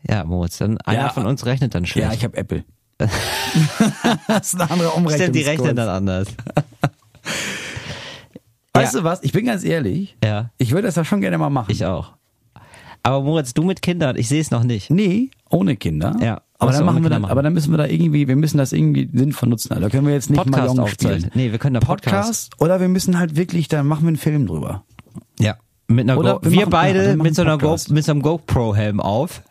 Ja, 0.08 0.24
Moritz, 0.26 0.58
dann 0.60 0.78
einer 0.80 1.02
Ja, 1.04 1.10
von 1.10 1.26
uns 1.26 1.46
rechnet 1.46 1.74
dann 1.74 1.86
schlecht. 1.86 2.08
Ja, 2.08 2.14
ich 2.14 2.24
habe 2.24 2.38
Apple. 2.38 2.64
das 4.28 4.54
ist 4.54 4.60
eine 4.62 4.70
andere 4.72 4.90
Umrechnung. 4.92 5.22
Stimmt, 5.22 5.36
die 5.36 5.42
rechnen 5.42 5.76
dann 5.76 5.90
anders. 5.90 6.28
Weißt 8.74 8.94
Ja. 8.94 9.00
du 9.00 9.04
was? 9.06 9.24
Ich 9.24 9.32
bin 9.32 9.46
ganz 9.46 9.64
ehrlich. 9.64 10.16
Ja. 10.24 10.50
Ich 10.58 10.72
würde 10.72 10.88
das 10.88 10.96
ja 10.96 11.06
schon 11.06 11.22
gerne 11.22 11.38
mal 11.38 11.50
machen. 11.50 11.72
Ich 11.72 11.86
auch. 11.86 12.14
Aber 13.04 13.22
Moritz, 13.22 13.54
du 13.54 13.64
mit 13.64 13.82
Kindern, 13.82 14.16
ich 14.16 14.30
sehe 14.30 14.40
es 14.42 14.50
noch 14.50 14.64
nicht. 14.64 14.90
Nee, 14.90 15.30
ohne 15.50 15.76
Kinder. 15.76 16.16
Ja, 16.22 16.42
Aber 16.58 16.72
dann 16.72 16.86
machen 16.86 17.04
wir 17.04 17.10
dann, 17.10 17.22
machen. 17.24 17.32
aber 17.32 17.44
dann 17.44 17.54
müssen 17.54 17.72
wir 17.72 17.78
da 17.78 17.86
irgendwie, 17.86 18.30
wir 18.30 18.38
müssen 18.38 18.58
das 18.58 18.72
irgendwie 18.72 19.10
sinnvoll 19.14 19.50
nutzen. 19.50 19.70
Da 19.80 19.90
können 19.90 20.08
wir 20.08 20.14
jetzt 20.14 20.30
nicht 20.30 20.38
Podcast 20.38 20.58
Mahjong 20.70 20.80
aufzeichnen. 20.80 21.32
Nee, 21.34 21.52
wir 21.52 21.60
können 21.60 21.74
da 21.74 21.82
Podcast. 21.82 22.52
Podcast 22.52 22.62
oder 22.62 22.80
wir 22.80 22.88
müssen 22.88 23.20
halt 23.20 23.36
wirklich, 23.36 23.68
da 23.68 23.84
machen 23.84 24.04
wir 24.04 24.08
einen 24.08 24.18
Film 24.18 24.48
drüber. 24.48 24.86
Ja. 25.38 25.58
Mit 25.88 26.10
einer 26.10 26.18
Oder 26.18 26.36
Go 26.36 26.40
wir 26.44 26.52
wir 26.52 26.60
machen- 26.62 26.70
beide 26.72 27.06
ja, 27.10 27.16
mit 27.18 27.36
so 27.36 27.42
einer 27.42 27.58
Go 27.58 27.76
mit 27.90 28.06
so 28.06 28.12
einem 28.14 28.22
GoPro-Helm 28.22 29.00
auf 29.02 29.42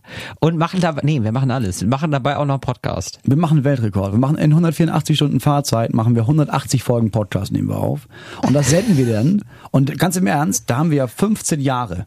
und 0.40 0.56
machen 0.56 0.80
dabei, 0.80 1.02
nee, 1.04 1.22
wir 1.22 1.30
machen 1.30 1.50
alles. 1.50 1.82
Wir 1.82 1.88
machen 1.88 2.10
dabei 2.10 2.38
auch 2.38 2.46
noch 2.46 2.54
einen 2.54 2.60
Podcast. 2.62 3.20
Wir 3.24 3.36
machen 3.36 3.58
einen 3.58 3.64
Weltrekord. 3.64 4.12
Wir 4.12 4.18
machen 4.18 4.38
in 4.38 4.50
184 4.52 5.14
Stunden 5.14 5.40
Fahrzeit, 5.40 5.92
machen 5.92 6.14
wir 6.14 6.22
180 6.22 6.82
Folgen 6.82 7.10
Podcast, 7.10 7.52
nehmen 7.52 7.68
wir 7.68 7.76
auf. 7.76 8.08
Und 8.46 8.54
das 8.54 8.70
senden 8.70 8.96
wir 8.96 9.06
dann. 9.12 9.42
Und 9.72 9.98
ganz 9.98 10.16
im 10.16 10.26
Ernst, 10.26 10.70
da 10.70 10.78
haben 10.78 10.90
wir 10.90 10.98
ja 10.98 11.06
15 11.06 11.60
Jahre. 11.60 12.06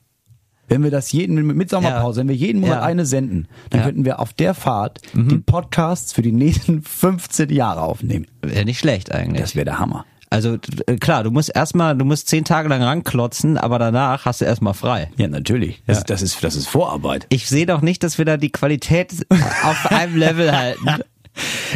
Wenn 0.67 0.81
wir 0.83 0.89
das 0.89 1.11
jeden, 1.11 1.45
mit 1.45 1.69
Sommerpause, 1.69 2.19
Ja. 2.19 2.21
wenn 2.23 2.29
wir 2.29 2.35
jeden 2.35 2.61
Monat 2.61 2.77
Ja. 2.77 2.81
eine 2.81 3.05
senden, 3.05 3.47
dann 3.69 3.81
Ja. 3.81 3.85
könnten 3.85 4.03
wir 4.05 4.19
auf 4.19 4.33
der 4.33 4.55
Fahrt 4.55 4.99
die 5.13 5.37
Podcasts 5.37 6.11
für 6.11 6.23
die 6.23 6.31
nächsten 6.31 6.81
15 6.83 7.51
Jahre 7.51 7.81
aufnehmen. 7.81 8.25
Wäre 8.41 8.65
nicht 8.65 8.79
schlecht 8.79 9.11
eigentlich. 9.13 9.41
Das 9.41 9.55
wäre 9.55 9.65
der 9.65 9.77
Hammer. 9.77 10.05
Also 10.29 10.57
äh, 10.87 10.95
klar, 10.97 11.23
du 11.23 11.31
musst 11.31 11.55
erstmal, 11.55 11.97
du 11.97 12.05
musst 12.05 12.27
zehn 12.27 12.45
Tage 12.45 12.69
lang 12.69 12.81
ranklotzen, 12.81 13.57
aber 13.57 13.79
danach 13.79 14.25
hast 14.25 14.41
du 14.41 14.45
erstmal 14.45 14.73
frei. 14.73 15.09
Ja, 15.17 15.27
natürlich. 15.27 15.81
Das, 15.85 16.03
das, 16.03 16.21
ist, 16.21 16.43
das 16.43 16.55
ist 16.55 16.67
Vorarbeit. 16.67 17.27
Ich 17.29 17.47
sehe 17.47 17.65
doch 17.65 17.81
nicht, 17.81 18.03
dass 18.03 18.17
wir 18.17 18.25
da 18.25 18.37
die 18.37 18.51
Qualität 18.51 19.13
auf 19.63 19.91
einem 19.91 20.17
Level 20.17 20.51
halten. 20.51 21.03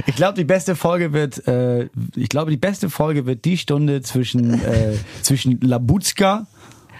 Ich 0.05 0.15
glaube, 0.15 0.35
die 0.35 0.45
beste 0.45 0.75
Folge 0.75 1.13
wird, 1.13 1.47
äh, 1.47 1.89
ich 2.15 2.29
glaube, 2.29 2.51
die 2.51 2.57
beste 2.57 2.89
Folge 2.89 3.25
wird 3.25 3.45
die 3.45 3.57
Stunde 3.57 4.01
zwischen, 4.01 4.53
äh, 4.53 4.93
zwischen 5.21 5.59
Labuzka 5.61 6.47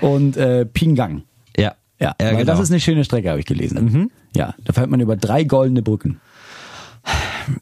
und 0.02 0.38
äh, 0.38 0.66
Pingang. 0.66 1.24
Ja. 1.58 1.76
Ja, 2.00 2.16
ja 2.20 2.28
weil 2.28 2.38
genau. 2.38 2.52
das 2.52 2.62
ist 2.62 2.72
eine 2.72 2.80
schöne 2.80 3.04
Strecke, 3.04 3.30
habe 3.30 3.40
ich 3.40 3.46
gelesen. 3.46 4.12
Ja, 4.36 4.56
da 4.64 4.74
fährt 4.74 4.90
man 4.90 5.00
über 5.00 5.16
drei 5.16 5.44
goldene 5.44 5.82
Brücken. 5.82 6.20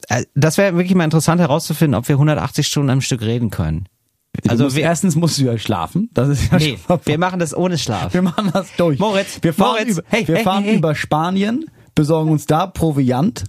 Äh, 0.10 0.24
das 0.36 0.58
wäre 0.58 0.76
wirklich 0.76 0.96
mal 0.96 1.04
interessant 1.04 1.42
herauszufinden, 1.42 1.96
ob 1.96 2.08
wir 2.08 2.16
180 2.16 2.68
Stunden 2.68 2.90
am 2.90 3.02
Stück 3.02 3.22
reden 3.22 3.50
können. 3.50 3.88
Also 4.48 4.66
musst, 4.66 4.76
wir, 4.76 4.84
erstens 4.84 5.16
musst 5.16 5.40
du 5.40 5.46
ja 5.46 5.58
schlafen. 5.58 6.10
Das 6.14 6.30
ist 6.30 6.52
ja 6.52 6.58
nee, 6.60 6.78
wir 7.06 7.18
machen 7.18 7.40
das 7.40 7.56
ohne 7.56 7.78
Schlaf. 7.78 8.14
wir 8.14 8.22
machen 8.22 8.52
das 8.54 8.68
durch. 8.78 9.00
Moritz, 9.00 9.40
wir 9.42 9.54
fahren, 9.54 9.78
Moritz, 9.80 9.98
über, 9.98 10.04
hey, 10.10 10.28
wir 10.28 10.36
hey, 10.36 10.44
fahren 10.44 10.64
hey, 10.64 10.76
über 10.76 10.96
Spanien, 10.96 11.66
besorgen 11.96 12.32
uns 12.32 12.46
da 12.46 12.68
Proviant, 12.68 13.46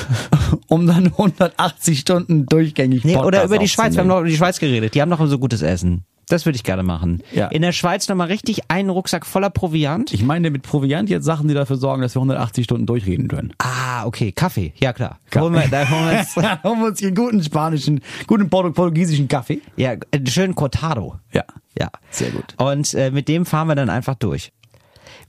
um 0.68 0.86
dann 0.86 1.06
180 1.06 1.98
Stunden 1.98 2.46
durchgängig 2.46 3.04
Nee, 3.04 3.14
Podcast 3.14 3.26
oder 3.26 3.44
über 3.44 3.58
die 3.58 3.68
Schweiz. 3.68 3.94
Wir 3.94 4.00
haben 4.00 4.08
noch 4.08 4.20
über 4.20 4.28
die 4.28 4.36
Schweiz 4.36 4.58
geredet. 4.58 4.94
Die 4.94 5.02
haben 5.02 5.10
noch 5.10 5.24
so 5.26 5.38
gutes 5.38 5.62
Essen. 5.62 6.04
Das 6.28 6.46
würde 6.46 6.56
ich 6.56 6.64
gerne 6.64 6.82
machen. 6.82 7.22
Ja. 7.32 7.48
In 7.48 7.62
der 7.62 7.72
Schweiz 7.72 8.08
nochmal 8.08 8.28
richtig 8.28 8.62
einen 8.70 8.88
Rucksack 8.90 9.26
voller 9.26 9.50
Proviant. 9.50 10.12
Ich 10.12 10.22
meine 10.22 10.50
mit 10.50 10.62
Proviant 10.62 11.10
jetzt 11.10 11.24
Sachen, 11.24 11.48
die 11.48 11.54
dafür 11.54 11.76
sorgen, 11.76 12.00
dass 12.02 12.14
wir 12.14 12.20
180 12.20 12.64
Stunden 12.64 12.86
durchreden 12.86 13.28
können. 13.28 13.52
ah, 13.58 14.06
okay. 14.06 14.32
Kaffee. 14.32 14.72
Ja, 14.78 14.92
klar. 14.92 15.18
Kaffee. 15.30 15.44
Holen 15.44 15.54
wir, 15.54 15.68
da 15.68 15.88
holen 15.90 16.10
wir 16.10 16.18
uns, 16.20 16.36
Holen 16.64 16.80
wir 16.80 16.86
uns 16.86 17.02
einen 17.02 17.14
guten 17.14 17.42
spanischen, 17.42 18.00
guten 18.26 18.48
portu- 18.48 18.72
portugiesischen 18.72 19.28
Kaffee. 19.28 19.60
ja, 19.76 19.94
einen 20.12 20.26
schönen 20.26 20.54
Cortado. 20.54 21.18
Ja. 21.32 21.44
Ja. 21.78 21.88
Sehr 22.10 22.30
gut. 22.30 22.54
Und 22.58 22.94
äh, 22.94 23.10
mit 23.10 23.28
dem 23.28 23.44
fahren 23.46 23.68
wir 23.68 23.74
dann 23.74 23.90
einfach 23.90 24.14
durch. 24.14 24.52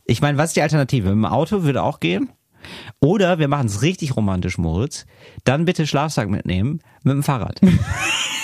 Ich 0.06 0.22
meine, 0.22 0.38
was 0.38 0.52
ist 0.52 0.56
die 0.56 0.62
Alternative? 0.62 1.08
Mit 1.10 1.16
dem 1.16 1.26
Auto 1.26 1.64
würde 1.64 1.82
auch 1.84 2.00
gehen. 2.00 2.30
Oder 3.00 3.38
wir 3.40 3.48
machen 3.48 3.68
es 3.68 3.82
richtig 3.82 4.16
romantisch, 4.16 4.58
Moritz. 4.58 5.06
Dann 5.44 5.66
bitte 5.66 5.86
Schlafsack 5.88 6.30
mitnehmen 6.30 6.80
mit 7.04 7.14
dem 7.14 7.24
Fahrrad. 7.24 7.60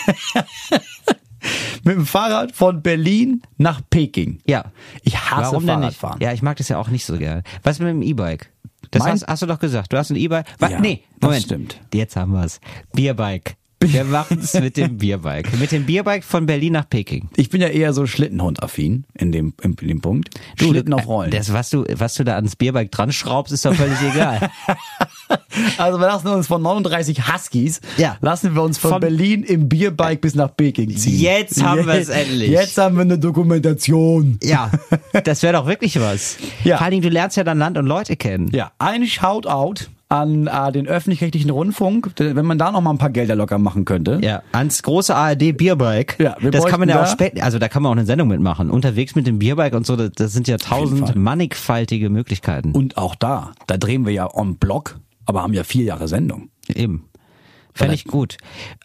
Mit 1.84 1.96
dem 1.96 2.06
Fahrrad 2.06 2.52
von 2.52 2.82
Berlin 2.82 3.42
nach 3.58 3.82
Peking. 3.90 4.40
Ja. 4.46 4.66
Ich 5.04 5.18
hasse 5.18 5.52
Warum 5.52 5.66
denn 5.66 5.80
nicht? 5.80 5.98
Fahrradfahren. 5.98 6.22
Ja, 6.22 6.34
ich 6.34 6.42
mag 6.42 6.58
das 6.58 6.70
ja 6.70 6.78
auch 6.78 6.90
nicht 6.90 7.06
so 7.06 7.18
gerne. 7.18 7.44
Was 7.64 7.80
mit 7.80 7.90
dem 7.90 8.02
E-Bike? 8.02 8.52
Das 8.92 9.06
hast, 9.06 9.28
hast 9.28 9.42
du 9.42 9.46
doch 9.46 9.60
gesagt. 9.60 9.94
Du 9.94 9.98
hast 9.98 10.10
ein 10.10 10.18
E-Bike. 10.18 10.46
Ja, 10.60 10.80
nee, 10.80 11.04
das 11.20 11.28
Moment. 11.28 11.44
stimmt. 11.44 11.82
Jetzt 11.94 12.16
haben 12.16 12.34
wir's. 12.34 12.60
Bierbike. 12.94 13.56
Wir 13.84 14.04
machen 14.04 14.40
es 14.42 14.54
mit 14.54 14.78
dem 14.78 14.98
Bierbike. 14.98 15.58
Mit 15.60 15.72
dem 15.72 15.86
Bierbike 15.86 16.24
von 16.24 16.46
Berlin 16.46 16.74
nach 16.74 16.88
Peking. 16.88 17.30
Ich 17.36 17.50
bin 17.50 17.62
ja 17.62 17.68
eher 17.68 17.94
so 17.94 18.06
Schlittenhund-affin 18.06 19.06
in 19.18 19.32
dem, 19.32 19.54
in, 19.64 19.74
in 19.82 19.88
dem 19.88 20.02
Punkt. 20.02 20.30
Schlitten 20.60 20.94
auf 20.94 21.08
Rollen. 21.08 21.32
Das, 21.32 21.52
was 21.52 21.70
du, 21.72 21.84
was 21.96 22.14
du 22.14 22.24
da 22.24 22.36
ans 22.36 22.56
Bierbike 22.56 22.92
dran 22.92 23.12
schraubst, 23.12 23.52
ist 23.52 23.66
doch 23.66 23.74
völlig 23.74 23.98
egal. 24.14 24.50
Also 25.78 25.98
wir 26.00 26.08
lassen 26.08 26.28
uns 26.28 26.48
von 26.48 26.62
39 26.62 27.28
Huskies, 27.32 27.80
Ja. 27.98 28.18
lassen 28.22 28.54
wir 28.56 28.62
uns 28.64 28.78
von, 28.78 28.92
Von- 28.92 29.00
Berlin 29.02 29.44
im 29.44 29.70
Bierbike 29.70 30.20
bis 30.22 30.36
nach 30.36 30.56
Peking 30.56 30.96
ziehen. 30.96 31.20
Jetzt 31.20 31.64
haben 31.64 31.86
wir 31.86 31.94
es 31.94 32.10
endlich. 32.10 32.50
Jetzt 32.50 32.78
haben 32.78 32.96
wir 32.96 33.02
eine 33.02 33.18
Dokumentation. 33.18 34.38
Ja, 34.44 34.72
das 35.24 35.42
wäre 35.44 35.54
doch 35.54 35.68
wirklich 35.68 36.00
was. 36.00 36.38
Ja. 36.64 36.78
Vor 36.78 36.86
allen 36.86 36.92
Dingen, 36.92 37.04
du 37.04 37.10
lernst 37.10 37.38
ja 37.38 37.44
dann 37.44 37.60
Land 37.60 37.78
und 37.78 37.86
Leute 37.86 38.16
kennen. 38.18 38.50
Ja, 38.54 38.72
ein 38.80 39.06
Shoutout 39.08 39.86
an 40.12 40.48
äh, 40.48 40.72
den 40.72 40.88
öffentlich-rechtlichen 40.88 41.50
Rundfunk, 41.50 42.12
wenn 42.18 42.46
man 42.46 42.58
da 42.58 42.72
noch 42.72 42.82
mal 42.82 42.90
ein 42.92 42.98
paar 42.98 43.10
Gelder 43.10 43.36
locker 43.36 43.58
machen 43.58 43.86
könnte. 43.86 44.20
Ja, 44.22 44.44
ans 44.52 44.84
große 44.84 45.16
ARD 45.16 45.54
Bierbike. 45.56 46.18
Ja, 46.20 46.36
das 46.52 46.66
kann 46.66 46.80
man 46.80 46.90
ja 46.90 46.98
bräuchten 46.98 47.14
auch 47.14 47.18
da- 47.18 47.26
später, 47.26 47.44
also 47.46 47.60
da 47.60 47.68
kann 47.70 47.82
man 47.84 47.92
auch 47.92 47.96
eine 47.98 48.06
Sendung 48.06 48.28
mitmachen. 48.28 48.70
Unterwegs 48.70 49.16
mit 49.16 49.26
dem 49.26 49.40
Bierbike 49.40 49.74
und 49.74 49.86
so, 49.86 49.96
das, 49.96 50.12
das 50.12 50.34
sind 50.34 50.48
ja 50.48 50.58
tausend 50.58 51.16
mannigfaltige 51.16 52.10
Möglichkeiten. 52.10 52.72
Und 52.74 52.98
auch 52.98 53.16
da, 53.16 53.52
da 53.68 53.78
drehen 53.78 54.06
wir 54.06 54.14
ja 54.14 54.28
on 54.34 54.58
Block, 54.58 55.00
aber 55.26 55.44
haben 55.44 55.54
ja 55.54 55.64
vier 55.64 55.86
Jahre 55.86 56.08
Sendung. 56.08 56.50
Eben. 56.74 57.06
Fände 57.74 57.96
ich 57.96 58.06
gut. 58.06 58.38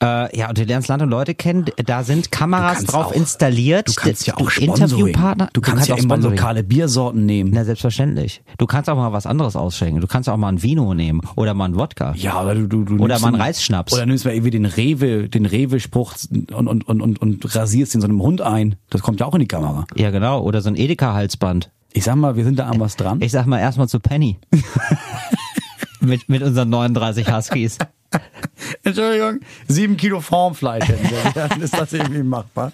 Äh, 0.03 0.37
ja, 0.37 0.49
und 0.49 0.59
du 0.59 0.65
lernst 0.65 0.89
Land 0.89 1.03
und 1.03 1.11
Leute 1.11 1.35
kennen. 1.35 1.65
Da 1.85 2.03
sind 2.05 2.31
Kameras 2.31 2.77
kannst 2.79 2.93
drauf 2.93 3.07
auch- 3.07 3.13
installiert. 3.13 3.89
Du 3.89 3.93
kannst 3.95 4.27
ja 4.27 4.35
Du 4.37 4.45
auch. 4.47 4.57
Interviewpartner. 4.57 5.49
Du 5.53 5.61
kannst, 5.61 5.89
ja 5.89 5.95
auch 5.95 5.99
immer 5.99 6.15
Sponsoring. 6.15 6.37
lokale 6.39 6.63
Biersorten 6.65 7.27
nehmen. 7.27 7.51
Na, 7.53 7.65
selbstverständlich. 7.65 8.43
Du 8.59 8.67
kannst 8.67 8.89
auch 8.89 8.97
mal 8.97 9.13
was 9.13 9.27
anderes 9.27 9.57
ausschenken. 9.57 10.01
Du 10.01 10.07
kannst 10.07 10.29
auch 10.29 10.37
mal 10.37 10.49
ein 10.49 10.63
Vino 10.63 10.95
nehmen 10.95 11.21
oder 11.37 11.55
mal 11.55 11.67
ein 11.67 11.77
Wodka. 11.77 12.13
Ja, 12.17 12.43
oder 12.43 12.55
du, 12.55 12.67
du, 12.67 12.85
du 12.85 13.03
Oder 13.03 13.19
mal 13.19 13.29
einen- 13.29 13.37
Reisschnaps. 13.41 13.93
Oder 13.93 14.07
nimmst 14.07 14.25
mal 14.25 14.33
irgendwie 14.33 14.51
den 14.51 14.67
Rewe, 14.67 15.29
den 15.29 15.47
Rewe-Spruch 15.47 16.15
und, 16.31 16.53
und, 16.53 16.89
und, 16.89 17.01
und, 17.03 17.21
und 17.21 17.55
rasierst 17.55 17.95
den 17.95 18.01
so 18.01 18.07
einem 18.09 18.23
Hund 18.23 18.41
ein. 18.41 18.77
Das 18.91 19.03
kommt 19.03 19.21
ja 19.21 19.27
auch 19.27 19.35
in 19.35 19.41
die 19.41 19.49
Kamera. 19.49 19.87
Ja, 19.97 20.11
genau. 20.11 20.43
Oder 20.43 20.63
so 20.63 20.69
ein 20.69 20.77
Edeka-Halsband. 20.77 21.71
Ich 21.93 22.05
sag 22.05 22.17
mal, 22.17 22.37
wir 22.37 22.45
sind 22.45 22.59
da 22.59 22.67
an 22.69 22.79
was 22.79 22.97
dran. 22.97 23.21
Ich 23.23 23.33
sag 23.33 23.47
mal 23.47 23.59
erstmal 23.59 23.89
zu 23.89 24.01
Penny. 24.01 24.39
mit, 26.01 26.29
mit 26.29 26.43
unseren 26.43 26.69
39 26.69 27.31
Huskies. 27.33 27.79
Entschuldigung, 28.85 29.41
sieben 29.69 29.97
Kilo 29.97 30.21
Formfleisch 30.21 30.89
hätten 30.89 31.11
wir. 31.11 31.33
Dann 31.49 31.61
ist 31.61 31.77
das 31.77 31.93
irgendwie 31.93 32.23
machbar. 32.23 32.73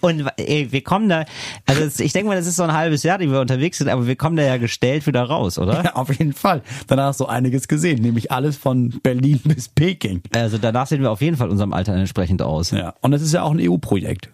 Und 0.00 0.26
ey, 0.36 0.70
wir 0.70 0.82
kommen 0.82 1.08
da, 1.08 1.24
also 1.66 2.02
ich 2.02 2.12
denke 2.12 2.28
mal, 2.28 2.36
das 2.36 2.46
ist 2.46 2.56
so 2.56 2.64
ein 2.64 2.72
halbes 2.72 3.02
Jahr, 3.02 3.18
die 3.18 3.30
wir 3.30 3.40
unterwegs 3.40 3.78
sind, 3.78 3.88
aber 3.88 4.06
wir 4.06 4.16
kommen 4.16 4.36
da 4.36 4.42
ja 4.42 4.58
gestellt 4.58 5.06
wieder 5.06 5.22
raus, 5.22 5.58
oder? 5.58 5.82
Ja, 5.84 5.94
auf 5.94 6.10
jeden 6.10 6.32
Fall. 6.34 6.62
Danach 6.86 7.06
hast 7.06 7.20
du 7.20 7.26
einiges 7.26 7.66
gesehen, 7.68 8.02
nämlich 8.02 8.30
alles 8.30 8.56
von 8.56 8.90
Berlin 9.02 9.40
bis 9.44 9.68
Peking. 9.68 10.20
Also 10.34 10.58
danach 10.58 10.86
sehen 10.86 11.00
wir 11.00 11.10
auf 11.10 11.22
jeden 11.22 11.36
Fall 11.36 11.48
unserem 11.48 11.72
Alter 11.72 11.94
entsprechend 11.94 12.42
aus. 12.42 12.72
Ja. 12.72 12.94
Und 13.00 13.12
das 13.12 13.22
ist 13.22 13.32
ja 13.32 13.42
auch 13.42 13.52
ein 13.52 13.60
EU-Projekt. 13.60 14.28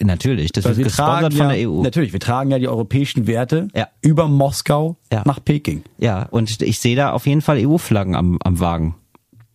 Natürlich, 0.00 0.52
das 0.52 0.64
wird 0.64 0.76
wir 0.76 0.84
gesponsert 0.84 1.20
tragen 1.32 1.36
von 1.36 1.46
ja, 1.50 1.56
der 1.56 1.68
EU. 1.68 1.82
Natürlich, 1.82 2.12
wir 2.12 2.20
tragen 2.20 2.52
ja 2.52 2.60
die 2.60 2.68
europäischen 2.68 3.26
Werte 3.26 3.66
Ja. 3.74 3.88
über 4.00 4.28
Moskau 4.28 4.96
Ja. 5.12 5.22
nach 5.24 5.44
Peking. 5.44 5.82
Ja, 5.98 6.22
und 6.30 6.62
ich 6.62 6.78
sehe 6.78 6.94
da 6.94 7.10
auf 7.10 7.26
jeden 7.26 7.40
Fall 7.40 7.58
EU-Flaggen 7.66 8.14
am, 8.14 8.38
am 8.44 8.60
Wagen 8.60 8.94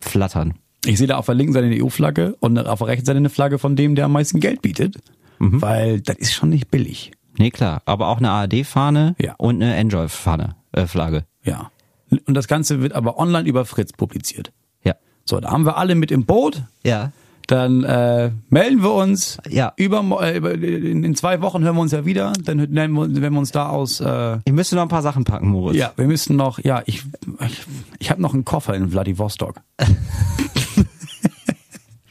flattern. 0.00 0.54
Ich 0.84 0.98
sehe 0.98 1.06
da 1.06 1.16
auf 1.16 1.26
der 1.26 1.34
linken 1.34 1.52
Seite 1.52 1.66
eine 1.66 1.82
EU-Flagge 1.82 2.36
und 2.40 2.58
auf 2.58 2.78
der 2.78 2.88
rechten 2.88 3.04
Seite 3.06 3.16
eine 3.18 3.30
Flagge 3.30 3.58
von 3.58 3.76
dem, 3.76 3.94
der 3.94 4.04
am 4.06 4.12
meisten 4.12 4.40
Geld 4.40 4.62
bietet. 4.62 4.96
Mhm. 5.38 5.60
Weil 5.60 6.00
das 6.00 6.16
ist 6.16 6.32
schon 6.32 6.50
nicht 6.50 6.70
billig. 6.70 7.12
Nee, 7.36 7.50
klar, 7.50 7.82
aber 7.84 8.08
auch 8.08 8.18
eine 8.18 8.30
ARD-Fahne 8.30 9.14
Ja. 9.20 9.34
und 9.38 9.56
eine 9.62 9.74
Enjoy-Fahne, 9.76 10.56
äh, 10.72 10.86
Flagge. 10.86 11.24
Ja. 11.44 11.70
Und 12.10 12.34
das 12.34 12.48
Ganze 12.48 12.80
wird 12.80 12.92
aber 12.94 13.18
online 13.18 13.48
über 13.48 13.64
Fritz 13.64 13.92
publiziert. 13.92 14.52
Ja. 14.84 14.94
So, 15.24 15.38
da 15.40 15.50
haben 15.50 15.64
wir 15.66 15.76
alle 15.76 15.94
mit 15.94 16.10
im 16.10 16.24
Boot. 16.24 16.62
Ja. 16.84 17.12
Dann 17.48 17.82
äh, 17.82 18.30
melden 18.50 18.82
wir 18.82 18.92
uns. 18.92 19.38
Ja. 19.48 19.72
Über, 19.76 20.04
äh, 20.22 20.36
über 20.36 20.52
in, 20.52 21.02
in 21.02 21.14
zwei 21.16 21.40
Wochen 21.40 21.64
hören 21.64 21.76
wir 21.76 21.80
uns 21.80 21.92
ja 21.92 22.04
wieder. 22.04 22.34
Dann 22.44 22.58
nennen 22.58 22.92
wir, 22.92 23.22
wenn 23.22 23.32
wir 23.32 23.38
uns 23.38 23.52
da 23.52 23.70
aus. 23.70 24.00
Äh, 24.00 24.36
Ich 24.44 24.52
müsste 24.52 24.76
noch 24.76 24.82
ein 24.82 24.88
paar 24.88 25.00
Sachen 25.02 25.24
packen, 25.24 25.48
Moritz. 25.48 25.76
ja, 25.78 25.90
wir 25.96 26.06
müssen 26.06 26.36
noch. 26.36 26.58
Ja, 26.62 26.82
ich 26.84 27.02
ich, 27.46 27.62
ich 27.98 28.10
habe 28.10 28.20
noch 28.20 28.34
einen 28.34 28.44
Koffer 28.44 28.74
in 28.74 28.90
Vladivostok. 28.90 29.62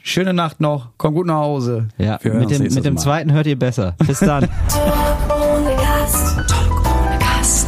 Schöne 0.02 0.32
Nacht 0.34 0.60
noch. 0.60 0.88
Komm 0.96 1.14
gut 1.14 1.26
nach 1.26 1.36
Hause. 1.40 1.88
Ja, 1.98 2.18
mit 2.24 2.50
dem, 2.50 2.62
mit 2.62 2.84
dem 2.84 2.94
Mal. 2.94 3.00
zweiten 3.00 3.32
hört 3.32 3.46
ihr 3.46 3.58
besser. 3.58 3.94
Bis 4.06 4.18
dann. 4.20 4.48